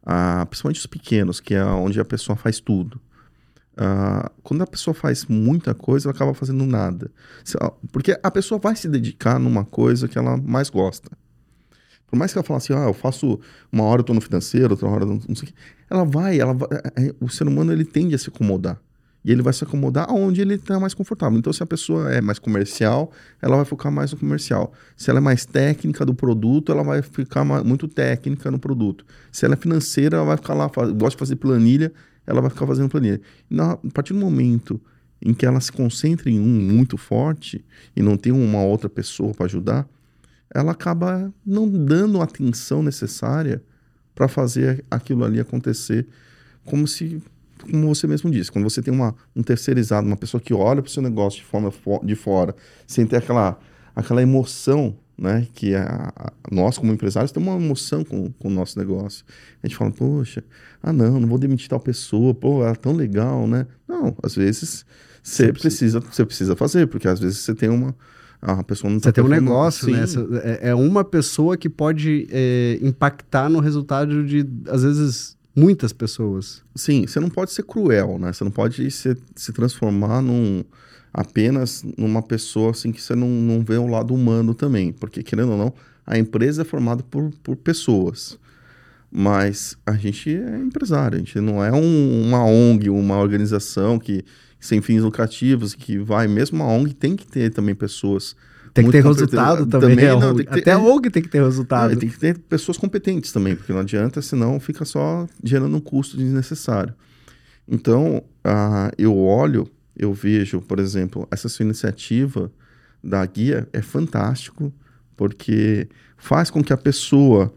ah, 0.05 0.45
principalmente 0.45 0.79
os 0.79 0.85
pequenos, 0.85 1.41
que 1.41 1.53
é 1.53 1.65
onde 1.65 1.99
a 1.99 2.05
pessoa 2.05 2.37
faz 2.37 2.61
tudo. 2.61 3.01
Uh, 3.73 4.29
quando 4.43 4.61
a 4.61 4.67
pessoa 4.67 4.93
faz 4.93 5.25
muita 5.25 5.73
coisa, 5.73 6.07
ela 6.07 6.15
acaba 6.15 6.33
fazendo 6.33 6.65
nada. 6.65 7.09
Porque 7.91 8.17
a 8.21 8.31
pessoa 8.31 8.59
vai 8.59 8.75
se 8.75 8.87
dedicar 8.87 9.39
numa 9.39 9.63
coisa 9.63 10.07
que 10.07 10.17
ela 10.17 10.37
mais 10.37 10.69
gosta. 10.69 11.09
Por 12.11 12.17
mais 12.17 12.33
que 12.33 12.37
ela 12.37 12.45
fale 12.45 12.57
assim, 12.57 12.73
ah, 12.73 12.87
eu 12.87 12.93
faço 12.93 13.39
uma 13.71 13.85
hora 13.85 14.01
eu 14.01 14.03
tô 14.03 14.13
no 14.13 14.19
financeiro, 14.19 14.71
outra 14.71 14.87
hora 14.87 15.05
não 15.05 15.19
sei 15.21 15.43
o 15.43 15.47
quê. 15.47 15.53
Ela 15.89 16.03
vai, 16.03 16.39
ela 16.39 16.53
vai, 16.53 16.67
é, 16.97 17.07
é, 17.07 17.15
o 17.21 17.29
ser 17.29 17.47
humano 17.47 17.71
ele 17.71 17.85
tende 17.85 18.13
a 18.13 18.17
se 18.17 18.27
acomodar. 18.27 18.77
E 19.23 19.31
ele 19.31 19.41
vai 19.41 19.53
se 19.53 19.63
acomodar 19.63 20.09
aonde 20.09 20.41
ele 20.41 20.55
está 20.55 20.79
mais 20.79 20.93
confortável. 20.93 21.37
Então, 21.37 21.53
se 21.53 21.61
a 21.61 21.65
pessoa 21.65 22.11
é 22.11 22.19
mais 22.19 22.39
comercial, 22.39 23.11
ela 23.41 23.55
vai 23.55 23.65
focar 23.65 23.91
mais 23.91 24.11
no 24.11 24.17
comercial. 24.17 24.73
Se 24.97 25.09
ela 25.09 25.19
é 25.19 25.21
mais 25.21 25.45
técnica 25.45 26.03
do 26.03 26.13
produto, 26.13 26.71
ela 26.71 26.83
vai 26.83 27.01
ficar 27.01 27.45
muito 27.45 27.87
técnica 27.87 28.49
no 28.49 28.59
produto. 28.59 29.05
Se 29.31 29.45
ela 29.45 29.53
é 29.53 29.57
financeira, 29.57 30.17
ela 30.17 30.25
vai 30.25 30.37
ficar 30.37 30.55
lá, 30.55 30.67
gosta 30.67 31.11
de 31.11 31.17
fazer 31.17 31.35
planilha, 31.35 31.93
ela 32.31 32.41
vai 32.41 32.49
ficar 32.49 32.65
fazendo 32.65 32.89
planilha. 32.89 33.21
Na, 33.49 33.73
a 33.73 33.77
partir 33.93 34.13
do 34.13 34.19
momento 34.19 34.79
em 35.21 35.33
que 35.33 35.45
ela 35.45 35.59
se 35.59 35.71
concentra 35.71 36.29
em 36.29 36.39
um 36.39 36.47
muito 36.47 36.97
forte 36.97 37.63
e 37.95 38.01
não 38.01 38.17
tem 38.17 38.31
uma 38.31 38.63
outra 38.63 38.89
pessoa 38.89 39.33
para 39.33 39.45
ajudar, 39.45 39.87
ela 40.53 40.71
acaba 40.71 41.31
não 41.45 41.69
dando 41.69 42.21
a 42.21 42.23
atenção 42.23 42.81
necessária 42.81 43.61
para 44.15 44.27
fazer 44.27 44.83
aquilo 44.89 45.23
ali 45.23 45.39
acontecer, 45.39 46.07
como 46.65 46.87
se, 46.87 47.21
como 47.59 47.93
você 47.93 48.07
mesmo 48.07 48.31
disse, 48.31 48.51
quando 48.51 48.69
você 48.69 48.81
tem 48.81 48.93
uma, 48.93 49.15
um 49.35 49.43
terceirizado, 49.43 50.07
uma 50.07 50.17
pessoa 50.17 50.41
que 50.41 50.53
olha 50.53 50.81
para 50.81 50.89
o 50.89 50.91
seu 50.91 51.03
negócio 51.03 51.39
de 51.39 51.45
forma 51.45 51.71
de 52.03 52.15
fora, 52.15 52.55
sem 52.87 53.05
ter 53.05 53.17
aquela, 53.17 53.59
aquela 53.95 54.21
emoção 54.21 54.97
né? 55.21 55.47
Que 55.53 55.75
a, 55.75 56.11
a, 56.15 56.31
nós, 56.51 56.79
como 56.79 56.91
empresários, 56.91 57.31
temos 57.31 57.47
uma 57.47 57.63
emoção 57.63 58.03
com, 58.03 58.31
com 58.31 58.47
o 58.47 58.51
nosso 58.51 58.79
negócio. 58.79 59.23
A 59.61 59.67
gente 59.67 59.77
fala, 59.77 59.91
poxa, 59.91 60.43
ah, 60.81 60.91
não, 60.91 61.19
não 61.19 61.27
vou 61.27 61.37
demitir 61.37 61.69
tal 61.69 61.79
pessoa, 61.79 62.33
pô, 62.33 62.63
ela 62.63 62.71
é 62.71 62.75
tão 62.75 62.91
legal, 62.91 63.47
né? 63.47 63.67
Não, 63.87 64.15
às 64.23 64.35
vezes 64.35 64.83
você 65.21 65.53
precisa, 65.53 65.99
você 65.99 66.25
precisa 66.25 66.55
fazer, 66.55 66.87
porque 66.87 67.07
às 67.07 67.19
vezes 67.19 67.37
você 67.37 67.53
tem 67.53 67.69
uma. 67.69 67.95
A 68.41 68.63
pessoa 68.63 68.91
não 68.91 68.99
tá 68.99 69.09
Você 69.09 69.13
tem 69.13 69.23
um 69.23 69.27
negócio, 69.27 69.91
né? 69.91 70.03
É, 70.43 70.69
é 70.69 70.75
uma 70.75 71.03
pessoa 71.03 71.55
que 71.55 71.69
pode 71.69 72.27
é, 72.31 72.79
impactar 72.81 73.47
no 73.47 73.59
resultado 73.59 74.25
de, 74.25 74.43
às 74.67 74.81
vezes, 74.81 75.37
muitas 75.55 75.93
pessoas. 75.93 76.63
Sim, 76.73 77.05
você 77.05 77.19
não 77.19 77.29
pode 77.29 77.51
ser 77.51 77.61
cruel, 77.61 78.17
né? 78.17 78.33
Você 78.33 78.43
não 78.43 78.49
pode 78.49 78.89
se, 78.89 79.15
se 79.35 79.53
transformar 79.53 80.23
num 80.23 80.63
apenas 81.13 81.83
numa 81.97 82.21
pessoa 82.21 82.71
assim 82.71 82.91
que 82.91 83.01
você 83.01 83.15
não, 83.15 83.27
não 83.27 83.63
vê 83.63 83.77
o 83.77 83.87
lado 83.87 84.13
humano 84.13 84.53
também, 84.53 84.91
porque 84.91 85.21
querendo 85.23 85.51
ou 85.51 85.57
não, 85.57 85.73
a 86.05 86.17
empresa 86.17 86.61
é 86.61 86.65
formada 86.65 87.03
por, 87.03 87.31
por 87.43 87.55
pessoas. 87.55 88.37
Mas 89.13 89.77
a 89.85 89.93
gente 89.93 90.33
é 90.33 90.57
empresário, 90.57 91.17
a 91.17 91.19
gente 91.19 91.39
não 91.41 91.63
é 91.63 91.71
um, 91.71 92.27
uma 92.27 92.45
ONG, 92.45 92.89
uma 92.89 93.17
organização 93.17 93.99
que 93.99 94.23
sem 94.57 94.81
fins 94.81 95.01
lucrativos, 95.01 95.73
que 95.73 95.97
vai, 95.97 96.27
mesmo 96.27 96.63
uma 96.63 96.71
ONG 96.71 96.93
tem 96.93 97.15
que 97.15 97.27
ter 97.27 97.51
também 97.51 97.75
pessoas 97.75 98.35
tem 98.73 98.85
que 98.85 98.91
ter 98.91 99.03
resultado 99.03 99.65
também. 99.65 99.97
também 99.97 100.19
não, 100.19 100.35
ter, 100.35 100.47
Até 100.49 100.71
a 100.71 100.79
ONG 100.79 101.09
tem 101.09 101.21
que 101.21 101.27
ter 101.27 101.43
resultado. 101.43 101.91
Não, 101.91 101.99
tem 101.99 102.07
que 102.07 102.17
ter 102.17 102.37
pessoas 102.37 102.77
competentes 102.77 103.33
também, 103.33 103.55
porque 103.55 103.73
não 103.73 103.81
adianta, 103.81 104.21
senão 104.21 104.59
fica 104.61 104.85
só 104.85 105.27
gerando 105.43 105.75
um 105.75 105.81
custo 105.81 106.15
desnecessário. 106.15 106.93
Então, 107.67 108.23
uh, 108.45 108.91
eu 108.97 109.17
olho 109.17 109.69
eu 110.01 110.11
vejo, 110.11 110.59
por 110.61 110.79
exemplo, 110.79 111.27
essa 111.29 111.47
sua 111.47 111.63
iniciativa 111.63 112.51
da 113.03 113.23
guia 113.23 113.69
é 113.71 113.83
fantástico, 113.83 114.73
porque 115.15 115.87
faz 116.17 116.49
com 116.49 116.63
que 116.63 116.73
a 116.73 116.77
pessoa 116.77 117.53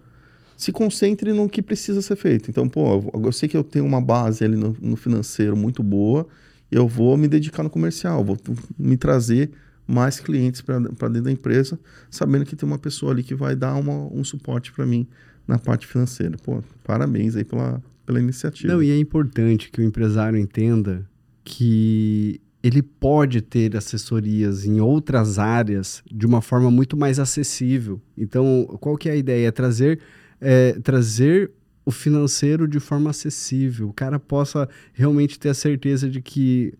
se 0.54 0.70
concentre 0.70 1.32
no 1.32 1.48
que 1.48 1.62
precisa 1.62 2.02
ser 2.02 2.16
feito. 2.16 2.50
Então, 2.50 2.68
pô, 2.68 3.10
eu 3.24 3.32
sei 3.32 3.48
que 3.48 3.56
eu 3.56 3.64
tenho 3.64 3.86
uma 3.86 4.00
base 4.00 4.44
ali 4.44 4.56
no, 4.56 4.76
no 4.78 4.94
financeiro 4.94 5.56
muito 5.56 5.82
boa, 5.82 6.26
eu 6.70 6.86
vou 6.86 7.16
me 7.16 7.26
dedicar 7.26 7.62
no 7.62 7.70
comercial, 7.70 8.22
vou 8.22 8.36
me 8.78 8.98
trazer 8.98 9.50
mais 9.86 10.20
clientes 10.20 10.60
para 10.60 10.78
dentro 10.78 11.22
da 11.22 11.32
empresa, 11.32 11.80
sabendo 12.10 12.44
que 12.44 12.54
tem 12.54 12.66
uma 12.66 12.78
pessoa 12.78 13.12
ali 13.12 13.22
que 13.22 13.34
vai 13.34 13.56
dar 13.56 13.74
uma, 13.74 14.06
um 14.12 14.22
suporte 14.22 14.70
para 14.70 14.84
mim 14.84 15.06
na 15.48 15.58
parte 15.58 15.86
financeira. 15.86 16.36
Pô, 16.44 16.62
parabéns 16.82 17.36
aí 17.36 17.44
pela, 17.44 17.82
pela 18.04 18.20
iniciativa. 18.20 18.72
Não, 18.74 18.82
e 18.82 18.90
é 18.90 18.98
importante 18.98 19.70
que 19.70 19.80
o 19.80 19.84
empresário 19.84 20.38
entenda 20.38 21.06
que 21.44 22.40
ele 22.62 22.82
pode 22.82 23.42
ter 23.42 23.76
assessorias 23.76 24.64
em 24.64 24.80
outras 24.80 25.38
áreas 25.38 26.02
de 26.10 26.26
uma 26.26 26.40
forma 26.40 26.70
muito 26.70 26.96
mais 26.96 27.18
acessível. 27.18 28.00
Então, 28.16 28.66
qual 28.80 28.96
que 28.96 29.08
é 29.08 29.12
a 29.12 29.16
ideia? 29.16 29.48
É 29.48 29.50
trazer, 29.50 30.00
é, 30.40 30.72
trazer 30.82 31.50
o 31.84 31.90
financeiro 31.90 32.66
de 32.66 32.80
forma 32.80 33.10
acessível. 33.10 33.90
O 33.90 33.92
cara 33.92 34.18
possa 34.18 34.66
realmente 34.94 35.38
ter 35.38 35.50
a 35.50 35.54
certeza 35.54 36.08
de 36.08 36.22
que 36.22 36.72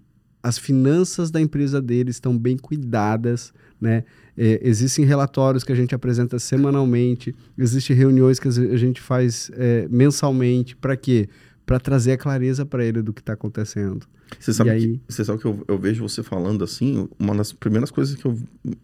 as 0.43 0.57
finanças 0.59 1.31
da 1.31 1.41
empresa 1.41 1.81
dele 1.81 2.11
estão 2.11 2.37
bem 2.37 2.57
cuidadas, 2.57 3.53
né? 3.81 4.05
É, 4.37 4.61
existem 4.62 5.05
relatórios 5.05 5.62
que 5.62 5.73
a 5.73 5.75
gente 5.75 5.95
apresenta 5.95 6.39
semanalmente, 6.39 7.35
existem 7.57 7.95
reuniões 7.95 8.41
que 8.41 8.49
a 8.49 8.77
gente 8.77 9.01
faz 9.01 9.51
é, 9.55 9.87
mensalmente. 9.91 10.75
Para 10.75 10.97
quê? 10.97 11.29
Para 11.67 11.81
trazer 11.81 12.12
a 12.12 12.19
clareza 12.19 12.67
para 12.67 12.85
ele 12.85 13.01
do 13.01 13.12
que 13.12 13.21
está 13.21 13.33
acontecendo. 13.33 14.07
Você 14.39 14.53
sabe, 14.53 14.71
aí... 14.71 14.81
que, 14.81 15.01
você 15.09 15.25
sabe 15.25 15.39
que 15.39 15.47
eu, 15.47 15.65
eu, 15.67 15.79
vejo 15.79 16.07
você 16.07 16.23
falando 16.23 16.65
assim, 16.65 17.09
uma 17.19 17.35
das 17.35 17.53
primeiras 17.53 17.91
coisas 17.91 18.15
que 18.15 18.25
eu 18.25 18.39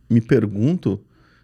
me 0.08 0.20
pergunto, 0.20 1.00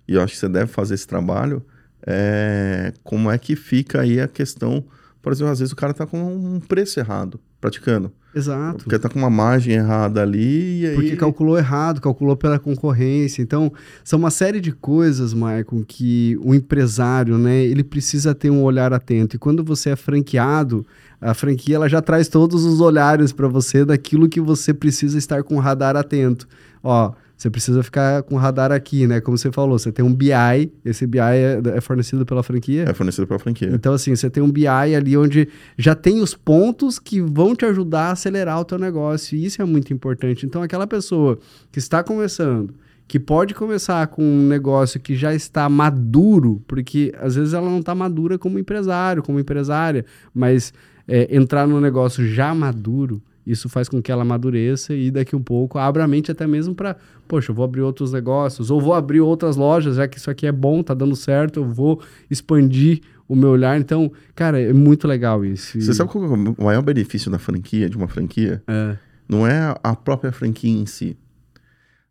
e 0.07 0.15
eu 0.15 0.23
acho 0.23 0.35
que 0.35 0.39
você 0.39 0.49
deve 0.49 0.71
fazer 0.71 0.95
esse 0.95 1.07
trabalho, 1.07 1.63
é 2.07 2.93
como 3.03 3.31
é 3.31 3.39
que 3.39 3.57
fica 3.57 4.01
aí 4.01 4.21
a 4.21 4.29
questão, 4.29 4.85
por 5.21 5.33
exemplo, 5.33 5.53
às 5.53 5.59
vezes 5.59 5.73
o 5.73 5.77
cara 5.77 5.91
está 5.91 6.07
com 6.07 6.23
um 6.23 6.61
preço 6.61 7.01
errado 7.01 7.41
praticando. 7.61 8.13
Exato. 8.35 8.85
Porque 8.85 8.99
tá 8.99 9.09
com 9.09 9.19
uma 9.19 9.31
margem 9.31 9.75
errada 9.75 10.21
ali 10.21 10.83
e 10.83 10.87
aí... 10.87 10.95
Porque 10.95 11.17
calculou 11.17 11.57
errado, 11.57 12.03
calculou 12.03 12.37
pela 12.37 12.59
concorrência. 12.59 13.41
Então, 13.41 13.73
são 14.05 14.19
uma 14.19 14.31
série 14.31 14.61
de 14.61 14.73
coisas, 14.73 15.33
Maicon, 15.33 15.83
que 15.83 16.37
o 16.43 16.55
empresário, 16.55 17.39
né, 17.39 17.65
ele 17.65 17.83
precisa 17.83 18.35
ter 18.35 18.51
um 18.51 18.63
olhar 18.63 18.93
atento. 18.93 19.37
E 19.37 19.39
quando 19.39 19.65
você 19.65 19.91
é 19.91 19.97
franqueado, 19.97 20.87
a 21.21 21.35
franquia 21.35 21.77
ela 21.77 21.89
já 21.89 22.03
traz 22.03 22.29
todos 22.29 22.65
os 22.65 22.81
olhares 22.81 23.33
para 23.33 23.49
você 23.49 23.85
daquilo 23.85 24.29
que 24.29 24.41
você 24.41 24.75
precisa 24.75 25.19
estar 25.19 25.43
com 25.43 25.57
o 25.57 25.61
radar 25.61 25.97
atento. 25.97 26.47
Ó, 26.83 27.13
você 27.37 27.51
precisa 27.51 27.83
ficar 27.83 28.23
com 28.23 28.35
o 28.35 28.39
radar 28.39 28.73
aqui, 28.73 29.07
né? 29.07 29.21
Como 29.21 29.37
você 29.37 29.53
falou, 29.53 29.79
você 29.79 29.93
tem 29.93 30.03
um 30.03 30.15
BI, 30.15 30.73
esse 30.85 31.07
BI 31.07 31.19
é, 31.19 31.61
é, 31.75 31.81
fornecido 31.83 32.25
pela 32.25 32.43
franquia? 32.43 32.85
É 32.89 32.95
fornecido 32.95 33.27
pela 33.27 33.39
franquia. 33.39 33.69
Então, 33.73 33.93
assim, 33.93 34.17
você 34.17 34.31
tem 34.31 34.43
um 34.43 34.51
BI 34.51 34.67
ali 34.67 35.17
onde 35.17 35.49
já 35.77 35.95
tem 35.95 36.23
os 36.23 36.35
pontos 36.35 36.99
que 36.99 37.21
vão 37.21 37.55
te 37.55 37.67
ajudar 37.67 38.09
a 38.09 38.13
acelerar 38.13 38.59
o 38.59 38.65
teu 38.65 38.79
negócio, 38.79 39.37
e 39.37 39.45
isso 39.45 39.61
é 39.61 39.65
muito 39.67 39.93
importante. 39.93 40.47
Então, 40.47 40.63
aquela 40.63 40.87
pessoa 40.87 41.39
que 41.71 41.79
está 41.79 42.03
começando, 42.03 42.75
que 43.07 43.21
pode 43.21 43.53
começar 43.53 44.07
com 44.07 44.23
um 44.23 44.49
negócio 44.49 44.99
que 44.99 45.15
já 45.15 45.35
está 45.35 45.69
maduro, 45.69 46.63
porque 46.67 47.13
às 47.21 47.35
vezes 47.35 47.53
ela 47.53 47.69
não 47.69 47.81
está 47.81 47.95
madura 47.95 48.39
como 48.39 48.59
empresário, 48.59 49.23
como 49.23 49.39
empresária, 49.39 50.07
mas 50.35 50.73
é, 51.09 51.35
entrar 51.35 51.67
no 51.67 51.81
negócio 51.81 52.27
já 52.27 52.55
maduro, 52.55 53.23
isso 53.47 53.69
faz 53.69 53.89
com 53.89 54.03
que 54.03 54.11
ela 54.11 54.23
amadureça 54.23 54.93
e 54.93 55.11
daqui 55.11 55.37
um 55.37 55.43
pouco 55.43 55.79
abra 55.79 56.05
a 56.05 56.09
mente 56.09 56.33
até 56.33 56.47
mesmo 56.47 56.75
para, 56.75 56.97
poxa, 57.29 57.53
eu 57.53 57.55
vou 57.55 57.65
abrir 57.65 57.81
outros 57.81 58.13
negócios, 58.13 58.71
ou 58.71 58.81
vou 58.81 58.93
abrir 58.93 59.21
outras 59.21 59.57
lojas, 59.57 59.97
já 59.97 60.09
que 60.09 60.19
isso 60.19 60.29
aqui 60.31 60.47
é 60.47 60.53
bom, 60.53 60.83
tá 60.83 60.93
dando 60.93 61.15
certo, 61.15 61.61
eu 61.61 61.65
vou 61.65 62.03
expandir 62.29 63.01
o 63.29 63.37
meu 63.37 63.51
olhar. 63.51 63.79
Então, 63.79 64.11
cara, 64.35 64.61
é 64.61 64.73
muito 64.73 65.07
legal 65.07 65.45
isso. 65.45 65.81
Você 65.81 65.95
sabe 65.95 66.11
qual 66.11 66.25
é 66.25 66.29
o 66.29 66.65
maior 66.65 66.83
benefício 66.83 67.31
da 67.31 67.39
franquia, 67.39 67.89
de 67.89 67.97
uma 67.97 68.09
franquia? 68.09 68.63
É. 68.67 68.97
Não 69.29 69.47
é 69.47 69.75
a 69.83 69.95
própria 69.95 70.33
franquia 70.33 70.71
em 70.71 70.87
si. 70.87 71.17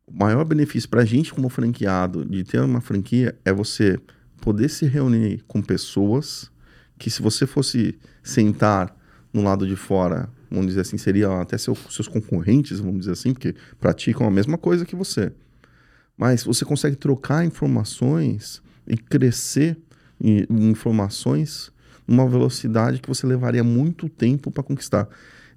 O 0.08 0.18
maior 0.18 0.46
benefício 0.46 0.88
para 0.88 1.02
a 1.02 1.06
gente 1.06 1.34
como 1.34 1.50
franqueado 1.50 2.24
de 2.24 2.44
ter 2.44 2.62
uma 2.62 2.80
franquia 2.80 3.36
é 3.44 3.52
você 3.52 4.00
poder 4.40 4.70
se 4.70 4.86
reunir 4.86 5.44
com 5.48 5.62
pessoas 5.62 6.52
que 6.98 7.10
se 7.10 7.22
você 7.22 7.46
fosse 7.46 7.98
sentar 8.24 8.96
no 9.34 9.44
lado 9.44 9.68
de 9.68 9.76
fora 9.76 10.30
vamos 10.56 10.68
dizer 10.68 10.82
assim, 10.82 10.98
seriam 10.98 11.40
até 11.40 11.58
seu, 11.58 11.76
seus 11.76 12.08
concorrentes, 12.08 12.80
vamos 12.80 13.00
dizer 13.00 13.12
assim, 13.12 13.34
porque 13.34 13.56
praticam 13.80 14.28
a 14.28 14.32
mesma 14.32 14.58
coisa 14.58 14.86
que 14.86 14.96
você. 14.96 15.32
Mas 16.18 16.44
você 16.44 16.64
consegue 16.64 16.96
trocar 16.96 17.46
informações 17.46 18.62
e 18.88 18.96
crescer 18.96 19.78
em, 20.20 20.46
em 20.50 20.70
informações 20.70 21.72
numa 22.08 22.28
velocidade 22.28 23.02
que 23.02 23.10
você 23.10 23.26
levaria 23.28 23.64
muito 23.64 24.08
tempo 24.08 24.50
para 24.50 24.64
conquistar. 24.64 25.08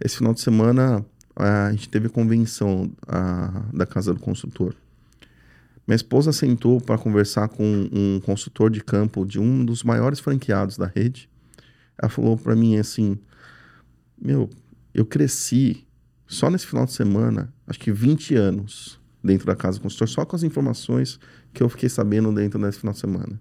Esse 0.03 0.17
final 0.17 0.35
de 0.35 0.41
semana 0.41 1.05
a 1.37 1.71
gente 1.71 1.89
teve 1.89 2.09
a 2.09 2.11
convenção 2.11 2.91
a, 3.07 3.63
da 3.73 3.87
Casa 3.87 4.13
do 4.13 4.19
Construtor. 4.19 4.75
Minha 5.89 5.97
esposa 5.97 6.35
sentou 6.35 6.79
para 6.83 6.99
conversar 6.99 7.49
com 7.49 7.89
um 7.91 8.21
consultor 8.21 8.71
de 8.71 8.85
campo 8.85 9.25
de 9.25 9.41
um 9.41 9.65
dos 9.65 9.83
maiores 9.83 10.21
franqueados 10.21 10.77
da 10.77 10.85
rede. 10.85 11.31
Ela 11.97 12.11
falou 12.11 12.37
para 12.37 12.55
mim 12.55 12.77
assim: 12.77 13.19
Meu, 14.21 14.51
eu 14.93 15.07
cresci 15.07 15.87
só 16.27 16.51
nesse 16.51 16.67
final 16.67 16.85
de 16.85 16.93
semana, 16.93 17.51
acho 17.67 17.81
que 17.81 17.91
20 17.91 18.35
anos 18.35 19.01
dentro 19.25 19.47
da 19.47 19.57
casa 19.57 19.79
do 19.79 19.83
consultor, 19.83 20.11
só 20.11 20.27
com 20.27 20.37
as 20.37 20.43
informações 20.43 21.19
que 21.55 21.63
eu 21.63 21.71
fiquei 21.71 21.89
sabendo 21.89 22.31
dentro 22.35 22.61
desse 22.61 22.81
final 22.81 22.93
de 22.93 23.01
semana. 23.01 23.41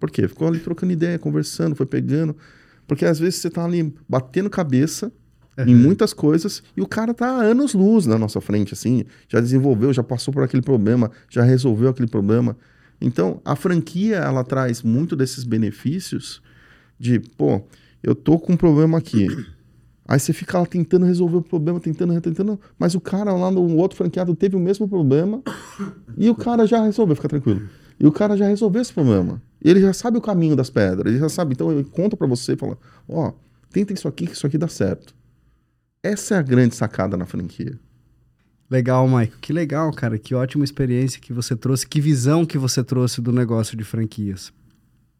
Por 0.00 0.10
quê? 0.10 0.26
Ficou 0.26 0.48
ali 0.48 0.58
trocando 0.58 0.92
ideia, 0.92 1.16
conversando, 1.16 1.76
foi 1.76 1.86
pegando. 1.86 2.36
Porque 2.88 3.04
às 3.04 3.20
vezes 3.20 3.36
você 3.36 3.48
tá 3.48 3.64
ali 3.64 3.94
batendo 4.08 4.50
cabeça 4.50 5.12
uhum. 5.58 5.64
em 5.66 5.74
muitas 5.74 6.12
coisas 6.12 6.62
e 6.76 6.80
o 6.80 6.86
cara 6.86 7.12
tá 7.14 7.26
há 7.28 7.42
anos 7.42 7.74
luz 7.74 8.06
na 8.06 8.18
nossa 8.18 8.40
frente, 8.40 8.74
assim, 8.74 9.04
já 9.28 9.40
desenvolveu, 9.40 9.92
já 9.92 10.02
passou 10.02 10.32
por 10.32 10.42
aquele 10.42 10.62
problema, 10.62 11.10
já 11.28 11.42
resolveu 11.42 11.88
aquele 11.88 12.08
problema. 12.08 12.56
Então, 13.00 13.40
a 13.44 13.56
franquia, 13.56 14.16
ela 14.16 14.44
traz 14.44 14.82
muito 14.82 15.14
desses 15.16 15.44
benefícios 15.44 16.42
de, 16.98 17.20
pô, 17.20 17.62
eu 18.02 18.14
tô 18.14 18.38
com 18.38 18.52
um 18.52 18.56
problema 18.56 18.98
aqui. 18.98 19.26
Aí 20.06 20.20
você 20.20 20.32
fica 20.32 20.58
lá 20.58 20.66
tentando 20.66 21.06
resolver 21.06 21.38
o 21.38 21.42
problema, 21.42 21.80
tentando, 21.80 22.20
tentando, 22.20 22.60
mas 22.78 22.94
o 22.94 23.00
cara 23.00 23.32
lá 23.32 23.50
no 23.50 23.76
outro 23.76 23.96
franqueado 23.96 24.34
teve 24.34 24.54
o 24.54 24.60
mesmo 24.60 24.86
problema 24.86 25.42
e 26.16 26.28
o 26.28 26.34
cara 26.34 26.66
já 26.66 26.84
resolveu, 26.84 27.16
fica 27.16 27.28
tranquilo. 27.28 27.62
E 27.98 28.06
o 28.06 28.12
cara 28.12 28.36
já 28.36 28.46
resolveu 28.46 28.82
esse 28.82 28.92
problema. 28.92 29.40
Ele 29.62 29.80
já 29.80 29.94
sabe 29.94 30.18
o 30.18 30.20
caminho 30.20 30.54
das 30.54 30.68
pedras, 30.68 31.10
ele 31.10 31.18
já 31.18 31.28
sabe. 31.28 31.54
Então 31.54 31.72
ele 31.72 31.84
conta 31.84 32.16
para 32.16 32.26
você 32.26 32.52
e 32.52 32.56
fala: 32.56 32.76
Ó, 33.08 33.28
oh, 33.28 33.32
tenta 33.70 33.94
isso 33.94 34.06
aqui, 34.06 34.26
que 34.26 34.34
isso 34.34 34.46
aqui 34.46 34.58
dá 34.58 34.68
certo. 34.68 35.14
Essa 36.04 36.34
é 36.34 36.38
a 36.38 36.42
grande 36.42 36.74
sacada 36.74 37.16
na 37.16 37.24
franquia. 37.24 37.80
Legal, 38.70 39.08
Maico. 39.08 39.38
Que 39.40 39.54
legal, 39.54 39.90
cara. 39.90 40.18
Que 40.18 40.34
ótima 40.34 40.62
experiência 40.62 41.18
que 41.18 41.32
você 41.32 41.56
trouxe, 41.56 41.86
que 41.86 41.98
visão 41.98 42.44
que 42.44 42.58
você 42.58 42.84
trouxe 42.84 43.22
do 43.22 43.32
negócio 43.32 43.74
de 43.74 43.84
franquias. 43.84 44.52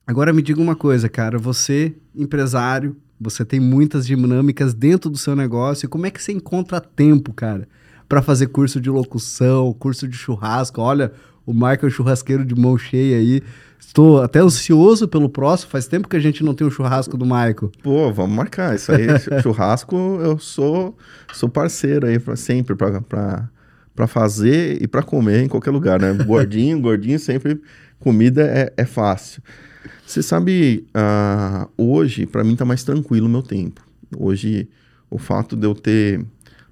Agora 0.06 0.30
me 0.30 0.42
diga 0.42 0.60
uma 0.60 0.76
coisa, 0.76 1.08
cara. 1.08 1.38
Você, 1.38 1.94
empresário, 2.14 2.94
você 3.18 3.46
tem 3.46 3.58
muitas 3.58 4.06
dinâmicas 4.06 4.74
dentro 4.74 5.08
do 5.08 5.16
seu 5.16 5.34
negócio. 5.34 5.88
Como 5.88 6.04
é 6.04 6.10
que 6.10 6.22
você 6.22 6.32
encontra 6.32 6.82
tempo, 6.82 7.32
cara, 7.32 7.66
para 8.06 8.20
fazer 8.20 8.48
curso 8.48 8.78
de 8.78 8.90
locução, 8.90 9.72
curso 9.72 10.06
de 10.06 10.18
churrasco? 10.18 10.82
Olha, 10.82 11.14
o 11.46 11.52
Michael 11.52 11.90
churrasqueiro 11.90 12.44
de 12.44 12.54
mão 12.54 12.76
cheia 12.76 13.16
aí. 13.16 13.42
Estou 13.78 14.22
até 14.22 14.40
ansioso 14.40 15.06
pelo 15.06 15.28
próximo. 15.28 15.70
Faz 15.70 15.86
tempo 15.86 16.08
que 16.08 16.16
a 16.16 16.20
gente 16.20 16.42
não 16.42 16.54
tem 16.54 16.66
um 16.66 16.70
churrasco 16.70 17.16
do 17.16 17.24
Michael. 17.24 17.70
Pô, 17.82 18.12
vamos 18.12 18.34
marcar 18.34 18.74
isso 18.74 18.90
aí. 18.92 19.06
churrasco, 19.42 19.96
eu 20.22 20.38
sou 20.38 20.96
sou 21.32 21.48
parceiro 21.48 22.06
aí 22.06 22.18
para 22.18 22.36
sempre 22.36 22.74
para 22.74 23.48
para 23.94 24.08
fazer 24.08 24.82
e 24.82 24.88
para 24.88 25.02
comer 25.02 25.44
em 25.44 25.48
qualquer 25.48 25.70
lugar, 25.70 26.00
né? 26.00 26.12
Gordinho, 26.24 26.80
gordinho 26.82 27.18
sempre 27.18 27.60
comida 28.00 28.42
é, 28.42 28.72
é 28.76 28.84
fácil. 28.84 29.42
Você 30.06 30.22
sabe, 30.22 30.86
uh, 30.94 31.70
hoje, 31.76 32.26
para 32.26 32.44
mim, 32.44 32.56
tá 32.56 32.64
mais 32.64 32.84
tranquilo 32.84 33.26
o 33.26 33.30
meu 33.30 33.42
tempo. 33.42 33.80
Hoje, 34.18 34.68
o 35.10 35.18
fato 35.18 35.56
de 35.56 35.66
eu 35.66 35.74
ter 35.74 36.24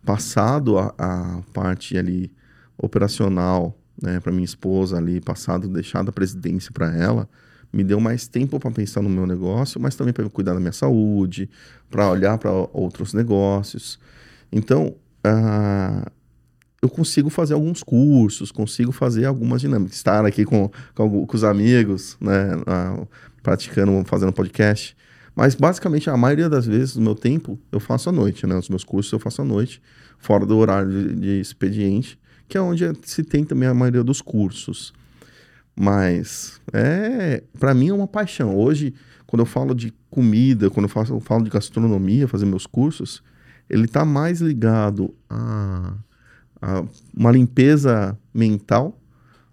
passado 0.04 0.78
a, 0.78 0.94
a 0.98 1.40
parte 1.52 1.96
ali 1.96 2.30
operacional, 2.76 3.78
né, 4.02 4.20
para 4.20 4.32
minha 4.32 4.44
esposa 4.44 4.96
ali, 4.96 5.20
passado, 5.20 5.68
deixado 5.68 6.08
a 6.08 6.12
presidência 6.12 6.72
para 6.72 6.94
ela, 6.96 7.28
me 7.72 7.82
deu 7.82 7.98
mais 7.98 8.28
tempo 8.28 8.60
para 8.60 8.70
pensar 8.70 9.00
no 9.00 9.08
meu 9.08 9.26
negócio, 9.26 9.80
mas 9.80 9.94
também 9.94 10.12
para 10.12 10.28
cuidar 10.28 10.54
da 10.54 10.60
minha 10.60 10.72
saúde, 10.72 11.48
para 11.90 12.10
olhar 12.10 12.36
para 12.36 12.50
outros 12.50 13.14
negócios. 13.14 13.98
Então, 14.52 14.94
uh, 15.26 16.10
eu 16.82 16.88
consigo 16.88 17.30
fazer 17.30 17.54
alguns 17.54 17.82
cursos, 17.82 18.50
consigo 18.50 18.92
fazer 18.92 19.24
algumas 19.24 19.60
dinâmicas. 19.60 19.96
Estar 19.96 20.26
aqui 20.26 20.44
com, 20.44 20.70
com, 20.94 21.26
com 21.26 21.36
os 21.36 21.44
amigos, 21.44 22.16
né, 22.20 22.50
praticando, 23.42 24.02
fazendo 24.04 24.32
podcast. 24.32 24.96
Mas 25.34 25.54
basicamente 25.54 26.10
a 26.10 26.16
maioria 26.16 26.48
das 26.50 26.66
vezes, 26.66 26.96
no 26.96 27.02
meu 27.02 27.14
tempo, 27.14 27.58
eu 27.70 27.80
faço 27.80 28.10
à 28.10 28.12
noite, 28.12 28.46
né? 28.46 28.54
Os 28.54 28.68
meus 28.68 28.84
cursos 28.84 29.10
eu 29.12 29.18
faço 29.18 29.40
à 29.40 29.44
noite, 29.44 29.80
fora 30.18 30.44
do 30.44 30.58
horário 30.58 30.90
de, 30.90 31.14
de 31.14 31.40
expediente, 31.40 32.18
que 32.52 32.58
é 32.58 32.60
onde 32.60 32.84
se 33.04 33.24
tem 33.24 33.44
também 33.44 33.66
a 33.66 33.72
maioria 33.72 34.04
dos 34.04 34.20
cursos. 34.20 34.92
Mas 35.74 36.60
é, 36.70 37.42
para 37.58 37.72
mim 37.72 37.88
é 37.88 37.94
uma 37.94 38.06
paixão. 38.06 38.54
Hoje, 38.54 38.92
quando 39.26 39.40
eu 39.40 39.46
falo 39.46 39.74
de 39.74 39.90
comida, 40.10 40.68
quando 40.68 40.84
eu, 40.84 40.90
faço, 40.90 41.14
eu 41.14 41.20
falo 41.20 41.44
de 41.44 41.48
gastronomia, 41.48 42.28
fazer 42.28 42.44
meus 42.44 42.66
cursos, 42.66 43.22
ele 43.70 43.86
está 43.86 44.04
mais 44.04 44.42
ligado 44.42 45.14
a 45.30 45.94
uma 47.16 47.30
limpeza 47.30 48.18
mental 48.34 49.00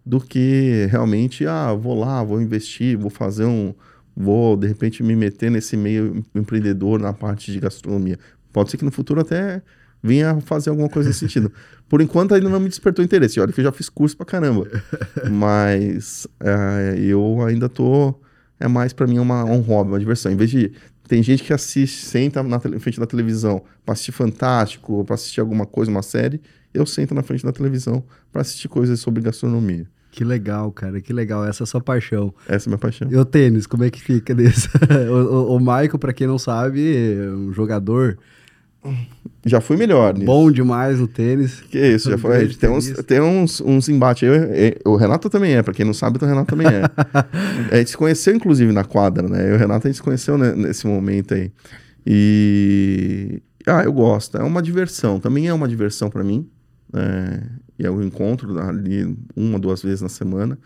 do 0.06 0.20
que 0.20 0.86
realmente, 0.92 1.48
ah, 1.48 1.74
vou 1.74 1.98
lá, 1.98 2.22
vou 2.22 2.42
investir, 2.42 2.98
vou 2.98 3.10
fazer 3.10 3.46
um, 3.46 3.74
vou 4.14 4.58
de 4.58 4.68
repente 4.68 5.02
me 5.02 5.16
meter 5.16 5.50
nesse 5.50 5.78
meio 5.78 6.22
empreendedor 6.36 7.00
na 7.00 7.14
parte 7.14 7.50
de 7.50 7.62
gastronomia. 7.62 8.20
Pode 8.52 8.70
ser 8.70 8.78
que 8.78 8.84
no 8.84 8.92
futuro 8.92 9.22
até 9.22 9.62
venha 10.02 10.40
fazer 10.42 10.70
alguma 10.70 10.90
coisa 10.90 11.10
nesse 11.10 11.20
sentido. 11.20 11.52
Por 11.88 12.02
enquanto 12.02 12.34
ainda 12.34 12.50
não 12.50 12.60
me 12.60 12.70
despertou 12.70 13.04
interesse. 13.04 13.40
Olha 13.40 13.52
que 13.52 13.60
eu 13.60 13.64
já 13.64 13.72
fiz 13.72 13.90
curso 13.90 14.16
pra 14.16 14.26
caramba. 14.26 14.68
Mas 15.30 16.28
é, 16.40 17.00
eu 17.00 17.42
ainda 17.44 17.68
tô. 17.68 18.14
É 18.60 18.68
mais 18.68 18.94
para 18.94 19.08
mim 19.08 19.20
uma, 19.20 19.44
um 19.46 19.60
hobby, 19.62 19.92
uma 19.92 20.00
diversão. 20.00 20.32
Em 20.32 20.36
vez 20.36 20.50
de. 20.50 20.72
Tem 21.08 21.24
gente 21.24 21.44
que 21.44 21.52
assiste, 21.52 22.06
senta 22.06 22.44
na 22.44 22.60
frente 22.60 23.00
da 23.00 23.08
televisão 23.08 23.64
pra 23.84 23.94
assistir 23.94 24.12
Fantástico, 24.12 25.04
pra 25.04 25.16
assistir 25.16 25.42
alguma 25.42 25.66
coisa, 25.66 25.90
uma 25.90 26.04
série. 26.04 26.40
Eu 26.72 26.86
sento 26.86 27.16
na 27.16 27.24
frente 27.24 27.44
da 27.44 27.52
televisão 27.52 28.04
para 28.32 28.42
assistir 28.42 28.68
coisas 28.68 29.00
sobre 29.00 29.24
gastronomia. 29.24 29.88
Que 30.12 30.24
legal, 30.24 30.72
cara, 30.72 31.02
que 31.02 31.12
legal. 31.12 31.46
Essa 31.46 31.64
é 31.64 31.66
a 31.66 31.68
sua 31.68 31.82
paixão. 31.82 32.34
Essa 32.48 32.68
é 32.68 32.70
a 32.70 32.72
minha 32.72 32.78
paixão. 32.78 33.08
E 33.10 33.16
o 33.16 33.26
tênis, 33.26 33.66
como 33.66 33.84
é 33.84 33.90
que 33.90 34.02
fica 34.02 34.34
nisso? 34.36 34.70
o, 35.10 35.54
o, 35.54 35.56
o 35.56 35.60
Michael, 35.60 35.98
para 35.98 36.14
quem 36.14 36.28
não 36.28 36.38
sabe, 36.38 37.16
é 37.16 37.30
um 37.32 37.52
jogador 37.54 38.18
já 39.46 39.60
fui 39.62 39.78
melhor 39.78 40.14
nisso. 40.14 40.26
Bom 40.26 40.52
demais 40.52 41.00
no 41.00 41.08
tênis. 41.08 41.62
Que 41.62 41.78
isso, 41.96 42.10
já 42.10 42.18
foi. 42.18 42.48
Tem, 42.48 42.70
uns, 42.70 42.92
tem 43.06 43.22
uns, 43.22 43.62
uns 43.62 43.90
embates. 43.90 44.24
Eu, 44.24 44.34
eu, 44.34 44.74
o 44.86 44.96
Renato 44.96 45.30
também 45.30 45.54
é, 45.54 45.64
pra 45.64 45.74
quem 45.74 45.86
não 45.86 45.94
sabe, 45.94 46.18
o 46.22 46.26
Renato 46.26 46.50
também 46.50 46.68
é. 46.68 46.84
a 47.72 47.78
gente 47.78 47.92
se 47.92 47.98
conheceu, 47.98 48.36
inclusive, 48.36 48.72
na 48.72 48.84
quadra, 48.84 49.28
né? 49.28 49.48
Eu 49.48 49.54
e 49.54 49.56
o 49.56 49.58
Renato 49.58 49.88
a 49.88 49.90
gente 49.90 49.98
se 49.98 50.04
conheceu 50.04 50.38
nesse 50.38 50.88
momento 50.88 51.34
aí. 51.34 51.52
E. 52.06 53.42
Ah, 53.68 53.84
eu 53.84 53.94
gosto. 53.94 54.38
É 54.38 54.44
uma 54.44 54.62
diversão. 54.62 55.20
Também 55.20 55.48
é 55.48 55.54
uma 55.54 55.68
diversão 55.68 56.10
para 56.10 56.24
mim. 56.24 56.50
É, 56.94 57.44
e 57.78 57.86
eu 57.86 58.02
encontro 58.02 58.60
ali 58.60 59.16
uma, 59.36 59.60
duas 59.60 59.82
vezes 59.82 60.02
na 60.02 60.10
semana. 60.10 60.58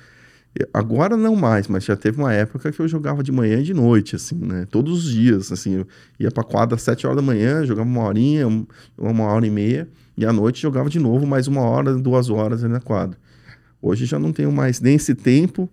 Agora 0.71 1.17
não 1.17 1.35
mais, 1.35 1.67
mas 1.67 1.83
já 1.83 1.95
teve 1.95 2.19
uma 2.19 2.31
época 2.31 2.71
que 2.71 2.79
eu 2.79 2.87
jogava 2.87 3.23
de 3.23 3.31
manhã 3.31 3.59
e 3.59 3.63
de 3.63 3.73
noite, 3.73 4.15
assim, 4.15 4.35
né? 4.35 4.67
Todos 4.69 5.05
os 5.05 5.11
dias, 5.11 5.51
assim. 5.51 5.77
Eu 5.77 5.87
ia 6.19 6.29
pra 6.29 6.43
quadra 6.43 6.75
às 6.75 6.83
sete 6.83 7.07
horas 7.07 7.15
da 7.15 7.23
manhã, 7.23 7.65
jogava 7.65 7.89
uma 7.89 8.03
horinha, 8.03 8.47
uma 8.97 9.23
hora 9.23 9.47
e 9.47 9.49
meia, 9.49 9.89
e 10.15 10.25
à 10.25 10.31
noite 10.31 10.61
jogava 10.61 10.89
de 10.89 10.99
novo 10.99 11.25
mais 11.25 11.47
uma 11.47 11.61
hora, 11.61 11.95
duas 11.95 12.29
horas 12.29 12.63
ali 12.63 12.71
na 12.71 12.79
quadra. 12.79 13.17
Hoje 13.81 14.05
já 14.05 14.19
não 14.19 14.31
tenho 14.31 14.51
mais 14.51 14.79
nem 14.79 14.95
esse 14.95 15.15
tempo. 15.15 15.67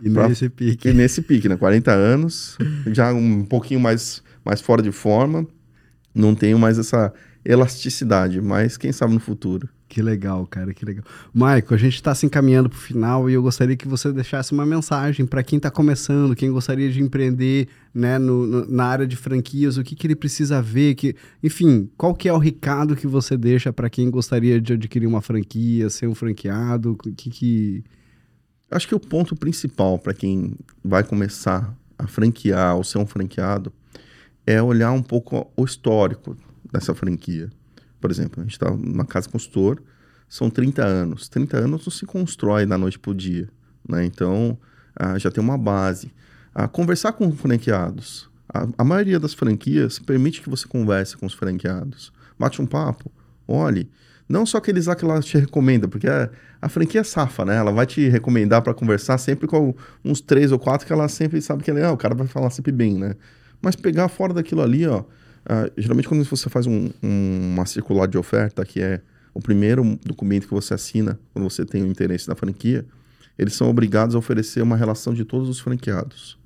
E 0.00 0.08
pra... 0.08 0.28
nesse 0.28 0.48
pique. 0.48 0.88
E 0.88 0.92
nesse 0.92 1.20
pique, 1.22 1.48
né? 1.48 1.56
40 1.56 1.90
anos, 1.90 2.56
já 2.86 3.12
um 3.12 3.44
pouquinho 3.44 3.80
mais, 3.80 4.22
mais 4.44 4.60
fora 4.60 4.80
de 4.80 4.92
forma, 4.92 5.44
não 6.14 6.36
tenho 6.36 6.58
mais 6.58 6.78
essa 6.78 7.12
elasticidade, 7.44 8.40
mas 8.40 8.76
quem 8.76 8.92
sabe 8.92 9.12
no 9.12 9.20
futuro. 9.20 9.68
Que 9.90 10.00
legal, 10.00 10.46
cara, 10.46 10.72
que 10.72 10.84
legal. 10.84 11.04
Maico, 11.34 11.74
a 11.74 11.76
gente 11.76 11.96
está 11.96 12.14
se 12.14 12.24
encaminhando 12.24 12.70
para 12.70 12.76
o 12.76 12.80
final 12.80 13.28
e 13.28 13.32
eu 13.32 13.42
gostaria 13.42 13.76
que 13.76 13.88
você 13.88 14.12
deixasse 14.12 14.52
uma 14.52 14.64
mensagem 14.64 15.26
para 15.26 15.42
quem 15.42 15.56
está 15.56 15.68
começando, 15.68 16.36
quem 16.36 16.48
gostaria 16.48 16.88
de 16.92 17.02
empreender 17.02 17.66
né, 17.92 18.16
no, 18.16 18.46
no, 18.46 18.70
na 18.70 18.84
área 18.84 19.04
de 19.04 19.16
franquias, 19.16 19.76
o 19.76 19.82
que, 19.82 19.96
que 19.96 20.06
ele 20.06 20.14
precisa 20.14 20.62
ver, 20.62 20.94
que, 20.94 21.16
enfim, 21.42 21.90
qual 21.96 22.14
que 22.14 22.28
é 22.28 22.32
o 22.32 22.38
recado 22.38 22.94
que 22.94 23.08
você 23.08 23.36
deixa 23.36 23.72
para 23.72 23.90
quem 23.90 24.08
gostaria 24.08 24.60
de 24.60 24.74
adquirir 24.74 25.08
uma 25.08 25.20
franquia, 25.20 25.90
ser 25.90 26.06
um 26.06 26.14
franqueado, 26.14 26.92
o 26.92 26.96
que 26.96 27.28
que... 27.28 27.84
Acho 28.70 28.86
que 28.86 28.94
o 28.94 29.00
ponto 29.00 29.34
principal 29.34 29.98
para 29.98 30.14
quem 30.14 30.54
vai 30.84 31.02
começar 31.02 31.76
a 31.98 32.06
franquear 32.06 32.76
ou 32.76 32.84
ser 32.84 32.98
um 32.98 33.06
franqueado 33.06 33.72
é 34.46 34.62
olhar 34.62 34.92
um 34.92 35.02
pouco 35.02 35.50
o 35.56 35.64
histórico 35.64 36.36
dessa 36.72 36.94
franquia 36.94 37.50
por 38.00 38.10
exemplo, 38.10 38.40
a 38.40 38.42
gente 38.42 38.52
está 38.52 38.70
numa 38.70 39.04
casa 39.04 39.28
consultor, 39.28 39.82
são 40.28 40.48
30 40.48 40.84
anos. 40.84 41.28
30 41.28 41.56
anos 41.56 41.84
não 41.84 41.92
se 41.92 42.06
constrói 42.06 42.64
da 42.64 42.78
noite 42.78 42.98
para 42.98 43.10
o 43.10 43.14
dia. 43.14 43.48
Né? 43.88 44.04
Então, 44.04 44.56
ah, 44.94 45.18
já 45.18 45.30
tem 45.30 45.42
uma 45.42 45.58
base. 45.58 46.12
Ah, 46.54 46.68
conversar 46.68 47.12
com 47.12 47.30
franqueados. 47.32 48.30
A, 48.52 48.66
a, 48.78 48.84
maioria 48.84 49.18
das 49.18 49.34
franquias 49.34 49.98
permite 49.98 50.40
que 50.40 50.48
você 50.48 50.66
converse 50.66 51.16
com 51.16 51.26
os 51.26 51.34
franqueados. 51.34 52.12
Bate 52.38 52.60
um 52.62 52.66
papo, 52.66 53.10
olhe. 53.46 53.90
Não 54.28 54.46
só 54.46 54.58
aqueles 54.58 54.86
lá 54.86 54.94
que 54.94 55.04
ela 55.04 55.20
te 55.20 55.36
recomenda, 55.36 55.88
porque 55.88 56.08
a, 56.08 56.30
a 56.62 56.68
franquia 56.68 57.00
é 57.00 57.04
safa, 57.04 57.44
né? 57.44 57.56
Ela 57.56 57.72
vai 57.72 57.86
te 57.86 58.08
recomendar 58.08 58.62
para 58.62 58.72
conversar 58.72 59.18
sempre 59.18 59.48
com 59.48 59.74
uns 60.04 60.20
três 60.20 60.52
ou 60.52 60.58
quatro 60.58 60.86
que 60.86 60.92
ela 60.92 61.08
sempre 61.08 61.40
sabe 61.42 61.64
que 61.64 61.70
ela, 61.70 61.86
ah, 61.88 61.92
o 61.92 61.96
cara 61.96 62.14
vai 62.14 62.28
falar 62.28 62.50
sempre 62.50 62.70
bem, 62.70 62.94
né? 62.94 63.16
Mas 63.60 63.74
pegar 63.74 64.08
fora 64.08 64.32
daquilo 64.32 64.62
ali, 64.62 64.86
ó, 64.86 65.04
Uh, 65.44 65.70
geralmente, 65.76 66.08
quando 66.08 66.24
você 66.24 66.48
faz 66.50 66.66
um, 66.66 66.90
um, 67.02 67.54
uma 67.54 67.66
circular 67.66 68.06
de 68.06 68.18
oferta, 68.18 68.64
que 68.64 68.80
é 68.80 69.00
o 69.32 69.40
primeiro 69.40 69.98
documento 70.04 70.46
que 70.46 70.54
você 70.54 70.74
assina 70.74 71.18
quando 71.32 71.48
você 71.48 71.64
tem 71.64 71.82
o 71.82 71.86
interesse 71.86 72.28
na 72.28 72.34
franquia, 72.34 72.84
eles 73.38 73.54
são 73.54 73.70
obrigados 73.70 74.14
a 74.14 74.18
oferecer 74.18 74.62
uma 74.62 74.76
relação 74.76 75.14
de 75.14 75.24
todos 75.24 75.48
os 75.48 75.60
franqueados. 75.60 76.38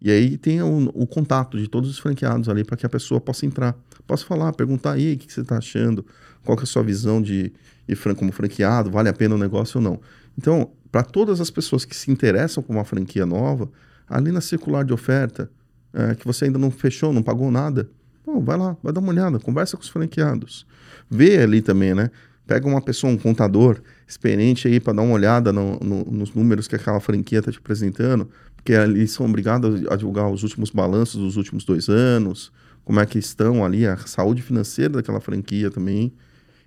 E 0.00 0.10
aí 0.10 0.36
tem 0.36 0.60
o, 0.62 0.90
o 0.94 1.06
contato 1.06 1.56
de 1.56 1.68
todos 1.68 1.88
os 1.88 1.98
franqueados 1.98 2.48
ali 2.48 2.64
para 2.64 2.76
que 2.76 2.84
a 2.84 2.88
pessoa 2.88 3.20
possa 3.20 3.46
entrar, 3.46 3.76
possa 4.06 4.24
falar, 4.26 4.52
perguntar 4.52 4.92
aí 4.92 5.14
o 5.14 5.18
que, 5.18 5.26
que 5.26 5.32
você 5.32 5.40
está 5.40 5.58
achando, 5.58 6.04
qual 6.44 6.58
é 6.58 6.62
a 6.62 6.66
sua 6.66 6.82
visão 6.82 7.22
de, 7.22 7.52
de 7.86 7.94
fran 7.94 8.14
como 8.14 8.32
franqueado, 8.32 8.90
vale 8.90 9.08
a 9.08 9.12
pena 9.12 9.34
o 9.34 9.38
negócio 9.38 9.78
ou 9.78 9.82
não. 9.82 10.00
Então, 10.36 10.70
para 10.90 11.02
todas 11.02 11.40
as 11.40 11.50
pessoas 11.50 11.84
que 11.84 11.94
se 11.94 12.10
interessam 12.10 12.62
por 12.62 12.72
uma 12.72 12.84
franquia 12.84 13.24
nova, 13.24 13.70
ali 14.08 14.32
na 14.32 14.40
circular 14.40 14.84
de 14.84 14.92
oferta, 14.92 15.50
é, 15.94 16.14
que 16.14 16.26
você 16.26 16.46
ainda 16.46 16.58
não 16.58 16.70
fechou, 16.70 17.12
não 17.12 17.22
pagou 17.22 17.50
nada, 17.50 17.88
Pô, 18.24 18.40
vai 18.40 18.56
lá, 18.56 18.76
vai 18.82 18.92
dar 18.92 19.00
uma 19.00 19.10
olhada, 19.10 19.38
conversa 19.38 19.76
com 19.76 19.82
os 19.82 19.88
franqueados. 19.88 20.66
Vê 21.10 21.38
ali 21.38 21.60
também, 21.60 21.94
né? 21.94 22.10
Pega 22.46 22.66
uma 22.66 22.80
pessoa, 22.80 23.12
um 23.12 23.16
contador 23.16 23.80
experiente 24.06 24.68
aí 24.68 24.80
para 24.80 24.92
dar 24.92 25.02
uma 25.02 25.14
olhada 25.14 25.52
no, 25.52 25.78
no, 25.80 26.04
nos 26.04 26.34
números 26.34 26.68
que 26.68 26.76
aquela 26.76 27.00
franquia 27.00 27.38
está 27.38 27.50
te 27.50 27.58
apresentando, 27.58 28.28
porque 28.56 28.72
eles 28.72 29.10
são 29.10 29.26
obrigados 29.26 29.86
a 29.88 29.96
divulgar 29.96 30.30
os 30.30 30.42
últimos 30.42 30.70
balanços 30.70 31.20
dos 31.20 31.36
últimos 31.36 31.64
dois 31.64 31.88
anos, 31.88 32.52
como 32.84 33.00
é 33.00 33.06
que 33.06 33.18
estão 33.18 33.64
ali, 33.64 33.86
a 33.86 33.96
saúde 33.96 34.42
financeira 34.42 34.94
daquela 34.94 35.20
franquia 35.20 35.70
também. 35.70 36.12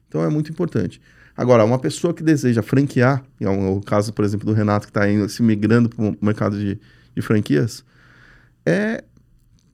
Então 0.07 0.23
é 0.23 0.29
muito 0.29 0.51
importante. 0.51 1.01
Agora, 1.37 1.65
uma 1.65 1.77
pessoa 1.77 2.13
que 2.13 2.23
deseja 2.23 2.61
franquear, 2.61 3.23
é 3.39 3.49
o 3.49 3.81
caso, 3.81 4.13
por 4.13 4.23
exemplo, 4.23 4.45
do 4.45 4.53
Renato, 4.53 4.87
que 4.87 4.97
está 4.97 5.29
se 5.29 5.43
migrando 5.43 5.89
para 5.89 6.05
o 6.05 6.17
mercado 6.21 6.57
de, 6.57 6.79
de 7.13 7.21
franquias, 7.21 7.83
é 8.65 9.03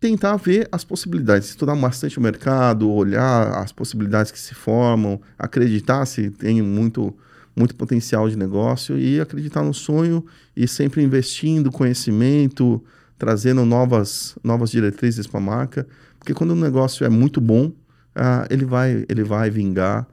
tentar 0.01 0.35
ver 0.35 0.67
as 0.71 0.83
possibilidades, 0.83 1.49
estudar 1.49 1.75
bastante 1.75 2.17
o 2.17 2.21
mercado, 2.21 2.89
olhar 2.89 3.59
as 3.59 3.71
possibilidades 3.71 4.31
que 4.31 4.39
se 4.39 4.55
formam, 4.55 5.21
acreditar 5.37 6.05
se 6.07 6.31
tem 6.31 6.61
muito 6.61 7.15
muito 7.55 7.75
potencial 7.75 8.29
de 8.29 8.37
negócio 8.37 8.97
e 8.97 9.19
acreditar 9.19 9.61
no 9.61 9.73
sonho 9.73 10.25
e 10.55 10.67
sempre 10.67 11.03
investindo 11.03 11.69
conhecimento, 11.69 12.83
trazendo 13.17 13.63
novas 13.63 14.35
novas 14.43 14.71
diretrizes 14.71 15.27
para 15.27 15.39
a 15.39 15.43
marca, 15.43 15.87
porque 16.17 16.33
quando 16.33 16.51
o 16.51 16.55
negócio 16.55 17.05
é 17.05 17.09
muito 17.09 17.39
bom, 17.39 17.67
uh, 17.67 18.47
ele 18.49 18.65
vai 18.65 19.05
ele 19.07 19.23
vai 19.23 19.51
vingar. 19.51 20.07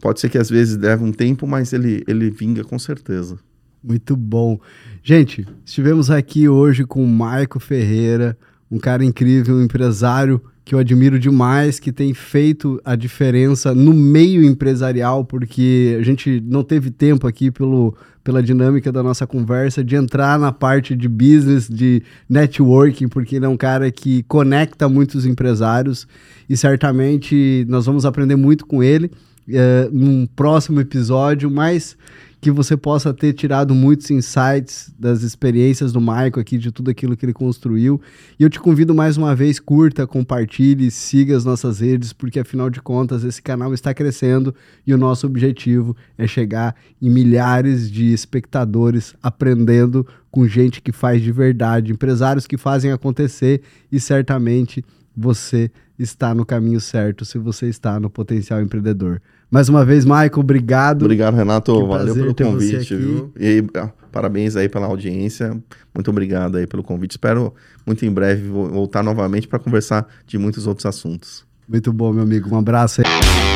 Pode 0.00 0.18
ser 0.18 0.30
que 0.30 0.38
às 0.38 0.48
vezes 0.48 0.78
leve 0.78 1.04
um 1.04 1.12
tempo, 1.12 1.46
mas 1.46 1.74
ele 1.74 2.02
ele 2.08 2.30
vinga 2.30 2.64
com 2.64 2.78
certeza. 2.78 3.38
Muito 3.82 4.16
bom. 4.16 4.58
Gente, 5.02 5.46
estivemos 5.64 6.10
aqui 6.10 6.48
hoje 6.48 6.84
com 6.84 7.02
o 7.04 7.08
Marco 7.08 7.58
Ferreira, 7.58 8.36
um 8.70 8.78
cara 8.78 9.04
incrível, 9.04 9.56
um 9.56 9.62
empresário 9.62 10.40
que 10.64 10.74
eu 10.74 10.78
admiro 10.78 11.18
demais, 11.18 11.80
que 11.80 11.90
tem 11.90 12.14
feito 12.14 12.80
a 12.84 12.94
diferença 12.94 13.74
no 13.74 13.92
meio 13.92 14.44
empresarial, 14.44 15.24
porque 15.24 15.96
a 15.98 16.02
gente 16.04 16.40
não 16.46 16.62
teve 16.62 16.90
tempo 16.90 17.26
aqui 17.26 17.50
pelo, 17.50 17.96
pela 18.22 18.40
dinâmica 18.40 18.92
da 18.92 19.02
nossa 19.02 19.26
conversa 19.26 19.82
de 19.82 19.96
entrar 19.96 20.38
na 20.38 20.52
parte 20.52 20.94
de 20.94 21.08
business, 21.08 21.68
de 21.68 22.02
networking, 22.28 23.08
porque 23.08 23.36
ele 23.36 23.46
é 23.46 23.48
um 23.48 23.56
cara 23.56 23.90
que 23.90 24.22
conecta 24.24 24.88
muitos 24.88 25.26
empresários 25.26 26.06
e 26.48 26.56
certamente 26.56 27.66
nós 27.68 27.86
vamos 27.86 28.06
aprender 28.06 28.36
muito 28.36 28.64
com 28.64 28.80
ele 28.80 29.10
é, 29.48 29.88
num 29.90 30.26
próximo 30.26 30.80
episódio, 30.80 31.50
mas 31.50 31.96
que 32.40 32.50
você 32.50 32.74
possa 32.76 33.12
ter 33.12 33.34
tirado 33.34 33.74
muitos 33.74 34.10
insights 34.10 34.90
das 34.98 35.22
experiências 35.22 35.92
do 35.92 36.00
Maico 36.00 36.40
aqui, 36.40 36.56
de 36.56 36.72
tudo 36.72 36.90
aquilo 36.90 37.14
que 37.14 37.26
ele 37.26 37.34
construiu. 37.34 38.00
E 38.38 38.42
eu 38.42 38.48
te 38.48 38.58
convido 38.58 38.94
mais 38.94 39.18
uma 39.18 39.36
vez, 39.36 39.60
curta, 39.60 40.06
compartilhe, 40.06 40.90
siga 40.90 41.36
as 41.36 41.44
nossas 41.44 41.80
redes, 41.80 42.14
porque 42.14 42.40
afinal 42.40 42.70
de 42.70 42.80
contas 42.80 43.24
esse 43.24 43.42
canal 43.42 43.74
está 43.74 43.92
crescendo 43.92 44.54
e 44.86 44.94
o 44.94 44.98
nosso 44.98 45.26
objetivo 45.26 45.94
é 46.16 46.26
chegar 46.26 46.74
em 47.00 47.10
milhares 47.10 47.90
de 47.90 48.10
espectadores 48.12 49.14
aprendendo 49.22 50.06
com 50.30 50.46
gente 50.48 50.80
que 50.80 50.92
faz 50.92 51.20
de 51.20 51.32
verdade, 51.32 51.92
empresários 51.92 52.46
que 52.46 52.56
fazem 52.56 52.90
acontecer 52.90 53.60
e 53.92 54.00
certamente 54.00 54.82
você 55.14 55.70
está 55.98 56.34
no 56.34 56.46
caminho 56.46 56.80
certo 56.80 57.26
se 57.26 57.36
você 57.36 57.66
está 57.66 58.00
no 58.00 58.08
potencial 58.08 58.62
empreendedor. 58.62 59.20
Mais 59.50 59.68
uma 59.68 59.84
vez, 59.84 60.04
Michael, 60.04 60.30
obrigado. 60.36 61.02
Obrigado, 61.02 61.34
Renato. 61.34 61.86
Valeu 61.86 62.14
pelo 62.14 62.34
convite, 62.34 62.94
viu? 62.94 63.32
E 63.38 63.64
ah, 63.76 63.90
parabéns 64.12 64.54
aí 64.54 64.68
pela 64.68 64.86
audiência. 64.86 65.60
Muito 65.92 66.08
obrigado 66.10 66.56
aí 66.56 66.66
pelo 66.66 66.84
convite. 66.84 67.12
Espero 67.12 67.52
muito 67.84 68.04
em 68.06 68.10
breve 68.10 68.48
voltar 68.48 69.02
novamente 69.02 69.48
para 69.48 69.58
conversar 69.58 70.06
de 70.24 70.38
muitos 70.38 70.68
outros 70.68 70.86
assuntos. 70.86 71.44
Muito 71.68 71.92
bom, 71.92 72.12
meu 72.12 72.22
amigo. 72.22 72.54
Um 72.54 72.58
abraço 72.58 73.00
aí. 73.00 73.49